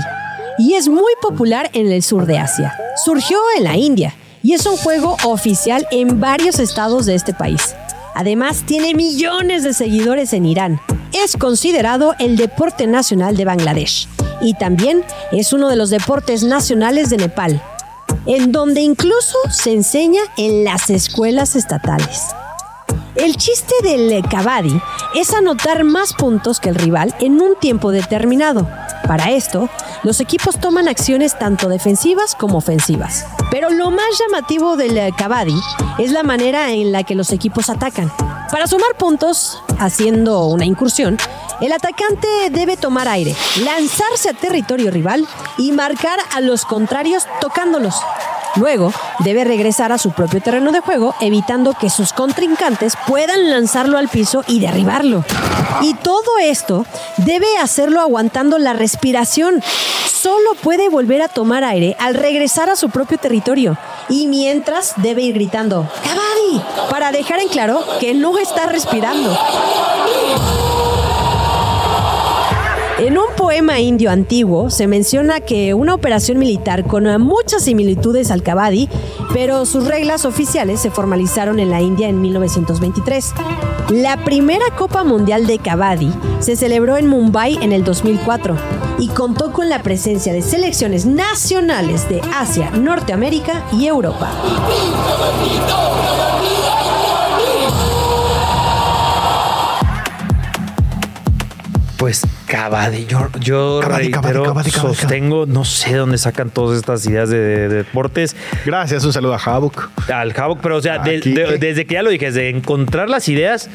y 0.58 0.74
es 0.74 0.88
muy 0.88 1.14
popular 1.22 1.70
en 1.72 1.90
el 1.90 2.02
sur 2.02 2.26
de 2.26 2.36
Asia. 2.36 2.76
Surgió 3.02 3.38
en 3.56 3.64
la 3.64 3.78
India 3.78 4.14
y 4.42 4.52
es 4.52 4.66
un 4.66 4.76
juego 4.76 5.16
oficial 5.24 5.86
en 5.90 6.20
varios 6.20 6.58
estados 6.58 7.06
de 7.06 7.14
este 7.14 7.32
país. 7.32 7.74
Además, 8.14 8.64
tiene 8.66 8.92
millones 8.92 9.62
de 9.62 9.72
seguidores 9.72 10.34
en 10.34 10.44
Irán. 10.44 10.82
Es 11.14 11.38
considerado 11.38 12.14
el 12.18 12.36
deporte 12.36 12.86
nacional 12.86 13.38
de 13.38 13.46
Bangladesh 13.46 14.06
y 14.42 14.52
también 14.52 15.02
es 15.32 15.54
uno 15.54 15.70
de 15.70 15.76
los 15.76 15.88
deportes 15.88 16.42
nacionales 16.42 17.08
de 17.08 17.16
Nepal, 17.16 17.62
en 18.26 18.52
donde 18.52 18.80
incluso 18.80 19.36
se 19.50 19.72
enseña 19.72 20.22
en 20.36 20.64
las 20.64 20.90
escuelas 20.90 21.56
estatales. 21.56 22.22
El 23.18 23.36
chiste 23.36 23.74
del 23.82 24.22
kabaddi 24.28 24.80
es 25.12 25.34
anotar 25.34 25.82
más 25.82 26.14
puntos 26.14 26.60
que 26.60 26.68
el 26.68 26.76
rival 26.76 27.12
en 27.18 27.40
un 27.40 27.56
tiempo 27.56 27.90
determinado. 27.90 28.68
Para 29.08 29.32
esto, 29.32 29.68
los 30.04 30.20
equipos 30.20 30.60
toman 30.60 30.86
acciones 30.86 31.36
tanto 31.36 31.68
defensivas 31.68 32.36
como 32.36 32.58
ofensivas. 32.58 33.26
Pero 33.50 33.70
lo 33.70 33.90
más 33.90 34.06
llamativo 34.20 34.76
del 34.76 34.96
eh, 34.96 35.10
kabaddi 35.18 35.58
es 35.98 36.12
la 36.12 36.22
manera 36.22 36.70
en 36.70 36.92
la 36.92 37.02
que 37.02 37.16
los 37.16 37.32
equipos 37.32 37.70
atacan. 37.70 38.12
Para 38.52 38.68
sumar 38.68 38.94
puntos, 38.96 39.60
haciendo 39.80 40.46
una 40.46 40.64
incursión, 40.64 41.18
el 41.60 41.72
atacante 41.72 42.28
debe 42.52 42.76
tomar 42.76 43.08
aire, 43.08 43.34
lanzarse 43.64 44.28
a 44.28 44.34
territorio 44.34 44.92
rival 44.92 45.26
y 45.56 45.72
marcar 45.72 46.20
a 46.36 46.40
los 46.40 46.64
contrarios 46.64 47.26
tocándolos. 47.40 47.96
Luego, 48.56 48.92
debe 49.20 49.44
regresar 49.44 49.92
a 49.92 49.98
su 49.98 50.12
propio 50.12 50.40
terreno 50.40 50.72
de 50.72 50.80
juego, 50.80 51.14
evitando 51.20 51.74
que 51.74 51.90
sus 51.90 52.12
contrincantes 52.12 52.94
puedan 53.06 53.50
lanzarlo 53.50 53.98
al 53.98 54.08
piso 54.08 54.44
y 54.46 54.60
derribarlo. 54.60 55.24
Y 55.82 55.94
todo 55.94 56.38
esto 56.40 56.84
debe 57.18 57.46
hacerlo 57.58 58.00
aguantando 58.00 58.58
la 58.58 58.72
respiración. 58.72 59.62
Solo 60.06 60.54
puede 60.62 60.88
volver 60.88 61.22
a 61.22 61.28
tomar 61.28 61.62
aire 61.62 61.96
al 62.00 62.14
regresar 62.14 62.68
a 62.70 62.76
su 62.76 62.90
propio 62.90 63.18
territorio. 63.18 63.78
Y 64.08 64.26
mientras 64.26 64.94
debe 64.96 65.22
ir 65.22 65.34
gritando, 65.34 65.88
¡Kabaddi! 66.02 66.90
Para 66.90 67.12
dejar 67.12 67.40
en 67.40 67.48
claro 67.48 67.84
que 68.00 68.14
no 68.14 68.36
está 68.38 68.66
respirando. 68.66 69.36
En 72.98 73.16
un 73.16 73.26
poema 73.36 73.78
indio 73.78 74.10
antiguo 74.10 74.70
se 74.70 74.88
menciona 74.88 75.38
que 75.38 75.72
una 75.72 75.94
operación 75.94 76.36
militar 76.36 76.84
con 76.84 77.04
muchas 77.22 77.62
similitudes 77.62 78.32
al 78.32 78.42
Kabaddi, 78.42 78.88
pero 79.32 79.66
sus 79.66 79.86
reglas 79.86 80.24
oficiales 80.24 80.80
se 80.80 80.90
formalizaron 80.90 81.60
en 81.60 81.70
la 81.70 81.80
India 81.80 82.08
en 82.08 82.20
1923. 82.20 83.34
La 83.90 84.24
primera 84.24 84.64
Copa 84.76 85.04
Mundial 85.04 85.46
de 85.46 85.60
Kabaddi 85.60 86.12
se 86.40 86.56
celebró 86.56 86.96
en 86.96 87.06
Mumbai 87.06 87.62
en 87.62 87.70
el 87.70 87.84
2004 87.84 88.56
y 88.98 89.06
contó 89.10 89.52
con 89.52 89.68
la 89.68 89.80
presencia 89.84 90.32
de 90.32 90.42
selecciones 90.42 91.06
nacionales 91.06 92.08
de 92.08 92.20
Asia, 92.34 92.72
Norteamérica 92.72 93.64
y 93.72 93.86
Europa. 93.86 94.28
Pues 101.96 102.22
Cavadi, 102.48 103.04
yo, 103.06 103.28
yo 103.40 103.80
Cavadi, 103.82 104.10
reitero, 104.10 104.42
Cavadi, 104.44 104.70
sostengo, 104.70 105.44
no 105.46 105.64
sé 105.64 105.94
dónde 105.96 106.16
sacan 106.18 106.48
todas 106.50 106.78
estas 106.78 107.04
ideas 107.06 107.28
de, 107.28 107.38
de 107.38 107.68
deportes. 107.68 108.34
Gracias, 108.64 109.04
un 109.04 109.12
saludo 109.12 109.34
a 109.34 109.38
Havok. 109.38 109.90
al 110.10 110.32
Havoc, 110.34 110.60
pero 110.62 110.76
o 110.78 110.80
sea, 110.82 110.98
de- 111.00 111.20
desde 111.60 111.86
que 111.86 111.94
ya 111.94 112.02
lo 112.02 112.10
dije, 112.10 112.26
desde 112.26 112.48
encontrar 112.48 113.10
las 113.10 113.28
ideas 113.28 113.68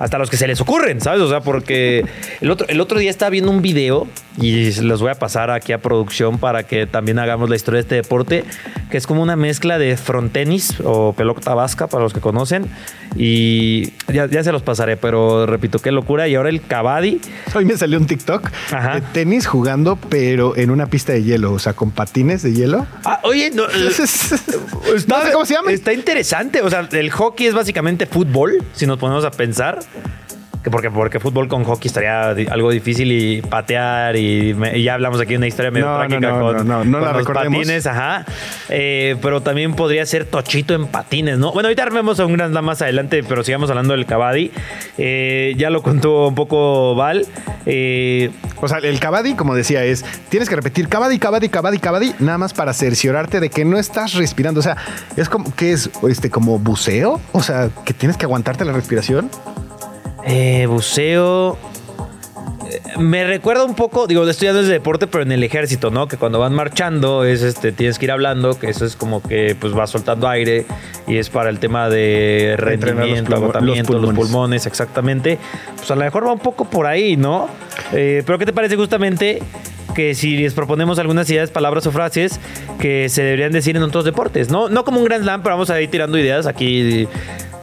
hasta 0.00 0.18
los 0.18 0.30
que 0.30 0.38
se 0.38 0.48
les 0.48 0.60
ocurren, 0.60 1.00
¿sabes? 1.00 1.20
O 1.20 1.28
sea, 1.28 1.40
porque 1.40 2.06
el 2.40 2.50
otro, 2.50 2.66
el 2.68 2.80
otro 2.80 2.98
día 2.98 3.10
estaba 3.10 3.28
viendo 3.28 3.50
un 3.50 3.60
video 3.60 4.08
y 4.40 4.72
los 4.80 5.02
voy 5.02 5.10
a 5.10 5.14
pasar 5.14 5.50
aquí 5.50 5.72
a 5.72 5.78
producción 5.78 6.38
para 6.38 6.62
que 6.62 6.86
también 6.86 7.18
hagamos 7.18 7.50
la 7.50 7.56
historia 7.56 7.76
de 7.76 7.82
este 7.82 7.94
deporte, 7.96 8.44
que 8.90 8.96
es 8.96 9.06
como 9.06 9.22
una 9.22 9.36
mezcla 9.36 9.78
de 9.78 9.98
frontenis 9.98 10.80
o 10.82 11.12
pelota 11.12 11.54
vasca 11.54 11.86
para 11.86 12.02
los 12.02 12.14
que 12.14 12.20
conocen. 12.20 12.66
Y 13.16 13.92
ya, 14.10 14.26
ya 14.26 14.42
se 14.42 14.52
los 14.52 14.62
pasaré, 14.62 14.96
pero 14.96 15.44
repito, 15.44 15.80
qué 15.80 15.90
locura. 15.90 16.28
Y 16.28 16.34
ahora 16.36 16.48
el 16.48 16.62
Cavadi. 16.62 17.20
Hoy 17.54 17.64
me 17.66 17.76
salió 17.76 17.98
un 17.98 18.06
TikTok 18.06 18.50
Ajá. 18.70 18.94
de 18.94 19.00
tenis 19.00 19.46
jugando, 19.46 19.96
pero 20.08 20.56
en 20.56 20.70
una 20.70 20.86
pista 20.86 21.12
de 21.12 21.24
hielo, 21.24 21.52
o 21.52 21.58
sea, 21.58 21.74
con 21.74 21.90
patines 21.90 22.42
de 22.42 22.54
hielo. 22.54 22.86
Ah, 23.04 23.20
oye, 23.24 23.50
no, 23.50 23.64
no 23.68 23.90
sé 23.90 25.32
cómo 25.32 25.44
se 25.44 25.54
llama. 25.54 25.72
Está 25.72 25.92
interesante. 25.92 26.62
O 26.62 26.70
sea, 26.70 26.88
el 26.90 27.10
hockey 27.10 27.48
es 27.48 27.54
básicamente 27.54 28.06
fútbol, 28.06 28.64
si 28.72 28.86
nos 28.86 28.98
ponemos 28.98 29.24
a 29.24 29.30
pensar. 29.30 29.80
Que 30.62 30.70
porque, 30.70 30.90
porque 30.90 31.18
fútbol 31.20 31.48
con 31.48 31.64
hockey 31.64 31.86
estaría 31.86 32.28
algo 32.52 32.70
difícil 32.70 33.10
y 33.12 33.40
patear 33.40 34.14
y, 34.16 34.52
me- 34.52 34.76
y 34.76 34.82
ya 34.82 34.92
hablamos 34.92 35.18
aquí 35.18 35.30
de 35.30 35.38
una 35.38 35.46
historia 35.46 35.70
medio 35.70 35.86
No, 35.86 35.92
no, 35.92 35.98
trágica 36.06 36.30
no, 36.32 36.38
con, 36.40 36.56
no, 36.56 36.62
no, 36.62 36.84
no 36.84 36.98
con 36.98 37.06
la 37.06 37.12
los 37.14 37.26
patines, 37.26 37.86
ajá. 37.86 38.26
Eh, 38.68 39.16
pero 39.22 39.40
también 39.40 39.72
podría 39.72 40.04
ser 40.04 40.26
Tochito 40.26 40.74
en 40.74 40.86
patines, 40.88 41.38
¿no? 41.38 41.52
Bueno, 41.52 41.68
ahorita 41.68 41.86
vemos 41.88 42.20
a 42.20 42.26
un 42.26 42.34
gran 42.34 42.52
más 42.62 42.82
adelante, 42.82 43.22
pero 43.26 43.42
sigamos 43.42 43.70
hablando 43.70 43.94
del 43.94 44.04
Cavadi. 44.04 44.50
Eh, 44.98 45.54
ya 45.56 45.70
lo 45.70 45.82
contó 45.82 46.28
un 46.28 46.34
poco 46.34 46.94
Val. 46.94 47.24
Eh, 47.64 48.30
O 48.56 48.68
sea, 48.68 48.80
el 48.80 49.00
Cavadi, 49.00 49.36
como 49.36 49.54
decía, 49.54 49.82
es 49.84 50.04
tienes 50.28 50.50
que 50.50 50.56
repetir 50.56 50.88
Cavadi, 50.88 51.18
Cavadi, 51.18 51.48
Cavadi, 51.48 51.78
Cavadi, 51.78 52.12
nada 52.18 52.36
más 52.36 52.52
para 52.52 52.74
cerciorarte 52.74 53.40
de 53.40 53.48
que 53.48 53.64
no 53.64 53.78
estás 53.78 54.12
respirando. 54.12 54.60
O 54.60 54.62
sea, 54.62 54.76
es 55.16 55.30
como 55.30 55.54
que 55.56 55.72
es 55.72 55.88
este 56.06 56.28
como 56.28 56.58
buceo. 56.58 57.18
O 57.32 57.42
sea, 57.42 57.70
que 57.86 57.94
tienes 57.94 58.18
que 58.18 58.26
aguantarte 58.26 58.66
la 58.66 58.72
respiración. 58.72 59.30
Eh, 60.26 60.66
buceo. 60.66 61.56
Eh, 62.70 62.80
Me 62.98 63.24
recuerda 63.24 63.64
un 63.64 63.74
poco, 63.74 64.06
digo, 64.06 64.28
esto 64.28 64.44
ya 64.44 64.52
no 64.52 64.60
es 64.60 64.66
de 64.66 64.74
deporte, 64.74 65.06
pero 65.06 65.22
en 65.22 65.32
el 65.32 65.42
ejército, 65.42 65.90
¿no? 65.90 66.06
Que 66.08 66.16
cuando 66.16 66.38
van 66.38 66.54
marchando, 66.54 67.24
es 67.24 67.42
este, 67.42 67.72
tienes 67.72 67.98
que 67.98 68.04
ir 68.06 68.12
hablando, 68.12 68.58
que 68.58 68.68
eso 68.68 68.84
es 68.84 68.96
como 68.96 69.22
que 69.22 69.56
pues 69.58 69.72
vas 69.72 69.90
soltando 69.90 70.28
aire 70.28 70.66
y 71.06 71.16
es 71.16 71.30
para 71.30 71.50
el 71.50 71.58
tema 71.58 71.88
de 71.88 72.56
los 72.58 72.60
rendimiento, 72.60 73.34
agotamiento, 73.34 73.92
los 73.94 74.02
los 74.02 74.10
pulmones. 74.10 74.30
pulmones. 74.30 74.66
exactamente. 74.66 75.38
Pues 75.76 75.90
a 75.90 75.96
lo 75.96 76.02
mejor 76.02 76.26
va 76.26 76.32
un 76.32 76.38
poco 76.38 76.64
por 76.66 76.86
ahí, 76.86 77.16
¿no? 77.16 77.48
Eh, 77.92 78.22
pero 78.26 78.38
¿qué 78.38 78.46
te 78.46 78.52
parece 78.52 78.76
justamente 78.76 79.42
que 79.94 80.14
si 80.14 80.36
les 80.36 80.54
proponemos 80.54 81.00
algunas 81.00 81.28
ideas, 81.30 81.50
palabras 81.50 81.84
o 81.86 81.90
frases 81.90 82.38
que 82.78 83.08
se 83.08 83.22
deberían 83.24 83.50
decir 83.52 83.76
en 83.76 83.82
otros 83.82 84.04
deportes? 84.04 84.48
No, 84.50 84.68
no 84.68 84.84
como 84.84 85.00
un 85.00 85.04
Grand 85.06 85.24
Slam, 85.24 85.42
pero 85.42 85.56
vamos 85.56 85.70
a 85.70 85.80
ir 85.80 85.90
tirando 85.90 86.16
ideas 86.18 86.46
aquí 86.46 87.08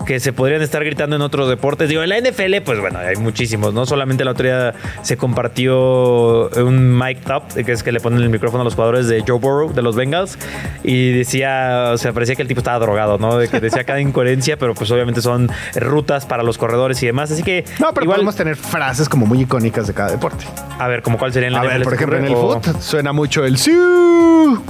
que 0.08 0.20
se 0.22 0.32
podrían 0.34 0.62
estar 0.62 0.84
gritando 0.84 1.18
en 1.18 1.22
otros 1.22 1.50
deportes. 1.50 1.90
Digo, 1.90 2.02
en 2.02 2.10
la 2.10 2.18
NFL, 2.20 2.62
pues 2.66 2.80
bueno, 2.80 2.98
hay 3.00 3.18
muchísimos, 3.18 3.74
¿no? 3.74 3.86
Solamente 3.86 4.24
la 4.26 4.32
otra 4.32 4.46
día 4.72 4.74
se 5.04 5.18
compartió 5.18 6.50
un 6.50 6.98
mic 6.98 7.20
top, 7.26 7.44
que 7.64 7.72
es 7.74 7.84
que 7.84 7.92
le 7.92 8.00
ponen 8.00 8.22
el 8.22 8.30
micrófono 8.30 8.62
a 8.62 8.64
los 8.64 8.74
jugadores 8.74 9.08
de 9.08 9.24
Joe 9.28 9.38
Burrow, 9.38 9.74
de 9.74 9.82
los 9.82 9.96
Bengals, 9.96 10.40
y 10.84 11.12
decía, 11.12 11.92
o 11.94 11.98
sea, 11.98 12.14
parecía 12.14 12.36
que 12.36 12.42
el 12.42 12.48
tipo 12.48 12.60
estaba 12.62 12.80
drogado, 12.80 13.18
¿no? 13.18 13.38
De 13.38 13.50
que 13.50 13.60
decía 13.60 13.84
cada 13.84 14.00
incoherencia, 14.00 14.58
pero 14.58 14.74
pues 14.74 14.90
obviamente 14.92 15.22
son 15.22 15.50
rutas 15.76 16.26
para 16.26 16.42
los 16.42 16.58
corredores 16.58 17.04
y 17.04 17.06
demás. 17.06 17.30
Así 17.32 17.44
que, 17.44 17.66
No, 17.80 17.94
pero 17.94 18.06
igual, 18.06 18.18
podemos 18.18 18.36
tener 18.38 18.56
frases 18.56 19.10
como 19.10 19.26
muy 19.26 19.42
icónicas 19.42 19.88
de 19.88 19.94
cada 19.94 20.10
deporte. 20.12 20.46
a 20.80 20.88
ver, 20.88 21.02
como 21.02 21.18
cuál 21.18 21.34
sería 21.34 21.48
en 21.48 21.54
la 21.54 21.60
A 21.60 21.64
ver, 21.64 21.72
NFL, 21.82 21.84
por 21.84 21.92
¿se 21.94 21.98
te 21.98 22.04
ejemplo, 22.04 22.18
en 22.20 22.26
el? 22.26 22.34
O- 22.34 22.62
foot 22.62 22.82
suena 22.82 23.12
mucho 23.12 23.44
el 23.44 23.58
siu. 23.58 24.64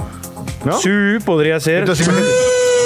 ¿No? 0.64 0.78
Sí, 0.78 0.90
podría 1.24 1.60
ser. 1.60 1.78
Entonces, 1.80 2.10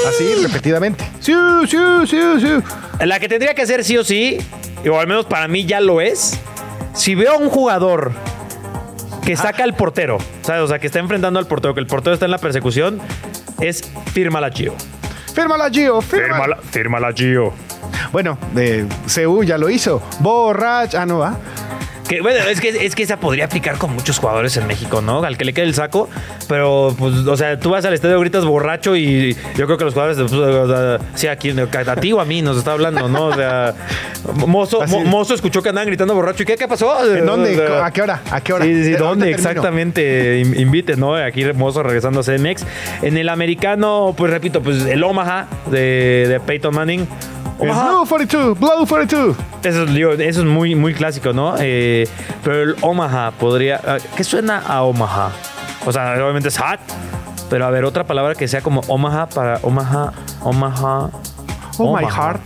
así 0.08 0.34
repetidamente. 0.42 1.04
Siu, 1.20 1.66
siu, 1.66 2.06
siu, 2.06 2.40
siu. 2.40 2.62
La 3.00 3.18
que 3.20 3.28
tendría 3.28 3.54
que 3.54 3.66
ser 3.66 3.84
sí 3.84 3.96
o 3.96 4.04
sí, 4.04 4.38
o 4.90 4.98
al 4.98 5.06
menos 5.06 5.26
para 5.26 5.48
mí 5.48 5.64
ya 5.66 5.80
lo 5.80 6.00
es, 6.00 6.38
si 6.94 7.14
veo 7.14 7.32
a 7.32 7.36
un 7.36 7.48
jugador 7.48 8.12
que 9.24 9.36
saca 9.36 9.64
al 9.64 9.74
portero, 9.74 10.18
¿sabes? 10.42 10.62
O 10.62 10.66
sea, 10.66 10.78
que 10.78 10.86
está 10.86 10.98
enfrentando 10.98 11.38
al 11.38 11.46
portero, 11.46 11.74
que 11.74 11.80
el 11.80 11.86
portero 11.86 12.14
está 12.14 12.24
en 12.26 12.32
la 12.32 12.38
persecución, 12.38 13.00
es 13.60 13.82
fírmala, 14.12 14.50
Gio. 14.50 14.74
Fírmala, 15.34 15.70
Gio. 15.70 16.00
Fírmala. 16.00 16.58
fírmala, 16.70 17.12
Gio. 17.12 17.52
Bueno, 18.10 18.36
de 18.52 18.86
CU 19.14 19.44
ya 19.44 19.56
lo 19.56 19.70
hizo. 19.70 20.02
Borracho. 20.20 20.98
Ah, 20.98 21.06
no 21.06 21.18
va. 21.18 21.36
Que, 22.12 22.20
bueno, 22.20 22.40
es 22.46 22.60
que, 22.60 22.68
es 22.84 22.94
que 22.94 23.04
esa 23.04 23.16
podría 23.18 23.46
aplicar 23.46 23.78
con 23.78 23.94
muchos 23.94 24.18
jugadores 24.18 24.54
en 24.58 24.66
México, 24.66 25.00
¿no? 25.00 25.22
Al 25.24 25.38
que 25.38 25.46
le 25.46 25.54
quede 25.54 25.64
el 25.64 25.74
saco. 25.74 26.10
Pero, 26.46 26.94
pues, 26.98 27.14
o 27.14 27.36
sea, 27.38 27.58
tú 27.58 27.70
vas 27.70 27.86
al 27.86 27.94
estadio, 27.94 28.20
gritas 28.20 28.44
borracho 28.44 28.94
y 28.96 29.34
yo 29.56 29.64
creo 29.64 29.78
que 29.78 29.84
los 29.86 29.94
jugadores, 29.94 30.18
pues, 30.18 30.30
o 30.34 30.68
sea, 30.68 30.98
sí, 31.14 31.26
aquí, 31.28 31.54
a 31.58 31.96
ti 31.96 32.12
o 32.12 32.20
a 32.20 32.26
mí 32.26 32.42
nos 32.42 32.58
está 32.58 32.72
hablando, 32.72 33.08
¿no? 33.08 33.28
O 33.28 33.34
sea, 33.34 33.72
Mozo, 34.46 34.80
Mo- 34.88 34.98
es. 35.00 35.06
Mozo 35.06 35.32
escuchó 35.32 35.62
que 35.62 35.70
andaban 35.70 35.86
gritando 35.88 36.14
borracho. 36.14 36.42
¿Y 36.42 36.46
qué, 36.46 36.56
qué 36.56 36.68
pasó? 36.68 37.02
¿En 37.16 37.24
dónde? 37.24 37.54
O 37.54 37.66
sea, 37.66 37.86
¿A 37.86 37.90
qué 37.90 38.02
hora? 38.02 38.20
¿A 38.30 38.40
qué 38.42 38.52
hora? 38.52 38.64
Sí, 38.66 38.84
sí, 38.84 38.92
¿dónde 38.92 39.30
exactamente? 39.30 40.38
In- 40.40 40.60
Invite, 40.60 40.96
¿no? 40.96 41.14
Aquí 41.16 41.46
Mozo 41.54 41.82
regresando 41.82 42.20
a 42.20 42.22
CMX. 42.24 42.66
En 43.00 43.16
el 43.16 43.30
americano, 43.30 44.12
pues 44.14 44.30
repito, 44.30 44.62
pues 44.62 44.84
el 44.84 45.02
Omaha 45.02 45.46
de, 45.70 46.26
de 46.28 46.40
Peyton 46.40 46.74
Manning. 46.74 47.08
Blue 47.62 48.06
42, 48.08 48.58
Blue 48.58 48.86
42. 48.88 49.36
Eso 49.62 49.82
es, 49.84 49.94
digo, 49.94 50.12
eso 50.12 50.40
es 50.40 50.46
muy, 50.46 50.74
muy 50.74 50.94
clásico, 50.94 51.32
¿no? 51.32 51.54
Eh, 51.58 52.08
pero 52.42 52.62
el 52.62 52.76
Omaha 52.80 53.30
podría. 53.32 53.80
ah, 53.86 53.98
¿Qué 54.16 54.24
suena 54.24 54.58
a 54.58 54.82
Omaha? 54.82 55.30
O 55.86 55.92
sea, 55.92 56.12
obviamente 56.14 56.48
es 56.48 56.58
hot. 56.58 56.80
Pero 57.50 57.66
a 57.66 57.70
ver, 57.70 57.84
otra 57.84 58.04
palabra 58.04 58.34
que 58.34 58.48
sea 58.48 58.62
como 58.62 58.80
Omaha 58.88 59.26
para 59.28 59.58
Omaha. 59.62 60.12
Omaha. 60.40 61.10
Oh, 61.78 61.96
my 61.96 62.04
Omaha. 62.04 62.22
heart. 62.22 62.42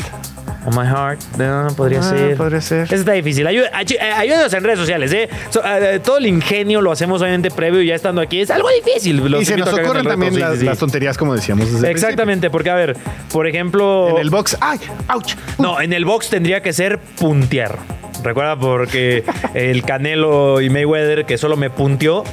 Oh 0.69 0.71
my 0.73 0.85
heart. 0.87 1.21
No, 1.39 1.69
podría 1.77 2.01
Ah, 2.01 2.03
ser. 2.11 2.37
podría 2.37 2.61
ser. 2.61 2.83
Eso 2.85 2.95
está 2.97 3.13
difícil. 3.13 3.47
Ayú- 3.47 3.65
ay- 3.73 3.87
eh, 4.01 4.13
Ayúdenos 4.17 4.53
en 4.53 4.65
redes 4.65 4.79
sociales, 4.81 5.13
¿eh? 5.13 5.29
So- 5.51 5.63
eh, 5.65 6.01
todo 6.05 6.19
el 6.19 6.27
ingenio 6.27 6.81
lo 6.81 6.91
hacemos 6.91 7.23
obviamente 7.23 7.51
previo 7.53 7.81
y 7.83 7.87
ya 7.87 7.95
estando 7.95 8.21
aquí. 8.21 8.41
Es 8.41 8.51
algo 8.51 8.69
difícil. 8.85 9.17
Los 9.31 9.43
y 9.43 9.45
se 9.45 9.57
nos 9.57 9.73
ocurren 9.73 10.05
también 10.05 10.35
Sí, 10.35 10.41
las, 10.41 10.55
sí, 10.55 10.59
sí. 10.61 10.65
las 10.67 10.79
tonterías, 10.79 11.17
como 11.17 11.35
decíamos 11.35 11.73
desde 11.73 11.87
el 11.87 11.93
Exactamente, 11.93 12.51
porque 12.51 12.71
a 12.71 12.75
ver, 12.75 12.97
por 13.33 13.47
ejemplo. 13.47 14.09
En 14.11 14.19
el 14.19 14.31
box. 14.31 14.57
¡Ay! 14.61 14.81
¡Ouch! 15.15 15.35
No, 15.59 15.81
en 15.81 15.93
el 15.93 16.05
box 16.05 16.31
tendría 16.31 16.61
que 16.63 16.73
ser 16.73 16.99
puntear. 16.99 17.79
Recuerda 18.25 18.59
porque 18.59 19.25
el 19.55 19.85
Canelo 19.85 20.61
y 20.61 20.69
Mayweather 20.69 21.27
que 21.27 21.39
solo 21.39 21.57
me 21.57 21.71
punteó. 21.71 22.25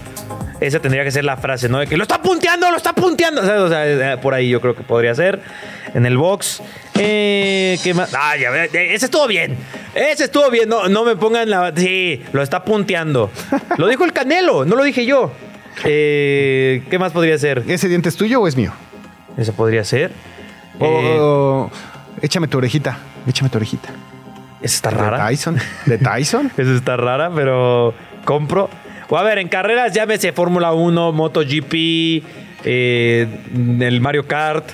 Esa 0.59 0.79
tendría 0.79 1.03
que 1.03 1.11
ser 1.11 1.25
la 1.25 1.35
frase, 1.35 1.67
¿no? 1.67 1.79
De 1.79 1.87
que 1.87 1.97
lo 1.97 2.03
está 2.03 2.21
punteando, 2.21 2.71
lo 2.71 2.77
está 2.77 2.93
punteando. 2.93 3.41
O 3.41 3.45
sea, 3.45 3.61
o 3.63 3.67
sea, 3.69 4.13
eh, 4.13 4.17
por 4.17 4.33
ahí 4.33 4.49
yo 4.49 4.61
creo 4.61 4.73
que 4.75 4.81
podría 4.83 5.13
ser. 5.13 5.41
En 5.93 6.05
el 6.05 6.17
box. 6.17 6.61
Eh, 6.99 7.77
¿Qué 7.83 7.93
más? 7.93 8.13
Ah, 8.15 8.35
ya 8.35 8.49
eh, 8.65 8.69
ese 8.93 9.05
estuvo 9.05 9.27
bien. 9.27 9.55
Ese 9.93 10.23
estuvo 10.25 10.49
bien. 10.49 10.67
No, 10.67 10.89
no 10.89 11.03
me 11.05 11.15
pongan 11.15 11.49
la. 11.49 11.71
Sí, 11.75 12.23
lo 12.33 12.41
está 12.41 12.63
punteando. 12.63 13.29
Lo 13.77 13.87
dijo 13.87 14.03
el 14.05 14.11
Canelo, 14.13 14.65
no 14.65 14.75
lo 14.75 14.83
dije 14.83 15.05
yo. 15.05 15.31
Eh, 15.85 16.83
¿Qué 16.89 16.97
más 16.99 17.11
podría 17.11 17.37
ser? 17.37 17.63
¿Ese 17.67 17.87
diente 17.89 18.09
es 18.09 18.15
tuyo 18.15 18.41
o 18.41 18.47
es 18.47 18.55
mío? 18.55 18.71
Eso 19.37 19.53
podría 19.53 19.83
ser. 19.83 20.11
O- 20.79 20.85
Eh, 20.85 21.17
o- 21.19 21.71
échame 22.21 22.47
tu 22.47 22.57
orejita. 22.57 22.97
Échame 23.27 23.49
tu 23.49 23.57
orejita. 23.57 23.89
esa 24.61 24.75
está 24.75 24.89
De 24.91 24.97
rara. 24.97 25.27
Tyson. 25.27 25.57
¿De 25.85 25.97
Tyson? 25.97 26.51
Eso 26.57 26.75
está 26.75 26.97
rara, 26.97 27.31
pero 27.33 27.93
compro. 28.25 28.69
O 29.09 29.17
a 29.17 29.23
ver, 29.23 29.37
en 29.37 29.47
carreras 29.47 29.93
llámese 29.93 30.31
Fórmula 30.31 30.73
1, 30.73 31.11
MotoGP, 31.11 31.73
eh, 32.65 33.27
el 33.81 34.01
Mario 34.01 34.25
Kart. 34.27 34.65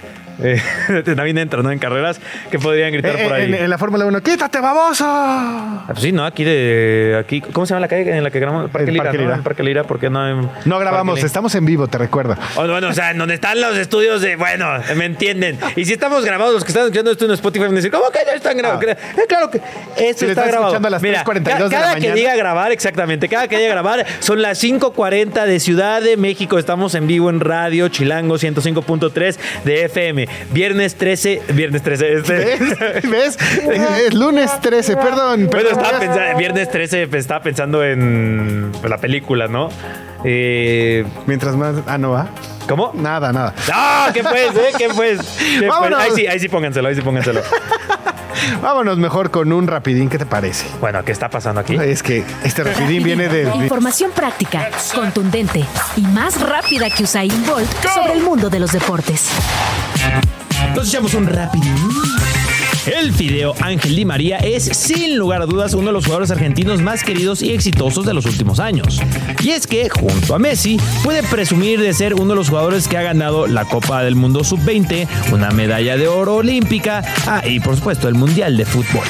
Eh, 0.41 0.61
también 1.15 1.37
entra, 1.37 1.61
¿no? 1.61 1.71
En 1.71 1.79
carreras 1.79 2.19
que 2.51 2.59
podrían 2.59 2.91
gritar 2.93 3.19
Eh, 3.19 3.23
por 3.23 3.33
ahí. 3.33 3.45
en, 3.45 3.53
en 3.55 3.69
la 3.69 3.77
Fórmula 3.77 4.05
1, 4.05 4.21
¡quítate, 4.21 4.59
baboso! 4.59 5.05
Ah, 5.07 5.83
pues 5.87 5.99
sí, 6.01 6.11
¿no? 6.11 6.25
Aquí 6.25 6.43
de. 6.43 7.17
aquí 7.19 7.41
¿Cómo 7.41 7.65
se 7.65 7.71
llama 7.73 7.81
la 7.81 7.87
calle 7.87 8.15
en 8.17 8.23
la 8.23 8.31
que 8.31 8.39
grabamos? 8.39 8.69
Parque 8.71 8.91
Lira, 8.91 9.03
Parque 9.03 9.17
¿no? 9.17 9.23
Lira. 9.23 9.35
En 9.35 9.43
Parque 9.43 9.63
Lira, 9.63 9.83
¿por 9.83 9.99
qué 9.99 10.09
no 10.09 10.27
en 10.29 10.49
No 10.65 10.79
grabamos, 10.79 11.15
Parque 11.15 11.25
estamos 11.27 11.53
en 11.55 11.65
vivo, 11.65 11.87
te 11.87 11.97
recuerdo. 11.97 12.37
O, 12.55 12.67
bueno, 12.67 12.87
o 12.89 12.93
sea, 12.93 13.11
en 13.11 13.17
donde 13.17 13.35
están 13.35 13.59
los 13.59 13.75
estudios 13.77 14.21
de. 14.21 14.35
Bueno, 14.37 14.67
me 14.95 15.05
entienden. 15.05 15.57
Y 15.75 15.85
si 15.85 15.93
estamos 15.93 16.23
grabados, 16.23 16.53
los 16.53 16.63
que 16.63 16.69
están 16.69 16.83
escuchando 16.85 17.11
esto 17.11 17.25
en 17.25 17.31
Spotify 17.31 17.65
van 17.65 17.73
a 17.73 17.75
decir, 17.75 17.91
¿cómo 17.91 18.09
que 18.09 18.19
ya 18.25 18.33
están 18.33 18.55
grabados? 18.57 18.85
Ah. 18.87 18.91
Eh, 19.17 19.25
claro 19.27 19.49
que 19.51 19.57
esto 19.97 20.25
Si 20.25 20.31
está 20.31 20.43
grabado. 20.45 20.67
escuchando 20.73 20.87
a 20.87 20.91
las 20.91 21.01
3:42 21.03 21.43
de 21.69 21.75
la 21.75 21.81
cada 21.81 21.95
que 21.99 22.13
diga 22.13 22.35
grabar, 22.35 22.71
exactamente, 22.71 23.27
cada 23.27 23.47
que 23.47 23.57
diga 23.57 23.69
grabar, 23.71 24.05
son 24.19 24.41
las 24.41 24.57
5:40 24.63 25.45
de 25.45 25.59
Ciudad 25.59 26.01
de 26.01 26.15
México. 26.17 26.57
Estamos 26.57 26.95
en 26.95 27.07
vivo 27.07 27.29
en 27.29 27.39
Radio 27.41 27.89
Chilango 27.89 28.37
105.3 28.37 29.37
de 29.65 29.85
FM. 29.85 30.28
Viernes 30.51 30.95
13. 30.95 31.41
Viernes 31.53 31.81
13. 31.81 32.13
Este. 32.13 32.33
¿Ves? 32.33 33.01
¿Ves? 33.09 33.37
Es 34.07 34.13
lunes 34.13 34.51
13, 34.61 34.95
perdón. 34.97 35.47
Bueno, 35.47 35.49
perdón. 35.49 35.71
estaba 35.83 35.99
pensando, 35.99 36.37
viernes 36.37 36.69
13, 36.69 37.07
pues, 37.07 37.21
estaba 37.21 37.41
pensando 37.41 37.83
en 37.83 38.71
la 38.87 38.97
película, 38.97 39.47
¿no? 39.47 39.69
Eh, 40.23 41.05
Mientras 41.25 41.55
más. 41.55 41.75
Ah, 41.87 41.97
no 41.97 42.11
va. 42.11 42.27
¿Cómo? 42.67 42.91
Nada, 42.93 43.31
nada. 43.31 43.53
¡Ah! 43.73 44.09
¿Qué 44.13 44.23
pues, 44.23 44.55
eh? 44.55 44.71
¿Qué 44.77 44.89
pues? 44.89 45.19
¿Qué 45.37 45.57
pues? 45.59 45.69
Vámonos. 45.69 45.99
Ahí 45.99 46.11
sí, 46.15 46.27
ahí 46.27 46.39
sí 46.39 46.49
pónganselo, 46.49 46.87
ahí 46.87 46.95
sí 46.95 47.01
pónganselo. 47.01 47.41
Vámonos 48.61 48.97
mejor 48.97 49.31
con 49.31 49.51
un 49.51 49.67
rapidín, 49.67 50.09
¿qué 50.09 50.17
te 50.17 50.25
parece? 50.25 50.65
Bueno, 50.79 51.03
¿qué 51.03 51.11
está 51.11 51.29
pasando 51.29 51.61
aquí? 51.61 51.75
Es 51.75 52.03
que 52.03 52.23
este 52.43 52.63
rapidín 52.63 53.03
viene 53.03 53.27
de. 53.27 53.43
Información 53.55 54.11
práctica, 54.11 54.69
contundente 54.93 55.65
y 55.95 56.01
más 56.01 56.39
rápida 56.39 56.89
que 56.89 57.03
Usain 57.03 57.45
Bolt 57.45 57.69
sobre 57.93 58.13
el 58.13 58.21
mundo 58.21 58.49
de 58.49 58.59
los 58.59 58.71
deportes. 58.71 59.29
Nos 60.75 60.87
echamos 60.87 61.13
un 61.13 61.27
rapidín. 61.27 61.75
El 62.85 63.13
Fideo 63.13 63.53
Ángel 63.61 63.95
Di 63.95 64.05
María 64.05 64.37
es 64.37 64.63
sin 64.63 65.17
lugar 65.17 65.41
a 65.41 65.45
dudas 65.45 65.73
uno 65.73 65.87
de 65.87 65.93
los 65.93 66.05
jugadores 66.05 66.31
argentinos 66.31 66.81
más 66.81 67.03
queridos 67.03 67.41
y 67.41 67.51
exitosos 67.51 68.05
de 68.05 68.13
los 68.13 68.25
últimos 68.25 68.59
años. 68.59 68.99
Y 69.43 69.51
es 69.51 69.67
que, 69.67 69.89
junto 69.89 70.33
a 70.33 70.39
Messi, 70.39 70.79
puede 71.03 71.21
presumir 71.23 71.79
de 71.79 71.93
ser 71.93 72.15
uno 72.15 72.29
de 72.29 72.35
los 72.35 72.49
jugadores 72.49 72.87
que 72.87 72.97
ha 72.97 73.03
ganado 73.03 73.47
la 73.47 73.65
Copa 73.65 74.03
del 74.03 74.15
Mundo 74.15 74.43
Sub-20, 74.43 75.07
una 75.31 75.51
medalla 75.51 75.97
de 75.97 76.07
oro 76.07 76.35
olímpica 76.35 77.03
ah, 77.27 77.43
y 77.45 77.59
por 77.59 77.75
supuesto 77.75 78.07
el 78.07 78.15
Mundial 78.15 78.57
de 78.57 78.65
Fútbol. 78.65 79.05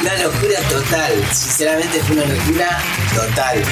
Una 0.00 0.14
locura 0.24 0.60
total, 0.68 1.12
sinceramente 1.30 2.00
fue 2.00 2.16
una 2.16 2.26
locura 2.26 2.78
total. 3.14 3.62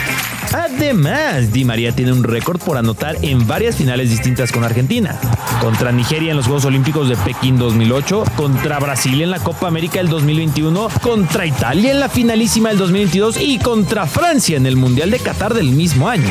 Además, 0.53 1.53
Di 1.53 1.65
María 1.65 1.93
tiene 1.93 2.13
un 2.13 2.25
récord 2.25 2.61
por 2.61 2.77
anotar 2.77 3.17
en 3.23 3.47
varias 3.47 3.77
finales 3.77 4.11
distintas 4.11 4.51
con 4.53 4.65
Argentina. 4.65 5.19
Contra 5.61 5.93
Nigeria 5.93 6.31
en 6.31 6.37
los 6.37 6.47
Juegos 6.47 6.65
Olímpicos 6.65 7.09
de 7.09 7.17
Pekín 7.17 7.59
2008, 7.59 8.25
contra 8.37 8.79
Brasil 8.79 9.21
en 9.21 9.31
la 9.31 9.39
Copa 9.39 9.69
América 9.69 9.99
del 9.99 10.09
2021, 10.09 10.89
contra 11.03 11.47
Italia 11.47 11.91
en 11.91 12.01
la 12.01 12.09
finalísima 12.09 12.71
del 12.71 12.79
2022 12.79 13.39
y 13.41 13.59
contra 13.59 14.07
Francia 14.07 14.57
en 14.57 14.67
el 14.67 14.77
Mundial 14.77 15.11
de 15.11 15.19
Qatar 15.19 15.55
del 15.55 15.71
mismo 15.71 16.09
año. 16.09 16.29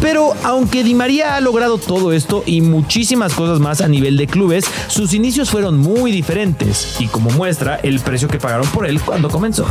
Pero 0.00 0.32
aunque 0.44 0.82
Di 0.82 0.94
María 0.94 1.36
ha 1.36 1.40
logrado 1.40 1.78
todo 1.78 2.12
esto 2.12 2.42
y 2.46 2.60
muchísimas 2.62 3.34
cosas 3.34 3.60
más 3.60 3.80
a 3.80 3.88
nivel 3.88 4.16
de 4.16 4.26
clubes, 4.26 4.64
sus 4.88 5.12
inicios 5.12 5.50
fueron 5.50 5.78
muy 5.78 6.10
diferentes 6.10 6.96
y 7.00 7.06
como 7.06 7.30
muestra 7.30 7.76
el 7.82 8.00
precio 8.00 8.28
que 8.28 8.38
pagaron 8.38 8.66
por 8.68 8.86
él 8.86 9.00
cuando 9.00 9.28
comenzó. 9.28 9.66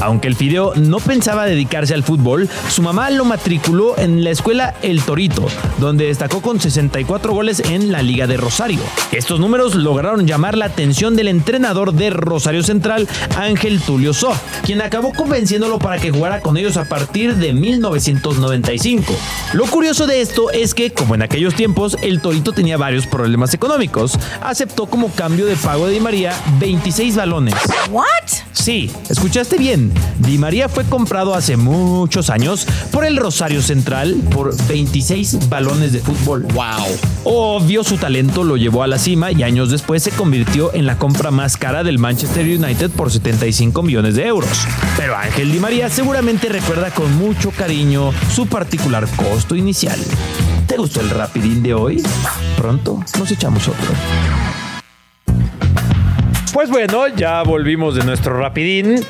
Aunque 0.00 0.28
el 0.28 0.36
Fideo 0.36 0.74
no 0.74 0.98
pensaba 1.00 1.44
dedicarse 1.44 1.94
al 1.94 2.02
fútbol, 2.02 2.48
su 2.70 2.82
mamá 2.82 3.10
lo 3.10 3.24
matriculó 3.24 3.98
en 3.98 4.24
la 4.24 4.30
escuela 4.30 4.74
El 4.82 5.02
Torito, 5.02 5.46
donde 5.78 6.06
destacó 6.06 6.40
con 6.40 6.60
64 6.60 7.32
goles 7.32 7.60
en 7.60 7.92
la 7.92 8.02
Liga 8.02 8.26
de 8.26 8.36
Rosario. 8.36 8.80
Estos 9.12 9.38
números 9.38 9.74
lograron 9.74 10.26
llamar 10.26 10.56
la 10.56 10.66
atención 10.66 11.14
del 11.14 11.28
entrenador 11.28 11.92
de 11.92 12.10
Rosario 12.10 12.62
Central, 12.62 13.06
Ángel 13.36 13.80
Tulio 13.80 14.14
So, 14.14 14.32
quien 14.64 14.80
acabó 14.80 15.12
convenciéndolo 15.12 15.78
para 15.78 15.98
que 15.98 16.10
jugara 16.10 16.40
con 16.40 16.56
ellos 16.56 16.76
a 16.76 16.86
partir 16.86 17.36
de 17.36 17.52
1995. 17.52 19.14
Lo 19.58 19.66
curioso 19.66 20.06
de 20.06 20.20
esto 20.20 20.52
es 20.52 20.72
que, 20.72 20.92
como 20.92 21.16
en 21.16 21.22
aquellos 21.22 21.52
tiempos, 21.52 21.96
el 22.00 22.20
Torito 22.20 22.52
tenía 22.52 22.76
varios 22.76 23.08
problemas 23.08 23.54
económicos. 23.54 24.16
Aceptó 24.40 24.86
como 24.86 25.10
cambio 25.10 25.46
de 25.46 25.56
pago 25.56 25.88
de 25.88 25.94
Di 25.94 25.98
María 25.98 26.32
26 26.60 27.16
balones. 27.16 27.56
¿What? 27.90 28.06
Sí, 28.52 28.88
escuchaste 29.10 29.56
bien. 29.56 29.92
Di 30.20 30.38
María 30.38 30.68
fue 30.68 30.84
comprado 30.84 31.34
hace 31.34 31.56
muchos 31.56 32.30
años 32.30 32.68
por 32.92 33.04
el 33.04 33.16
Rosario 33.16 33.60
Central 33.60 34.14
por 34.30 34.56
26 34.68 35.48
balones 35.48 35.92
de 35.92 35.98
fútbol. 35.98 36.42
Wow. 36.52 36.86
Obvio, 37.24 37.82
su 37.82 37.96
talento 37.96 38.44
lo 38.44 38.56
llevó 38.56 38.84
a 38.84 38.86
la 38.86 38.98
cima 38.98 39.32
y 39.32 39.42
años 39.42 39.70
después 39.70 40.04
se 40.04 40.12
convirtió 40.12 40.72
en 40.72 40.86
la 40.86 40.98
compra 40.98 41.32
más 41.32 41.56
cara 41.56 41.82
del 41.82 41.98
Manchester 41.98 42.44
United 42.44 42.90
por 42.90 43.10
75 43.10 43.82
millones 43.82 44.14
de 44.14 44.26
euros. 44.26 44.68
Pero 44.96 45.16
Ángel 45.16 45.50
Di 45.50 45.58
María 45.58 45.90
seguramente 45.90 46.48
recuerda 46.48 46.92
con 46.92 47.12
mucho 47.16 47.50
cariño 47.50 48.12
su 48.32 48.46
particular 48.46 49.08
costo 49.16 49.47
inicial. 49.54 49.98
¿Te 50.66 50.76
gustó 50.76 51.00
el 51.00 51.10
rapidín 51.10 51.62
de 51.62 51.74
hoy? 51.74 52.02
Pronto 52.56 53.02
nos 53.18 53.30
echamos 53.30 53.68
otro. 53.68 53.88
Pues 56.52 56.70
bueno, 56.70 57.08
ya 57.08 57.42
volvimos 57.42 57.94
de 57.94 58.04
nuestro 58.04 58.38
rapidín. 58.38 59.04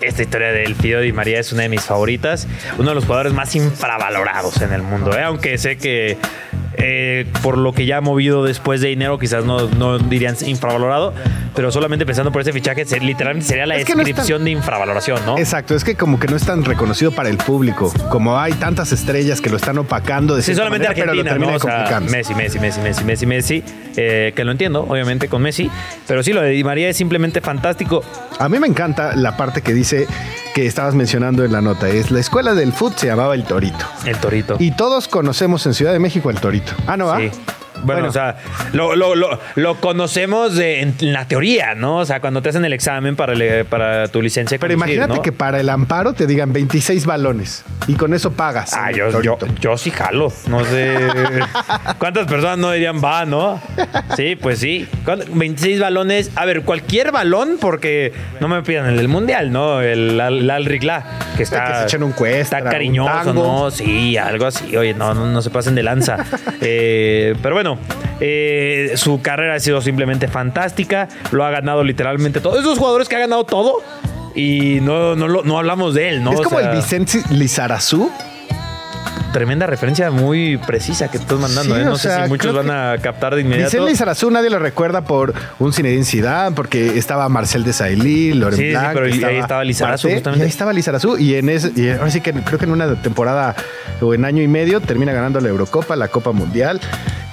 Esta 0.00 0.22
historia 0.22 0.52
del 0.52 0.74
Fido 0.74 1.00
Di 1.00 1.12
María 1.12 1.40
es 1.40 1.52
una 1.52 1.62
de 1.62 1.68
mis 1.68 1.82
favoritas. 1.82 2.46
Uno 2.78 2.90
de 2.90 2.94
los 2.94 3.04
jugadores 3.04 3.32
más 3.32 3.54
infravalorados 3.54 4.60
en 4.62 4.72
el 4.72 4.82
mundo. 4.82 5.16
¿eh? 5.16 5.22
Aunque 5.22 5.58
sé 5.58 5.76
que 5.76 6.18
eh, 6.74 7.26
por 7.42 7.58
lo 7.58 7.72
que 7.72 7.86
ya 7.86 7.98
ha 7.98 8.00
movido 8.00 8.44
después 8.44 8.80
de 8.80 8.88
dinero, 8.88 9.18
quizás 9.18 9.44
no, 9.44 9.68
no 9.68 9.98
dirían 9.98 10.36
infravalorado. 10.46 11.12
Pero 11.54 11.72
solamente 11.72 12.06
pensando 12.06 12.30
por 12.30 12.42
ese 12.42 12.52
fichaje, 12.52 12.84
se- 12.84 13.00
literalmente 13.00 13.48
sería 13.48 13.66
la 13.66 13.76
Es 13.76 13.88
no 13.88 13.96
descripción 13.96 14.44
de 14.44 14.52
infravaloración, 14.52 15.20
¿no? 15.26 15.36
Exacto, 15.36 15.74
es 15.74 15.82
que 15.84 15.96
como 15.96 16.18
que 16.20 16.28
no 16.28 16.36
es 16.36 16.46
tan 16.46 16.64
reconocido 16.64 17.10
para 17.10 17.28
el 17.28 17.36
público. 17.38 17.92
Como 18.10 18.38
hay 18.38 18.52
tantas 18.54 18.92
estrellas 18.92 19.40
que 19.40 19.50
lo 19.50 19.56
están 19.56 19.76
opacando 19.78 20.36
de 20.36 20.42
Sí, 20.42 20.54
solamente 20.54 20.86
manera, 20.88 21.02
pero 21.04 21.14
lo 21.14 21.20
Argentina, 21.20 21.50
¿no? 21.50 21.56
O 21.56 21.60
sea. 21.60 22.00
Messi, 22.00 22.34
Messi, 22.34 22.58
Messi, 22.60 22.80
Messi, 22.80 23.04
Messi, 23.04 23.26
Messi, 23.26 23.64
eh, 23.96 24.32
que 24.36 24.44
lo 24.44 24.52
entiendo, 24.52 24.86
obviamente, 24.88 25.28
con 25.28 25.42
Messi. 25.42 25.68
Pero 26.06 26.22
sí, 26.22 26.32
lo 26.32 26.40
de 26.40 26.50
Di 26.50 26.62
María 26.62 26.88
es 26.88 26.96
simplemente 26.96 27.40
fantástico. 27.40 28.04
A 28.38 28.48
mí 28.48 28.58
me 28.60 28.68
encanta 28.68 29.16
la 29.16 29.36
parte 29.36 29.60
que 29.62 29.74
dice 29.74 30.06
que 30.60 30.66
estabas 30.66 30.94
mencionando 30.94 31.42
en 31.42 31.52
la 31.52 31.62
nota. 31.62 31.88
Es 31.88 32.10
la 32.10 32.20
escuela 32.20 32.52
del 32.54 32.74
fútbol 32.74 32.98
se 32.98 33.06
llamaba 33.06 33.34
El 33.34 33.44
Torito. 33.44 33.86
El 34.04 34.18
Torito. 34.18 34.56
Y 34.58 34.72
todos 34.72 35.08
conocemos 35.08 35.64
en 35.64 35.72
Ciudad 35.72 35.92
de 35.92 35.98
México 35.98 36.28
el 36.28 36.38
Torito. 36.38 36.72
Ah, 36.86 36.98
¿no 36.98 37.06
va? 37.06 37.18
Sí. 37.18 37.30
Bueno, 37.82 38.08
o 38.08 38.12
sea, 38.12 38.36
lo, 38.72 38.94
lo- 38.96 39.14
lo- 39.14 39.38
lo 39.56 39.74
conocemos 39.80 40.54
de- 40.56 40.80
en 40.82 40.94
la 41.12 41.26
teoría, 41.26 41.74
¿no? 41.74 41.96
O 41.98 42.04
sea, 42.04 42.20
cuando 42.20 42.42
te 42.42 42.48
hacen 42.50 42.64
el 42.64 42.72
examen 42.72 43.16
para, 43.16 43.34
le- 43.34 43.64
para 43.64 44.08
tu 44.08 44.20
licencia. 44.22 44.58
Pero 44.58 44.74
conducir, 44.74 44.94
imagínate 44.96 45.16
¿no? 45.18 45.22
que 45.22 45.32
para 45.32 45.60
el 45.60 45.68
amparo 45.68 46.12
te 46.12 46.26
digan 46.26 46.52
26 46.52 47.06
balones 47.06 47.64
y 47.86 47.94
con 47.94 48.14
eso 48.14 48.32
pagas. 48.32 48.72
Ah, 48.74 48.90
yo, 48.92 49.20
yo, 49.22 49.38
yo 49.60 49.76
sí 49.78 49.90
jalo. 49.90 50.32
No 50.48 50.64
sé. 50.64 50.94
¿Cuántas 51.98 52.26
personas 52.26 52.58
no 52.58 52.70
dirían 52.72 53.02
va, 53.02 53.24
no? 53.24 53.60
Sí, 54.16 54.36
pues 54.36 54.58
sí. 54.58 54.86
¿Cuánto? 55.04 55.26
26 55.32 55.80
balones. 55.80 56.30
A 56.36 56.44
ver, 56.44 56.62
cualquier 56.62 57.12
balón, 57.12 57.56
porque 57.60 58.12
no 58.40 58.48
me 58.48 58.62
pidan 58.62 58.86
el 58.86 58.96
del 58.96 59.08
mundial, 59.08 59.52
¿no? 59.52 59.80
El, 59.80 60.20
Al 60.20 60.64
Ricla, 60.64 61.04
que 61.36 61.42
está. 61.42 61.64
Que 61.66 61.74
se 61.74 61.84
echen 61.84 62.02
un 62.02 62.12
cuesta, 62.12 62.58
Está 62.58 62.70
cariñoso. 62.70 63.32
¿no? 63.34 63.70
Sí, 63.70 64.16
algo 64.16 64.46
así. 64.46 64.76
Oye, 64.76 64.94
no, 64.94 65.14
no, 65.14 65.26
no 65.26 65.42
se 65.42 65.50
pasen 65.50 65.74
de 65.74 65.82
lanza. 65.82 66.16
Eh, 66.62 67.34
pero 67.42 67.54
bueno, 67.54 67.69
eh, 68.20 68.92
su 68.96 69.20
carrera 69.22 69.54
ha 69.54 69.60
sido 69.60 69.80
simplemente 69.80 70.28
fantástica. 70.28 71.08
Lo 71.32 71.44
ha 71.44 71.50
ganado 71.50 71.84
literalmente 71.84 72.40
todo. 72.40 72.58
Esos 72.58 72.78
jugadores 72.78 73.08
que 73.08 73.16
ha 73.16 73.20
ganado 73.20 73.44
todo. 73.44 73.78
Y 74.34 74.78
no, 74.80 75.16
no, 75.16 75.28
no 75.28 75.58
hablamos 75.58 75.94
de 75.94 76.08
él, 76.08 76.22
¿no? 76.22 76.32
es 76.32 76.40
O 76.40 76.42
como 76.44 76.58
sea, 76.58 76.70
el 76.70 76.76
Vicente 76.76 77.20
Lizarazú. 77.30 78.10
Tremenda 79.32 79.66
referencia 79.66 80.10
muy 80.10 80.56
precisa 80.56 81.08
que 81.08 81.16
estás 81.16 81.38
mandando. 81.38 81.76
Sí, 81.76 81.80
¿eh? 81.80 81.84
No 81.84 81.96
sé 81.96 82.08
sea, 82.08 82.24
si 82.24 82.30
muchos 82.30 82.52
van 82.52 82.70
a 82.70 82.96
captar 83.00 83.36
de 83.36 83.42
inmediato. 83.42 83.70
Vicente 83.70 83.90
Lizarazú 83.90 84.28
nadie 84.30 84.50
lo 84.50 84.58
recuerda 84.58 85.02
por 85.02 85.32
un 85.60 85.72
Zinedine 85.72 86.04
Zidane, 86.04 86.54
porque 86.56 86.98
estaba 86.98 87.28
Marcel 87.28 87.62
de 87.62 87.72
Sailly, 87.72 88.34
Loren 88.34 88.58
Sí, 88.58 88.72
sí, 88.72 88.78
pero 88.92 89.08
y 89.08 89.22
ahí 89.22 89.36
estaba 89.36 89.62
Lizarazu, 89.62 90.08
Marte, 90.08 90.16
justamente. 90.16 90.42
Y 90.42 90.46
ahí 90.46 90.50
estaba 90.50 90.72
Lizarazú. 90.72 91.16
Y 91.16 91.36
en 91.36 91.48
ese, 91.48 91.70
y 91.76 91.90
ahora 91.90 92.10
sí 92.10 92.20
que 92.20 92.32
creo 92.32 92.58
que 92.58 92.64
en 92.64 92.72
una 92.72 93.00
temporada 93.00 93.54
o 94.00 94.14
en 94.14 94.24
año 94.24 94.42
y 94.42 94.48
medio 94.48 94.80
termina 94.80 95.12
ganando 95.12 95.40
la 95.40 95.48
Eurocopa, 95.48 95.96
la 95.96 96.08
Copa 96.08 96.32
Mundial 96.32 96.80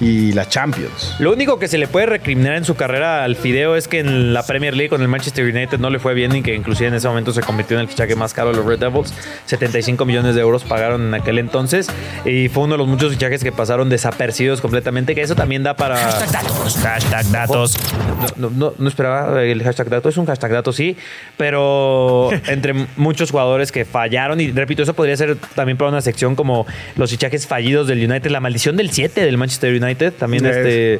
y 0.00 0.32
la 0.32 0.48
Champions. 0.48 1.16
Lo 1.18 1.32
único 1.32 1.58
que 1.58 1.66
se 1.68 1.78
le 1.78 1.88
puede 1.88 2.06
recriminar 2.06 2.54
en 2.54 2.64
su 2.64 2.76
carrera 2.76 3.24
al 3.24 3.36
Fideo 3.36 3.74
es 3.74 3.88
que 3.88 3.98
en 3.98 4.32
la 4.32 4.44
Premier 4.44 4.76
League 4.76 4.90
con 4.90 5.02
el 5.02 5.08
Manchester 5.08 5.44
United 5.44 5.78
no 5.78 5.90
le 5.90 5.98
fue 5.98 6.14
bien 6.14 6.34
y 6.36 6.42
que 6.42 6.54
inclusive 6.54 6.88
en 6.88 6.94
ese 6.94 7.08
momento 7.08 7.32
se 7.32 7.40
convirtió 7.40 7.76
en 7.76 7.82
el 7.82 7.88
fichaje 7.88 8.14
más 8.14 8.32
caro 8.32 8.50
de 8.50 8.56
los 8.56 8.66
Red 8.66 8.78
Devils. 8.78 9.12
75 9.46 10.04
millones 10.04 10.34
de 10.34 10.40
euros 10.40 10.64
pagaron 10.64 11.08
en 11.08 11.14
aquel 11.14 11.38
entonces 11.38 11.88
y 12.24 12.48
fue 12.48 12.64
uno 12.64 12.74
de 12.74 12.78
los 12.78 12.86
muchos 12.86 13.12
fichajes 13.12 13.42
que 13.42 13.50
pasaron 13.50 13.88
desapercibidos 13.88 14.60
completamente, 14.60 15.14
que 15.14 15.22
eso 15.22 15.34
también 15.34 15.62
da 15.62 15.74
para... 15.74 15.96
Hashtag 15.96 16.30
datos. 16.30 16.76
Hashtag 16.76 17.30
datos. 17.30 17.78
No, 18.36 18.48
no, 18.48 18.50
no, 18.50 18.74
no 18.78 18.88
esperaba 18.88 19.42
el 19.42 19.62
hashtag 19.62 19.88
datos, 19.88 20.14
es 20.14 20.18
un 20.18 20.26
hashtag 20.26 20.52
datos, 20.52 20.76
sí, 20.76 20.96
pero 21.36 22.30
entre 22.46 22.86
muchos 22.96 23.30
jugadores 23.30 23.72
que 23.72 23.84
fallaron 23.84 24.40
y 24.40 24.52
repito, 24.52 24.82
eso 24.82 24.94
podría 24.94 25.16
ser 25.16 25.36
también 25.54 25.76
para 25.76 25.90
una 25.90 26.00
sección 26.00 26.36
como 26.36 26.57
los 26.96 27.10
fichajes 27.10 27.46
fallidos 27.46 27.86
del 27.88 27.98
United, 28.08 28.30
la 28.30 28.40
maldición 28.40 28.76
del 28.76 28.90
7 28.90 29.24
del 29.24 29.36
Manchester 29.38 29.82
United, 29.82 30.12
también 30.14 30.46
Es. 30.46 30.56
este 30.56 30.98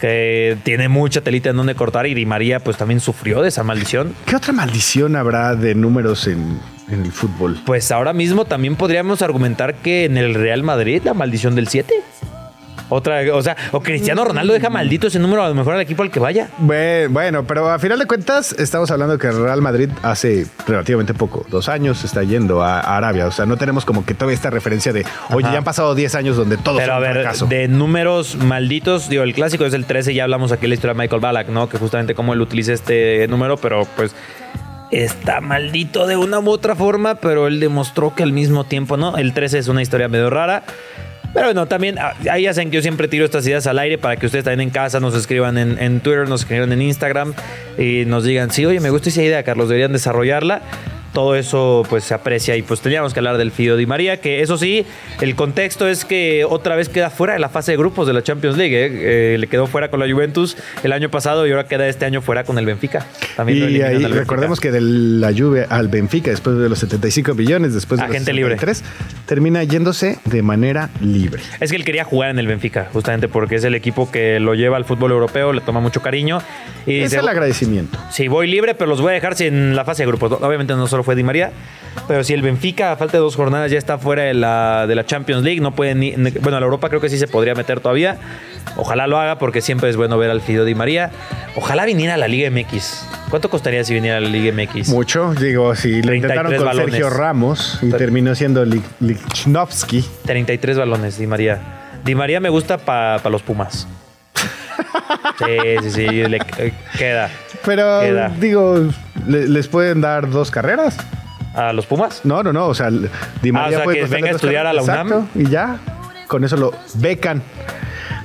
que 0.00 0.58
tiene 0.62 0.88
mucha 0.88 1.22
telita 1.22 1.50
en 1.50 1.56
donde 1.56 1.74
cortar 1.74 2.06
y 2.06 2.14
Di 2.14 2.26
María 2.26 2.60
pues 2.60 2.76
también 2.76 3.00
sufrió 3.00 3.40
de 3.42 3.48
esa 3.48 3.62
maldición. 3.62 4.14
¿Qué 4.26 4.36
otra 4.36 4.52
maldición 4.52 5.16
habrá 5.16 5.54
de 5.54 5.74
números 5.74 6.26
en, 6.26 6.60
en 6.90 7.02
el 7.04 7.12
fútbol? 7.12 7.58
Pues 7.64 7.90
ahora 7.90 8.12
mismo 8.12 8.44
también 8.44 8.76
podríamos 8.76 9.22
argumentar 9.22 9.76
que 9.76 10.04
en 10.04 10.18
el 10.18 10.34
Real 10.34 10.62
Madrid 10.62 11.00
la 11.04 11.14
maldición 11.14 11.54
del 11.54 11.68
7. 11.68 11.94
Otra, 12.88 13.20
o 13.34 13.42
sea, 13.42 13.56
o 13.72 13.80
Cristiano 13.82 14.24
Ronaldo 14.24 14.52
deja 14.52 14.70
maldito 14.70 15.08
ese 15.08 15.18
número 15.18 15.42
a 15.42 15.48
lo 15.48 15.54
mejor 15.54 15.74
al 15.74 15.80
equipo 15.80 16.02
al 16.02 16.10
que 16.10 16.20
vaya. 16.20 16.48
Bue- 16.60 17.08
Bueno, 17.10 17.44
pero 17.44 17.68
a 17.70 17.78
final 17.78 17.98
de 17.98 18.06
cuentas 18.06 18.52
estamos 18.58 18.90
hablando 18.90 19.18
que 19.18 19.30
Real 19.32 19.60
Madrid 19.60 19.88
hace 20.02 20.46
relativamente 20.68 21.12
poco, 21.14 21.44
dos 21.50 21.68
años, 21.68 22.04
está 22.04 22.22
yendo 22.22 22.62
a, 22.62 22.78
Arabia. 22.80 23.26
O 23.26 23.32
sea, 23.32 23.44
no 23.46 23.56
tenemos 23.56 23.84
como 23.84 24.04
que 24.06 24.14
todavía 24.14 24.34
esta 24.36 24.50
referencia 24.50 24.92
de, 24.92 25.04
oye, 25.30 25.44
Ajá. 25.46 25.54
ya 25.54 25.58
han 25.58 25.64
pasado 25.64 25.94
10 25.94 26.14
años 26.14 26.36
donde 26.36 26.56
todo 26.58 26.76
Pero 26.78 26.94
a 26.94 26.98
ver, 27.00 27.14
fracaso. 27.14 27.46
de 27.46 27.66
números 27.68 28.36
malditos, 28.36 29.08
digo, 29.08 29.22
el 29.24 29.34
clásico 29.34 29.64
es 29.64 29.74
el 29.74 29.84
13, 29.84 30.14
ya 30.14 30.22
hablamos 30.24 30.52
aquí 30.52 30.62
de 30.62 30.68
la 30.68 30.74
historia 30.74 30.94
de 30.94 31.00
Michael 31.00 31.20
Ballack, 31.20 31.48
¿no? 31.48 31.68
Que 31.68 31.78
justamente 31.78 32.14
cómo 32.14 32.34
él 32.34 32.40
utiliza 32.40 32.72
este 32.72 33.26
número, 33.28 33.56
pero 33.56 33.86
pues 33.96 34.14
está 34.92 35.40
maldito 35.40 36.06
de 36.06 36.16
una 36.16 36.38
u 36.38 36.48
otra 36.50 36.76
forma, 36.76 37.16
pero 37.16 37.48
él 37.48 37.58
demostró 37.58 38.14
que 38.14 38.22
al 38.22 38.32
mismo 38.32 38.64
tiempo, 38.64 38.96
¿no? 38.96 39.16
El 39.16 39.32
13 39.34 39.58
es 39.58 39.68
una 39.68 39.82
historia 39.82 40.08
medio 40.08 40.30
rara. 40.30 40.62
Pero 41.36 41.48
bueno, 41.48 41.66
también 41.66 41.98
ah, 41.98 42.14
ahí 42.30 42.44
ya 42.44 42.54
saben 42.54 42.70
que 42.70 42.76
yo 42.76 42.82
siempre 42.82 43.08
tiro 43.08 43.26
estas 43.26 43.46
ideas 43.46 43.66
al 43.66 43.78
aire 43.78 43.98
para 43.98 44.16
que 44.16 44.24
ustedes 44.24 44.46
también 44.46 44.68
en 44.68 44.70
casa 44.70 45.00
nos 45.00 45.14
escriban 45.14 45.58
en, 45.58 45.78
en 45.78 46.00
Twitter, 46.00 46.26
nos 46.26 46.40
escriban 46.40 46.72
en 46.72 46.80
Instagram 46.80 47.34
y 47.76 48.06
nos 48.06 48.24
digan, 48.24 48.50
sí, 48.50 48.64
oye, 48.64 48.80
me 48.80 48.88
gusta 48.88 49.10
esa 49.10 49.22
idea, 49.22 49.42
Carlos, 49.42 49.68
deberían 49.68 49.92
desarrollarla. 49.92 50.62
Todo 51.16 51.34
eso 51.34 51.82
pues 51.88 52.04
se 52.04 52.12
aprecia 52.12 52.56
y 52.56 52.62
pues 52.62 52.82
teníamos 52.82 53.14
que 53.14 53.20
hablar 53.20 53.38
del 53.38 53.50
Fido 53.50 53.78
Di 53.78 53.86
María, 53.86 54.20
que 54.20 54.42
eso 54.42 54.58
sí, 54.58 54.84
el 55.22 55.34
contexto 55.34 55.88
es 55.88 56.04
que 56.04 56.44
otra 56.44 56.76
vez 56.76 56.90
queda 56.90 57.08
fuera 57.08 57.32
de 57.32 57.38
la 57.38 57.48
fase 57.48 57.72
de 57.72 57.78
grupos 57.78 58.06
de 58.06 58.12
la 58.12 58.22
Champions 58.22 58.58
League. 58.58 58.76
¿eh? 58.76 59.32
Eh, 59.34 59.38
le 59.38 59.46
quedó 59.46 59.66
fuera 59.66 59.88
con 59.88 59.98
la 59.98 60.06
Juventus 60.12 60.58
el 60.82 60.92
año 60.92 61.08
pasado 61.10 61.46
y 61.46 61.52
ahora 61.52 61.66
queda 61.68 61.88
este 61.88 62.04
año 62.04 62.20
fuera 62.20 62.44
con 62.44 62.58
el 62.58 62.66
Benfica. 62.66 63.06
También 63.34 63.60
Y 63.60 63.80
ahí 63.80 63.94
Benfica. 63.96 64.08
recordemos 64.14 64.60
que 64.60 64.70
de 64.70 64.82
la 64.82 65.32
Juve 65.32 65.64
al 65.70 65.88
Benfica, 65.88 66.30
después 66.30 66.58
de 66.58 66.68
los 66.68 66.80
75 66.80 67.34
millones, 67.34 67.72
después 67.72 67.98
de 67.98 68.04
Agente 68.04 68.32
los 68.34 68.36
libre. 68.36 68.58
63, 68.58 68.84
termina 69.24 69.64
yéndose 69.64 70.18
de 70.26 70.42
manera 70.42 70.90
libre. 71.00 71.40
Es 71.60 71.70
que 71.70 71.76
él 71.76 71.84
quería 71.86 72.04
jugar 72.04 72.28
en 72.28 72.38
el 72.38 72.46
Benfica, 72.46 72.90
justamente 72.92 73.26
porque 73.28 73.54
es 73.54 73.64
el 73.64 73.74
equipo 73.74 74.10
que 74.10 74.38
lo 74.38 74.54
lleva 74.54 74.76
al 74.76 74.84
fútbol 74.84 75.12
europeo, 75.12 75.54
le 75.54 75.62
toma 75.62 75.80
mucho 75.80 76.02
cariño. 76.02 76.42
Y 76.84 76.98
Es 76.98 77.10
dice, 77.12 77.20
el 77.22 77.28
agradecimiento. 77.28 77.98
Sí, 78.10 78.28
voy 78.28 78.48
libre, 78.48 78.74
pero 78.74 78.90
los 78.90 79.00
voy 79.00 79.12
a 79.12 79.14
dejar 79.14 79.34
sin 79.34 79.74
la 79.74 79.86
fase 79.86 80.02
de 80.02 80.08
grupos. 80.08 80.30
Obviamente 80.42 80.74
no 80.74 80.86
solo 80.86 81.05
fue 81.06 81.14
Di 81.16 81.22
María. 81.22 81.52
Pero 82.06 82.22
si 82.24 82.34
el 82.34 82.42
Benfica, 82.42 82.92
a 82.92 82.96
falta 82.96 83.16
de 83.16 83.22
dos 83.22 83.34
jornadas, 83.36 83.70
ya 83.70 83.78
está 83.78 83.96
fuera 83.96 84.24
de 84.24 84.34
la, 84.34 84.86
de 84.86 84.94
la 84.94 85.06
Champions 85.06 85.42
League, 85.42 85.62
no 85.62 85.74
pueden 85.74 85.98
ni- 86.00 86.12
Bueno, 86.12 86.58
a 86.58 86.60
la 86.60 86.66
Europa 86.66 86.90
creo 86.90 87.00
que 87.00 87.08
sí 87.08 87.16
se 87.18 87.26
podría 87.26 87.54
meter 87.54 87.80
todavía. 87.80 88.18
Ojalá 88.76 89.06
lo 89.06 89.18
haga 89.18 89.38
porque 89.38 89.62
siempre 89.62 89.88
es 89.88 89.96
bueno 89.96 90.18
ver 90.18 90.28
al 90.30 90.42
Fido 90.42 90.66
Di 90.66 90.74
María. 90.74 91.10
Ojalá 91.56 91.86
viniera 91.86 92.12
a 92.14 92.16
la 92.18 92.28
Liga 92.28 92.50
MX. 92.50 93.06
¿Cuánto 93.30 93.48
costaría 93.48 93.82
si 93.82 93.94
viniera 93.94 94.18
a 94.18 94.20
la 94.20 94.28
Liga 94.28 94.52
MX? 94.52 94.90
Mucho, 94.90 95.32
digo, 95.34 95.74
si 95.74 96.02
lo 96.02 96.08
33 96.08 96.16
intentaron 96.16 96.54
con 96.56 96.66
balones. 96.66 96.90
Sergio 96.96 97.08
Ramos 97.10 97.78
y 97.80 97.90
terminó 97.92 98.34
siendo 98.34 98.66
Lich- 98.66 98.82
Lichnowsky. 99.00 100.04
33 100.26 100.76
balones, 100.76 101.16
Di 101.18 101.26
María. 101.26 101.60
Di 102.04 102.14
María 102.14 102.40
me 102.40 102.50
gusta 102.50 102.76
para 102.76 103.30
los 103.30 103.40
Pumas. 103.42 103.88
Sí, 105.38 105.54
sí, 105.82 105.90
sí, 105.90 106.06
le 106.28 106.38
eh, 106.58 106.72
queda. 106.96 107.30
Pero, 107.66 108.00
Queda. 108.00 108.28
digo, 108.40 108.88
¿le- 109.26 109.48
¿les 109.48 109.68
pueden 109.68 110.00
dar 110.00 110.30
dos 110.30 110.50
carreras? 110.50 110.96
¿A 111.54 111.72
los 111.72 111.84
Pumas? 111.86 112.20
No, 112.24 112.42
no, 112.42 112.52
no. 112.52 112.66
O 112.66 112.74
sea, 112.74 112.90
Di 112.90 113.50
María 113.52 113.64
Ah, 113.64 113.68
o 113.68 113.70
sea, 113.70 113.84
puede 113.84 113.96
que 113.96 114.00
costarle 114.02 114.16
venga 114.22 114.28
a 114.28 114.32
dos 114.32 114.42
estudiar 114.42 114.66
a 114.66 114.72
la 114.72 114.82
carreras, 114.82 115.06
UNAM. 115.06 115.18
exacto, 115.24 115.40
Y 115.40 115.50
ya, 115.50 115.76
con 116.28 116.44
eso 116.44 116.56
lo 116.56 116.72
becan. 116.94 117.42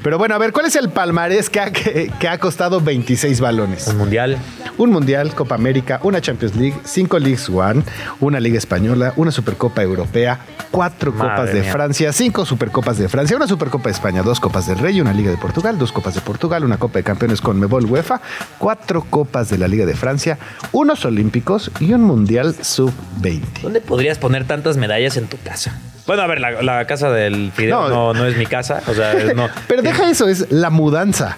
Pero 0.04 0.18
bueno, 0.18 0.34
a 0.34 0.38
ver, 0.39 0.52
¿cuál 0.52 0.66
es 0.66 0.76
el 0.76 0.89
palmarés 0.89 1.49
que 1.49 1.60
ha, 1.60 1.72
que, 1.72 2.12
que 2.20 2.28
ha 2.28 2.38
costado 2.39 2.82
26 2.82 3.39
balones? 3.39 3.88
El 3.88 3.97
Mundial. 3.97 4.38
Un 4.78 4.89
Mundial, 4.89 5.36
Copa 5.36 5.54
América, 5.56 5.99
una 6.02 6.22
Champions 6.22 6.56
League, 6.56 6.76
cinco 6.84 7.20
Leagues 7.20 7.49
One, 7.49 7.84
una 8.20 8.39
Liga 8.39 8.58
Española, 8.58 9.14
una 9.16 9.30
Supercopa 9.32 9.84
Europea, 9.84 10.39
cuatro 10.72 11.12
Madre 11.12 11.36
Copas 11.36 11.54
de 11.54 11.62
mía. 11.62 11.72
Francia, 11.72 12.14
cinco 12.14 12.45
Supercopas 12.45 12.97
de 12.97 13.10
Francia, 13.10 13.36
una 13.38 13.47
Supercopa 13.47 13.89
de 13.89 13.91
España, 13.93 14.24
dos 14.24 14.39
Copas 14.39 14.66
del 14.68 14.80
Rey, 14.80 14.99
una 15.02 15.14
Liga 15.14 15.30
de 15.30 15.38
Portugal, 15.38 15.78
dos 15.78 15.91
Copas 15.91 16.16
de 16.16 16.22
Portugal, 16.22 16.64
una 16.64 16.78
Copa 16.78 16.97
de 16.97 17.04
Campeones 17.04 17.39
con 17.39 17.60
Mebol 17.60 17.86
UEFA, 17.86 18.22
cuatro 18.58 19.06
Copas 19.08 19.49
de 19.49 19.60
la 19.60 19.68
Liga 19.68 19.86
de 19.86 19.93
Francia, 19.95 20.39
unos 20.72 21.06
Olímpicos 21.06 21.70
y 21.80 21.93
un 21.93 22.02
Mundial 22.02 22.56
Sub-20. 22.60 23.62
¿Dónde 23.62 23.82
podrías 23.82 24.18
poner 24.18 24.45
tantas 24.45 24.78
medallas 24.78 25.16
en 25.18 25.28
tu 25.28 25.38
casa? 25.38 25.78
Bueno, 26.08 26.24
a 26.24 26.28
ver, 26.28 26.41
la, 26.41 26.64
la 26.64 26.86
casa 26.88 27.12
del 27.12 27.52
Fideo 27.54 27.88
No. 27.88 27.89
no, 27.89 28.14
no, 28.16 28.26
es 28.26 28.36
mi 28.36 28.47
casa. 28.47 28.82
O 28.88 28.93
sea, 28.93 29.14
no. 29.36 29.47
Pero 29.68 29.84
eso, 29.99 30.27
es 30.27 30.51
la 30.51 30.69
mudanza. 30.69 31.37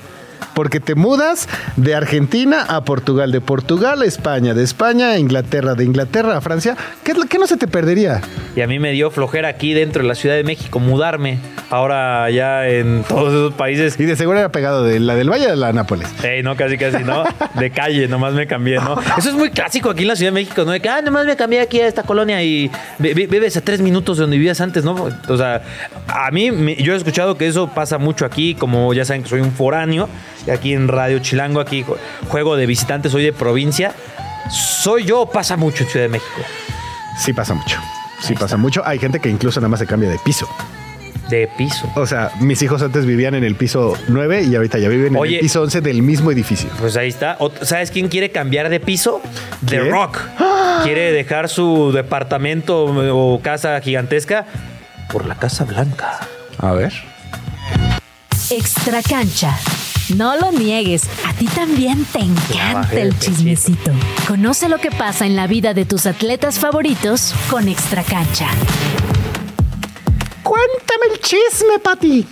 Porque 0.54 0.80
te 0.80 0.96
mudas 0.96 1.48
de 1.76 1.96
Argentina 1.96 2.64
a 2.68 2.84
Portugal, 2.84 3.32
de 3.32 3.42
Portugal 3.42 4.02
a 4.02 4.06
España, 4.06 4.54
de 4.54 4.64
España 4.64 5.12
a 5.12 5.20
Inglaterra, 5.20 5.76
de 5.76 5.84
Inglaterra 5.84 6.38
a 6.38 6.42
Francia. 6.42 6.76
¿Qué, 7.04 7.14
no 7.38 7.48
se 7.48 7.58
te 7.58 7.68
perdería? 7.68 8.22
Y 8.56 8.62
a 8.62 8.68
mí 8.68 8.80
me 8.80 8.92
dio 8.92 9.10
flojera 9.12 9.50
aquí 9.50 9.74
dentro 9.74 10.04
de 10.04 10.08
la 10.08 10.16
Ciudad 10.16 10.36
de 10.36 10.44
México 10.44 10.80
mudarme. 10.80 11.40
Ahora 11.70 12.30
ya 12.30 12.68
en 12.68 13.04
todos 13.08 13.34
esos 13.34 13.54
países. 13.54 14.00
Y 14.00 14.06
de 14.06 14.16
seguro 14.16 14.40
era 14.40 14.50
pegado 14.50 14.84
de 14.84 15.00
la 15.00 15.16
del 15.16 15.30
Valle 15.30 15.50
de 15.50 15.56
la 15.56 15.74
Nápoles. 15.74 16.08
Ey, 16.24 16.44
no, 16.44 16.56
casi, 16.56 16.78
casi, 16.78 17.04
¿no? 17.04 17.24
De 17.60 17.72
calle, 17.72 18.08
nomás 18.08 18.34
me 18.34 18.48
cambié, 18.48 18.78
¿no? 18.78 19.00
Eso 19.18 19.30
es 19.30 19.36
muy 19.36 19.50
clásico 19.52 19.90
aquí 19.90 20.02
en 20.02 20.08
la 20.08 20.16
Ciudad 20.16 20.32
de 20.32 20.36
México, 20.36 20.64
¿no? 20.66 20.72
De 20.72 20.80
que, 20.80 20.90
ah, 20.90 21.02
nomás 21.02 21.26
me 21.26 21.36
cambié 21.36 21.62
aquí 21.62 21.80
a 21.80 21.88
esta 21.88 22.04
colonia 22.04 22.42
y 22.44 22.70
vives 23.00 23.58
a 23.58 23.62
tres 23.62 23.82
minutos 23.82 24.18
de 24.18 24.22
donde 24.22 24.38
vivías 24.38 24.60
antes, 24.62 24.84
¿no? 24.84 24.94
O 25.28 25.38
sea, 25.38 25.62
a 26.08 26.32
mí, 26.32 26.76
yo 26.78 26.94
he 26.94 26.98
escuchado 26.98 27.38
que 27.38 27.48
eso 27.48 27.68
pasa 27.68 27.98
mucho 27.98 28.26
aquí, 28.26 28.56
como 28.56 28.94
ya 28.94 29.06
saben 29.06 29.24
que 29.24 29.30
soy 29.30 29.42
un 29.42 29.52
foráneo, 29.52 30.10
aquí 30.52 30.74
en 30.74 30.88
Radio 30.88 31.20
Chilango, 31.20 31.60
aquí 31.60 31.84
ju- 31.84 31.98
juego 32.30 32.56
de 32.56 32.66
visitante, 32.66 33.10
soy 33.10 33.24
de 33.24 33.34
provincia. 33.34 33.94
¿Soy 34.50 35.06
yo 35.06 35.22
o 35.22 35.30
pasa 35.30 35.56
mucho 35.58 35.84
en 35.84 35.90
Ciudad 35.90 36.06
de 36.06 36.10
México? 36.10 36.42
Sí 37.20 37.32
pasa 37.34 37.54
mucho. 37.54 37.80
Sí 38.22 38.34
pasa 38.36 38.58
mucho. 38.58 38.82
Hay 38.86 39.00
gente 39.00 39.20
que 39.20 39.30
incluso 39.30 39.60
nada 39.60 39.70
más 39.70 39.80
se 39.80 39.86
cambia 39.88 40.10
de 40.10 40.18
piso. 40.20 40.48
De 41.30 41.48
piso. 41.58 41.90
O 41.96 42.06
sea, 42.06 42.32
mis 42.42 42.62
hijos 42.62 42.82
antes 42.82 43.06
vivían 43.06 43.34
en 43.36 43.44
el 43.46 43.56
piso 43.56 43.98
9 44.10 44.44
y 44.44 44.56
ahorita 44.56 44.78
ya 44.78 44.90
viven 44.90 45.16
en 45.16 45.24
el 45.26 45.40
piso 45.40 45.62
11 45.62 45.80
del 45.82 46.02
mismo 46.02 46.32
edificio. 46.32 46.70
Pues 46.80 46.98
ahí 46.98 47.08
está. 47.08 47.38
¿Sabes 47.62 47.92
quién 47.92 48.10
quiere 48.10 48.32
cambiar 48.32 48.70
de 48.70 48.80
piso? 48.80 49.22
The. 49.66 49.80
Rock. 49.90 50.20
Quiere 50.84 51.12
dejar 51.14 51.48
su 51.50 51.92
departamento 51.94 52.84
o 52.86 53.40
casa 53.42 53.80
gigantesca 53.82 54.46
por 55.12 55.26
la 55.26 55.36
Casa 55.36 55.64
Blanca. 55.64 56.20
A 56.60 56.72
ver. 56.74 56.92
Extra 58.50 59.02
cancha. 59.02 59.58
No 60.10 60.36
lo 60.38 60.52
niegues, 60.52 61.04
a 61.26 61.34
ti 61.34 61.46
también 61.46 62.06
te 62.06 62.20
encanta 62.20 62.94
el 62.94 63.18
chismecito. 63.18 63.92
Conoce 64.28 64.68
lo 64.68 64.78
que 64.78 64.92
pasa 64.92 65.26
en 65.26 65.36
la 65.36 65.48
vida 65.48 65.74
de 65.74 65.86
tus 65.86 66.06
atletas 66.06 66.60
favoritos 66.60 67.34
con 67.50 67.70
Extra 67.70 68.04
cancha. 68.04 68.50
Cuéntame 70.44 71.14
el 71.14 71.20
chisme, 71.22 71.80
Pati. 71.82 72.28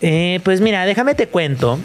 Eh, 0.00 0.40
pues 0.42 0.62
mira, 0.62 0.86
déjame 0.86 1.14
te 1.14 1.28
cuento 1.28 1.78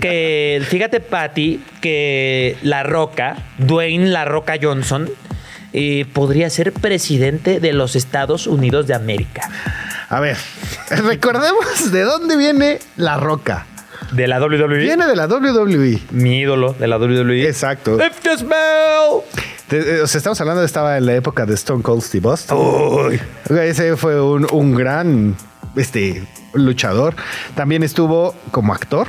que, 0.00 0.62
fíjate, 0.68 1.00
Patty, 1.00 1.60
que 1.80 2.56
La 2.62 2.84
Roca, 2.84 3.36
Dwayne 3.58 4.10
La 4.10 4.24
Roca 4.24 4.54
Johnson, 4.62 5.10
eh, 5.72 6.06
podría 6.12 6.48
ser 6.50 6.72
presidente 6.72 7.58
de 7.58 7.72
los 7.72 7.96
Estados 7.96 8.46
Unidos 8.46 8.86
de 8.86 8.94
América. 8.94 9.50
A 10.08 10.20
ver, 10.20 10.36
recordemos 10.90 11.90
de 11.90 12.02
dónde 12.02 12.36
viene 12.36 12.78
la 12.96 13.16
roca. 13.16 13.66
De 14.12 14.26
la 14.28 14.40
WWE. 14.40 14.78
Viene 14.78 15.06
de 15.06 15.16
la 15.16 15.26
WWE. 15.26 15.98
Mi 16.10 16.40
ídolo 16.40 16.74
de 16.78 16.86
la 16.86 16.98
WWE. 16.98 17.46
Exacto. 17.48 17.96
Lift 17.96 18.20
this 18.22 18.42
bell. 18.42 19.22
Te- 19.68 19.96
eh, 19.96 20.00
o 20.02 20.06
sea, 20.06 20.18
estamos 20.18 20.40
hablando, 20.40 20.62
estaba 20.62 20.98
en 20.98 21.06
la 21.06 21.14
época 21.14 21.46
de 21.46 21.54
Stone 21.54 21.82
Cold 21.82 22.02
Steve 22.02 22.28
Austin. 22.28 22.56
Uy. 22.56 23.20
Ese 23.48 23.96
fue 23.96 24.20
un, 24.20 24.46
un 24.52 24.74
gran 24.74 25.34
este, 25.76 26.22
luchador. 26.52 27.14
También 27.54 27.82
estuvo 27.82 28.34
como 28.50 28.74
actor. 28.74 29.08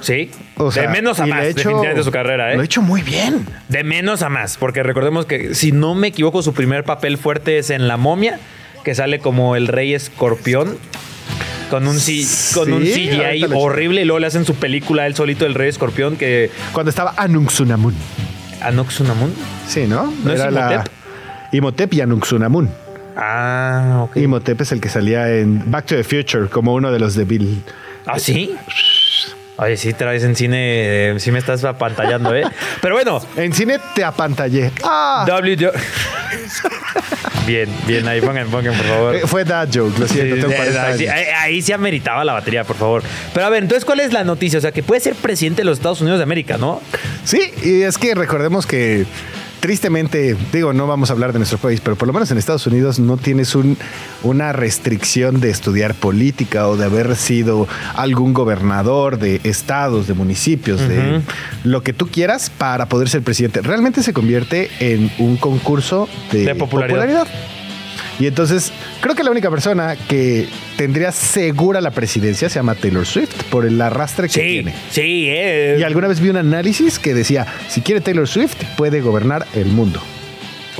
Sí. 0.00 0.30
O 0.56 0.70
sea, 0.72 0.82
de 0.84 0.88
menos 0.88 1.18
a 1.20 1.26
más, 1.26 1.38
ha 1.40 1.44
hecho- 1.46 1.58
definitivamente 1.68 2.02
su 2.04 2.10
carrera, 2.10 2.52
¿eh? 2.52 2.56
Lo 2.56 2.62
ha 2.62 2.64
hecho 2.64 2.82
muy 2.82 3.02
bien. 3.02 3.46
De 3.68 3.82
menos 3.84 4.22
a 4.22 4.28
más, 4.28 4.56
porque 4.56 4.82
recordemos 4.82 5.26
que, 5.26 5.54
si 5.54 5.72
no 5.72 5.94
me 5.94 6.08
equivoco, 6.08 6.42
su 6.42 6.54
primer 6.54 6.84
papel 6.84 7.18
fuerte 7.18 7.58
es 7.58 7.70
en 7.70 7.86
La 7.88 7.96
Momia, 7.96 8.38
que 8.84 8.94
sale 8.94 9.18
como 9.20 9.54
el 9.56 9.68
rey 9.68 9.94
escorpión. 9.94 10.76
Con 11.72 11.88
un, 11.88 11.98
C- 11.98 12.26
con 12.52 12.70
un 12.70 12.82
CGI 12.82 13.46
horrible 13.54 14.02
y 14.02 14.04
luego 14.04 14.18
le 14.18 14.26
hacen 14.26 14.44
su 14.44 14.54
película 14.56 15.06
él 15.06 15.14
solito, 15.14 15.46
el 15.46 15.54
rey 15.54 15.70
escorpión, 15.70 16.18
que... 16.18 16.50
Cuando 16.72 16.90
estaba 16.90 17.14
Anunxunamun. 17.16 17.94
Anoxunamun. 18.60 19.32
Sí, 19.66 19.86
¿no? 19.86 20.12
¿No 20.22 20.32
es 20.34 20.40
Imhotep? 20.44 20.86
Imhotep 21.52 21.94
y 21.94 22.00
Anunxunamun. 22.02 22.68
Ah, 23.16 24.00
ok. 24.04 24.18
Imhotep 24.18 24.60
es 24.60 24.72
el 24.72 24.82
que 24.82 24.90
salía 24.90 25.30
en 25.34 25.70
Back 25.70 25.86
to 25.86 25.96
the 25.96 26.04
Future 26.04 26.48
como 26.50 26.74
uno 26.74 26.92
de 26.92 26.98
los 26.98 27.14
de 27.14 27.24
Bill. 27.24 27.62
¿Ah, 28.04 28.18
sí? 28.18 28.54
Oye, 29.56 29.78
sí, 29.78 29.94
traes 29.94 30.24
en 30.24 30.36
cine, 30.36 31.12
eh, 31.12 31.14
sí 31.20 31.30
me 31.32 31.38
estás 31.38 31.64
apantallando, 31.64 32.34
¿eh? 32.34 32.42
Pero 32.82 32.96
bueno, 32.96 33.18
En 33.36 33.54
cine 33.54 33.78
te 33.94 34.04
apantallé. 34.04 34.72
Ah, 34.84 35.24
W... 35.26 35.70
bien, 37.46 37.68
bien, 37.86 38.06
ahí 38.08 38.20
pongan, 38.20 38.48
pongan, 38.48 38.74
por 38.76 38.86
favor. 38.86 39.18
Fue 39.28 39.44
that 39.44 39.68
joke, 39.72 39.98
lo 39.98 40.06
siento, 40.08 40.36
tengo 40.36 40.48
sí, 40.50 40.54
40 40.56 40.82
ahí, 40.86 40.92
años. 40.94 41.10
ahí- 41.14 41.24
ahí 41.38 41.62
sí 41.62 41.72
ameritaba 41.72 42.24
la 42.24 42.32
batería, 42.34 42.64
por 42.64 42.76
favor. 42.76 43.02
Pero 43.34 43.46
a 43.46 43.48
ver, 43.50 43.62
entonces, 43.62 43.84
¿cuál 43.84 44.00
es 44.00 44.12
la 44.12 44.24
noticia? 44.24 44.58
O 44.58 44.62
sea, 44.62 44.72
que 44.72 44.82
puede 44.82 45.00
ser 45.00 45.14
presidente 45.14 45.62
de 45.62 45.64
los 45.66 45.78
Estados 45.78 46.00
Unidos 46.00 46.18
de 46.18 46.24
América, 46.24 46.58
¿no? 46.58 46.80
Sí, 47.24 47.40
y 47.62 47.82
es 47.82 47.98
que 47.98 48.14
recordemos 48.14 48.66
que 48.66 49.04
tristemente, 49.62 50.36
digo, 50.52 50.72
no 50.72 50.88
vamos 50.88 51.10
a 51.10 51.12
hablar 51.12 51.32
de 51.32 51.38
nuestro 51.38 51.56
país, 51.56 51.80
pero 51.80 51.94
por 51.94 52.08
lo 52.08 52.12
menos 52.12 52.28
en 52.32 52.36
Estados 52.36 52.66
Unidos 52.66 52.98
no 52.98 53.16
tienes 53.16 53.54
un, 53.54 53.78
una 54.24 54.52
restricción 54.52 55.38
de 55.38 55.50
estudiar 55.50 55.94
política 55.94 56.66
o 56.66 56.76
de 56.76 56.86
haber 56.86 57.14
sido 57.14 57.68
algún 57.94 58.34
gobernador 58.34 59.20
de 59.20 59.40
estados, 59.44 60.08
de 60.08 60.14
municipios, 60.14 60.80
de 60.80 61.20
lo 61.62 61.84
que 61.84 61.92
tú 61.92 62.08
quieras 62.08 62.50
para 62.50 62.86
poder 62.86 63.08
ser 63.08 63.22
presidente. 63.22 63.60
Realmente 63.60 64.02
se 64.02 64.12
convierte 64.12 64.68
en 64.80 65.12
un 65.18 65.36
concurso 65.36 66.08
de, 66.32 66.44
De 66.44 66.54
popularidad. 66.56 67.28
Y 68.18 68.26
entonces, 68.26 68.72
creo 69.02 69.14
que 69.14 69.22
la 69.22 69.30
única 69.30 69.50
persona 69.50 69.96
que 70.08 70.46
tendría 70.78 71.12
segura 71.12 71.82
la 71.82 71.90
presidencia 71.90 72.48
se 72.48 72.54
llama 72.54 72.74
Taylor 72.74 73.04
Swift 73.04 73.34
por 73.50 73.66
el 73.66 73.78
arrastre 73.80 74.28
que 74.28 74.32
Sí, 74.34 74.40
tiene. 74.40 74.74
sí, 74.90 75.26
eh. 75.28 75.76
Y 75.78 75.82
alguna 75.82 76.08
vez 76.08 76.20
vi 76.20 76.30
un 76.30 76.38
análisis 76.38 76.98
que 76.98 77.12
decía, 77.12 77.46
si 77.68 77.82
quiere 77.82 78.00
Taylor 78.00 78.26
Swift, 78.26 78.54
puede 78.78 79.02
gobernar 79.02 79.46
el 79.54 79.66
mundo. 79.66 80.00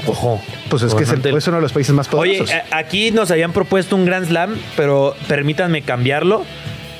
Ojo. 0.06 0.40
Pues 0.70 0.82
es 0.84 0.94
que 0.94 1.04
es, 1.04 1.10
el- 1.10 1.36
es 1.36 1.46
uno 1.48 1.56
de 1.58 1.62
los 1.62 1.72
países 1.72 1.94
más 1.94 2.08
Oye, 2.14 2.38
poderosos. 2.38 2.50
eh, 2.56 2.62
aquí 2.70 3.10
nos 3.10 3.30
habían 3.30 3.52
propuesto 3.52 3.94
un 3.94 4.06
Grand 4.06 4.26
Slam, 4.26 4.56
pero 4.76 5.14
permítanme 5.28 5.82
cambiarlo. 5.82 6.44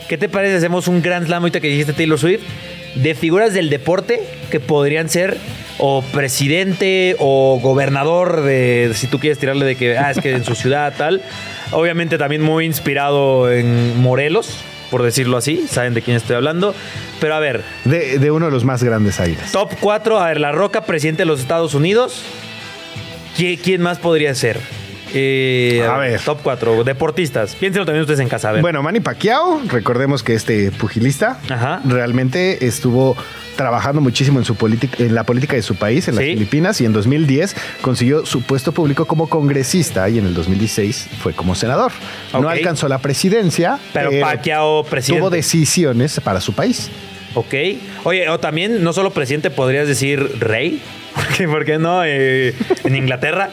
¿Qué 0.09 0.19
te 0.19 0.29
parece 0.29 0.53
si 0.53 0.59
hacemos 0.59 0.89
un 0.89 1.01
Grand 1.01 1.25
Slam 1.27 1.43
ahorita 1.43 1.61
que 1.61 1.69
dijiste 1.69 1.95
Taylor 1.95 2.19
Swift? 2.19 2.43
De 2.95 3.15
figuras 3.15 3.55
del 3.55 3.71
deporte 3.71 4.21
que 4.51 4.61
podrían 4.61 5.09
ser 5.09 5.39
o 5.79 6.03
presidente 6.13 7.17
o 7.19 7.59
gobernador 7.63 8.43
de, 8.43 8.93
si 8.95 9.07
tú 9.07 9.19
quieres 9.19 9.39
tirarle 9.39 9.65
de 9.65 9.77
que, 9.77 9.97
ah, 9.97 10.11
es 10.11 10.19
que 10.19 10.33
en 10.33 10.45
su 10.45 10.55
ciudad 10.55 10.93
tal. 10.97 11.23
Obviamente 11.73 12.19
también 12.19 12.43
muy 12.43 12.67
inspirado 12.67 13.51
en 13.51 13.99
Morelos, 14.01 14.59
por 14.91 15.03
decirlo 15.03 15.39
así. 15.39 15.65
Saben 15.71 15.95
de 15.95 16.03
quién 16.03 16.17
estoy 16.19 16.37
hablando. 16.37 16.75
Pero 17.19 17.35
a 17.35 17.41
ver, 17.41 17.63
de, 17.85 18.19
de 18.19 18.31
uno 18.31 18.47
de 18.47 18.53
los 18.53 18.65
más 18.65 18.83
grandes 18.85 19.19
águilas. 19.21 19.53
Top 19.53 19.73
4, 19.81 20.19
a 20.21 20.29
ver, 20.29 20.39
La 20.41 20.53
Roca, 20.53 20.83
presidente 20.85 21.23
de 21.23 21.27
los 21.27 21.41
Estados 21.41 21.73
Unidos. 21.75 22.23
¿Qui- 23.39 23.59
¿Quién 23.59 23.81
más 23.81 23.99
podría 23.99 24.35
ser? 24.35 24.59
Eh, 25.15 25.87
A 25.89 25.97
ver. 25.99 26.21
Top 26.21 26.41
4, 26.43 26.85
deportistas. 26.85 27.55
Piénsenlo 27.55 27.85
también 27.87 28.03
ustedes 28.03 28.21
en 28.21 28.29
casa, 28.29 28.49
a 28.49 28.53
ver. 28.53 28.63
Bueno, 28.63 28.83
Manny 28.83 29.01
Pacquiao, 29.01 29.61
recordemos 29.69 30.23
que 30.23 30.35
este 30.35 30.71
pugilista 30.73 31.39
Ajá. 31.49 31.81
realmente 31.85 32.67
estuvo 32.67 33.17
trabajando 33.57 34.01
muchísimo 34.01 34.39
en, 34.39 34.45
su 34.47 34.57
en 34.99 35.15
la 35.15 35.25
política 35.25 35.55
de 35.57 35.63
su 35.63 35.77
país, 35.77 36.09
en 36.09 36.15
las 36.15 36.25
Sí. 36.25 36.33
Filipinas, 36.33 36.81
y 36.81 36.87
en 36.87 36.93
2010 36.95 37.55
consiguió 37.83 38.25
su 38.25 38.43
puesto 38.43 38.73
público 38.73 39.05
como 39.07 39.29
congresista 39.29 40.09
y 40.09 40.19
en 40.19 40.27
el 40.27 40.35
2016 40.35 41.09
fue 41.23 41.35
como 41.35 41.55
senador. 41.55 41.93
No 42.33 42.49
alcanzó 42.49 42.89
la 42.89 42.99
presidencia, 42.99 43.79
Pero 43.93 44.11
Pacquiao, 44.21 44.85
presidente. 44.85 45.21
tuvo 45.21 45.31
decisiones 45.31 46.19
para 46.21 46.41
su 46.41 46.55
país. 46.55 46.91
Ok. 47.35 47.55
Oye, 48.05 48.29
o 48.29 48.39
también, 48.41 48.83
no 48.83 48.93
solo 48.93 49.11
presidente, 49.11 49.51
podrías 49.51 49.87
decir 49.87 50.21
rey. 50.41 50.81
Porque, 51.15 51.47
¿Por 51.47 51.65
qué 51.67 51.79
no? 51.79 52.03
Eh, 52.05 52.55
en 52.85 52.97
Inglaterra. 52.97 53.51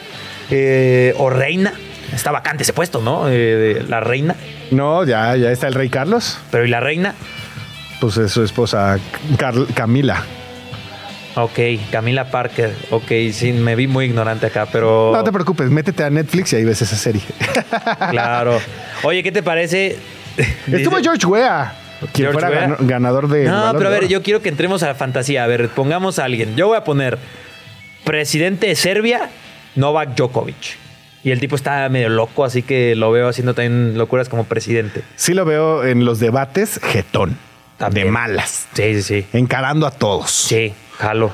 Eh, 0.50 1.14
o 1.18 1.30
reina. 1.30 1.72
Está 2.12 2.32
vacante 2.32 2.64
ese 2.64 2.72
puesto, 2.72 3.00
¿no? 3.00 3.26
Eh, 3.28 3.84
la 3.88 4.00
reina. 4.00 4.34
No, 4.72 5.04
ya, 5.04 5.36
ya 5.36 5.52
está 5.52 5.68
el 5.68 5.74
rey 5.74 5.88
Carlos, 5.88 6.38
Pero 6.50 6.64
¿y 6.64 6.68
la 6.68 6.80
reina? 6.80 7.14
pues 8.00 8.16
es 8.16 8.32
su 8.32 8.42
esposa 8.42 8.98
Camila. 9.74 10.24
Ok, 11.36 11.58
Camila 11.92 12.24
Parker. 12.30 12.74
Ok, 12.90 13.06
sí, 13.32 13.52
me 13.52 13.76
vi 13.76 13.86
muy 13.86 14.06
ignorante 14.06 14.46
acá, 14.46 14.66
pero. 14.70 15.12
No 15.14 15.22
te 15.22 15.30
preocupes, 15.30 15.70
métete 15.70 16.02
a 16.02 16.10
Netflix 16.10 16.52
y 16.52 16.56
ahí 16.56 16.64
ves 16.64 16.82
esa 16.82 16.96
serie. 16.96 17.22
Claro. 18.10 18.58
Oye, 19.04 19.22
¿qué 19.22 19.30
te 19.30 19.42
parece? 19.42 19.96
Estuvo 20.70 20.96
George 21.00 21.24
Weah, 21.26 21.72
quien 22.12 22.30
George 22.30 22.40
fuera 22.46 22.60
gano- 22.60 22.76
ganador 22.80 23.28
de. 23.28 23.44
No, 23.44 23.72
pero 23.76 23.88
a 23.88 23.92
ver, 23.92 24.08
yo 24.08 24.22
quiero 24.22 24.42
que 24.42 24.48
entremos 24.48 24.82
a 24.82 24.88
la 24.88 24.94
fantasía. 24.96 25.44
A 25.44 25.46
ver, 25.46 25.68
pongamos 25.68 26.18
a 26.18 26.24
alguien. 26.24 26.56
Yo 26.56 26.66
voy 26.68 26.76
a 26.76 26.82
poner 26.84 27.18
presidente 28.04 28.66
de 28.66 28.74
Serbia, 28.74 29.30
Novak 29.76 30.14
Djokovic. 30.14 30.78
Y 31.22 31.32
el 31.32 31.40
tipo 31.40 31.54
está 31.54 31.88
medio 31.90 32.08
loco, 32.08 32.44
así 32.44 32.62
que 32.62 32.94
lo 32.96 33.12
veo 33.12 33.28
haciendo 33.28 33.54
también 33.54 33.98
locuras 33.98 34.28
como 34.28 34.44
presidente. 34.44 35.02
Sí 35.16 35.34
lo 35.34 35.44
veo 35.44 35.84
en 35.84 36.04
los 36.04 36.18
debates, 36.18 36.80
jetón. 36.82 37.36
También. 37.76 38.06
De 38.06 38.12
malas. 38.12 38.68
Sí, 38.74 38.94
sí, 38.94 39.02
sí. 39.02 39.26
Encarando 39.32 39.86
a 39.86 39.90
todos. 39.90 40.30
Sí, 40.30 40.72
jalo. 40.98 41.30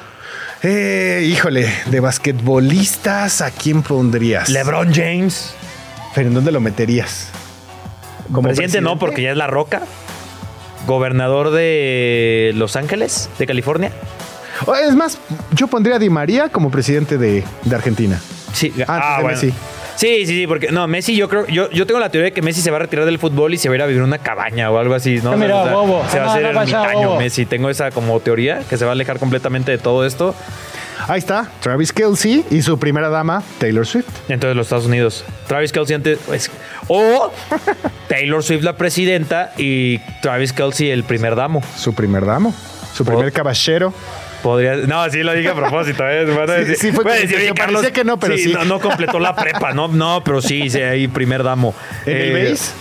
Eh, 0.62 1.24
híjole, 1.30 1.68
de 1.86 2.00
basquetbolistas, 2.00 3.40
¿a 3.42 3.50
quién 3.50 3.82
pondrías? 3.82 4.48
LeBron 4.48 4.92
James. 4.92 5.54
Pero 6.14 6.28
¿en 6.28 6.34
dónde 6.34 6.50
lo 6.50 6.60
meterías? 6.60 7.30
¿Como 8.32 8.48
presidente, 8.48 8.80
no, 8.80 8.98
porque 8.98 9.22
ya 9.22 9.30
es 9.30 9.36
la 9.36 9.46
roca. 9.46 9.82
Gobernador 10.86 11.50
de 11.50 12.52
Los 12.54 12.76
Ángeles, 12.76 13.28
de 13.38 13.46
California. 13.46 13.92
Es 14.86 14.94
más, 14.94 15.18
yo 15.52 15.66
pondría 15.66 15.96
a 15.96 15.98
Di 15.98 16.10
María 16.10 16.48
como 16.48 16.70
presidente 16.70 17.18
de, 17.18 17.44
de 17.64 17.74
Argentina. 17.74 18.20
Sí, 18.52 18.72
Ah, 18.88 19.18
de 19.20 19.28
Messi. 19.28 19.50
Sí, 19.96 20.26
sí, 20.26 20.40
sí, 20.40 20.46
porque 20.46 20.70
no, 20.70 20.86
Messi, 20.86 21.16
yo 21.16 21.26
creo, 21.28 21.46
yo, 21.46 21.70
yo 21.70 21.86
tengo 21.86 21.98
la 22.00 22.10
teoría 22.10 22.26
de 22.26 22.32
que 22.32 22.42
Messi 22.42 22.60
se 22.60 22.70
va 22.70 22.76
a 22.76 22.80
retirar 22.80 23.06
del 23.06 23.18
fútbol 23.18 23.54
y 23.54 23.58
se 23.58 23.68
va 23.70 23.74
a 23.74 23.76
ir 23.76 23.82
a 23.82 23.86
vivir 23.86 24.00
en 24.02 24.08
una 24.08 24.18
cabaña 24.18 24.70
o 24.70 24.78
algo 24.78 24.94
así, 24.94 25.20
¿no? 25.22 25.32
Ah, 25.32 25.36
mira, 25.36 25.56
O 25.56 25.64
sea, 25.64 25.72
bobo. 25.74 26.04
Se 26.10 26.18
va 26.18 26.24
a 26.24 26.28
Ah, 26.28 26.30
hacer 26.32 26.42
no 26.54 26.60
ermitaño 26.60 27.08
bobo. 27.08 27.18
Messi. 27.20 27.46
Tengo 27.46 27.70
esa 27.70 27.90
como 27.90 28.20
teoría 28.20 28.60
que 28.68 28.76
se 28.76 28.84
va 28.84 28.90
a 28.90 28.92
alejar 28.92 29.18
completamente 29.18 29.70
de 29.72 29.78
todo 29.78 30.04
esto. 30.04 30.34
Ahí 31.08 31.18
está, 31.18 31.50
Travis 31.60 31.92
Kelsey 31.92 32.44
y 32.50 32.62
su 32.62 32.78
primera 32.78 33.08
dama, 33.10 33.42
Taylor 33.58 33.86
Swift. 33.86 34.08
Entonces 34.28 34.56
los 34.56 34.66
Estados 34.66 34.86
Unidos. 34.86 35.24
Travis 35.46 35.72
Kelsey 35.72 35.94
antes. 35.94 36.18
pues, 36.26 36.50
o 36.88 37.30
Taylor 38.08 38.42
Swift 38.42 38.62
la 38.64 38.76
presidenta 38.76 39.52
y 39.56 39.98
Travis 40.20 40.52
Kelsey 40.52 40.90
el 40.90 41.04
primer 41.04 41.36
damo. 41.36 41.62
Su 41.76 41.94
primer 41.94 42.24
damo, 42.26 42.54
su 42.94 43.04
primer 43.04 43.32
caballero. 43.32 43.92
Podría, 44.46 44.76
no, 44.76 45.10
sí 45.10 45.24
lo 45.24 45.32
dije 45.34 45.48
a 45.48 45.54
propósito. 45.56 46.04
¿eh? 46.08 46.24
Sí, 46.68 46.74
sí 46.76 46.92
fue 46.92 47.02
que 47.04 47.36
"Oye, 47.36 47.52
parecía 47.52 47.92
que 47.92 48.04
no, 48.04 48.16
pero 48.16 48.36
sí". 48.36 48.52
No, 48.52 48.64
no 48.64 48.78
completó 48.78 49.18
la 49.18 49.34
prepa, 49.34 49.72
no, 49.72 49.88
no, 49.88 50.22
pero 50.22 50.40
sí, 50.40 50.70
sí, 50.70 50.80
ahí 50.80 51.08
primer 51.08 51.42
damo. 51.42 51.74
¿En 52.04 52.16
el 52.16 52.36
Eh, 52.36 52.50
base? 52.50 52.72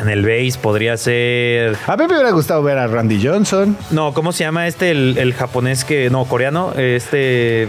En 0.00 0.08
el 0.10 0.22
base 0.22 0.52
podría 0.62 0.96
ser. 0.96 1.76
A 1.88 1.96
mí 1.96 2.04
me 2.06 2.14
hubiera 2.14 2.30
gustado 2.30 2.62
ver 2.62 2.78
a 2.78 2.86
Randy 2.86 3.20
Johnson. 3.20 3.76
No, 3.90 4.14
¿cómo 4.14 4.30
se 4.30 4.44
llama 4.44 4.68
este? 4.68 4.92
El, 4.92 5.16
el 5.18 5.34
japonés 5.34 5.84
que. 5.84 6.08
No, 6.08 6.24
coreano. 6.26 6.72
Este. 6.76 7.66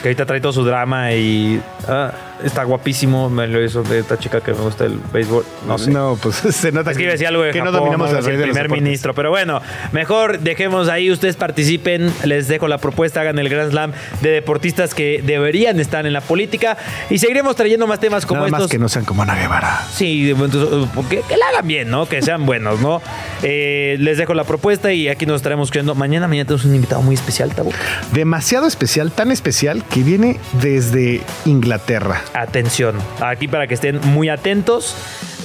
Que 0.00 0.08
ahorita 0.08 0.24
trae 0.24 0.40
todo 0.40 0.54
su 0.54 0.64
drama 0.64 1.12
y. 1.12 1.60
ah, 1.86 2.12
está 2.44 2.64
guapísimo. 2.64 3.30
Me 3.30 3.46
lo 3.46 3.62
hizo 3.64 3.82
de 3.82 3.98
esta 3.98 4.18
chica 4.18 4.40
que 4.40 4.52
me 4.52 4.60
gusta 4.60 4.84
el 4.84 4.98
béisbol. 5.12 5.44
No 5.66 5.78
sé. 5.78 5.90
No, 5.90 6.18
pues 6.20 6.36
se 6.50 6.72
nota 6.72 6.90
Es 6.90 6.96
que 6.96 7.02
iba 7.04 7.10
a 7.10 7.12
decir 7.12 7.26
algo 7.26 7.42
de 7.42 7.52
que 7.52 7.58
Japón, 7.58 7.72
no 7.74 7.78
dominamos 7.78 8.10
el 8.10 8.34
el 8.34 8.42
primer 8.42 8.70
ministro. 8.70 9.14
Pero 9.14 9.30
bueno, 9.30 9.60
mejor 9.92 10.40
dejemos 10.40 10.88
ahí, 10.88 11.10
ustedes 11.10 11.36
participen, 11.36 12.12
les 12.24 12.48
dejo 12.48 12.68
la 12.68 12.78
propuesta, 12.78 13.20
hagan 13.20 13.38
el 13.38 13.48
Grand 13.48 13.70
Slam 13.70 13.92
de 14.20 14.30
deportistas 14.30 14.94
que 14.94 15.22
deberían 15.24 15.80
estar 15.80 16.06
en 16.06 16.12
la 16.12 16.20
política 16.20 16.76
y 17.08 17.18
seguiremos 17.18 17.56
trayendo 17.56 17.86
más 17.86 18.00
temas 18.00 18.26
como 18.26 18.40
Nada 18.40 18.48
estos. 18.48 18.60
más 18.62 18.70
que 18.70 18.78
no 18.78 18.88
sean 18.88 19.04
como 19.04 19.22
Ana 19.22 19.34
Guevara. 19.34 19.84
Sí, 19.92 20.30
entonces, 20.30 20.88
que, 21.08 21.22
que 21.22 21.36
la 21.36 21.46
hagan 21.48 21.66
bien, 21.66 21.90
¿no? 21.90 22.06
Que 22.06 22.22
sean 22.22 22.46
buenos, 22.46 22.80
¿no? 22.80 23.00
Eh, 23.42 23.96
les 24.00 24.18
dejo 24.18 24.34
la 24.34 24.44
propuesta 24.44 24.92
y 24.92 25.08
aquí 25.08 25.26
nos 25.26 25.36
estaremos 25.36 25.68
escuchando. 25.68 25.94
Mañana, 25.94 26.28
mañana 26.28 26.46
tenemos 26.46 26.64
un 26.64 26.74
invitado 26.74 27.02
muy 27.02 27.14
especial, 27.14 27.54
Tabu. 27.54 27.72
Demasiado 28.12 28.66
especial, 28.66 29.10
tan 29.12 29.30
especial 29.30 29.84
que 29.84 30.02
viene 30.02 30.38
desde 30.60 31.22
Inglaterra. 31.44 32.22
Atención, 32.34 32.96
aquí 33.20 33.48
para 33.48 33.66
que 33.66 33.74
estén 33.74 34.00
muy 34.00 34.28
atentos. 34.28 34.94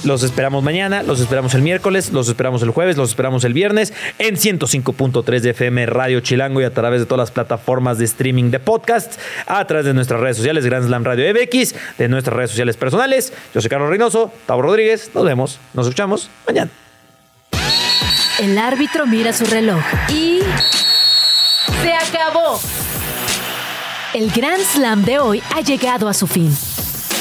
Los 0.04 0.22
esperamos 0.22 0.62
mañana, 0.62 1.02
los 1.02 1.20
esperamos 1.20 1.54
el 1.54 1.62
miércoles, 1.62 2.12
los 2.12 2.28
esperamos 2.28 2.62
el 2.62 2.70
jueves, 2.70 2.96
los 2.96 3.08
esperamos 3.10 3.42
el 3.44 3.52
viernes 3.52 3.92
en 4.18 4.36
105.3 4.36 5.40
de 5.40 5.50
FM 5.50 5.86
Radio 5.86 6.20
Chilango 6.20 6.60
y 6.60 6.64
a 6.64 6.72
través 6.72 7.00
de 7.00 7.06
todas 7.06 7.18
las 7.18 7.30
plataformas 7.32 7.98
de 7.98 8.04
streaming 8.04 8.50
de 8.50 8.60
podcast, 8.60 9.18
a 9.46 9.66
través 9.66 9.84
de 9.84 9.94
nuestras 9.94 10.20
redes 10.20 10.36
sociales, 10.36 10.64
Grand 10.64 10.86
Slam 10.86 11.02
Radio 11.02 11.24
MX, 11.34 11.74
de 11.98 12.08
nuestras 12.08 12.36
redes 12.36 12.50
sociales 12.50 12.76
personales. 12.76 13.32
Yo 13.52 13.60
soy 13.60 13.68
Carlos 13.68 13.90
Reynoso, 13.90 14.32
Tavo 14.46 14.62
Rodríguez, 14.62 15.10
nos 15.12 15.24
vemos, 15.24 15.58
nos 15.74 15.86
escuchamos 15.86 16.30
mañana. 16.46 16.70
El 18.38 18.56
árbitro 18.58 19.06
mira 19.06 19.32
su 19.32 19.44
reloj 19.46 19.82
y... 20.08 20.40
¡Se 21.82 21.92
acabó! 21.92 22.60
El 24.14 24.30
Grand 24.30 24.62
Slam 24.62 25.04
de 25.04 25.18
hoy 25.18 25.42
ha 25.54 25.62
llegado 25.62 26.08
a 26.08 26.14
su 26.14 26.26
fin. 26.26 26.54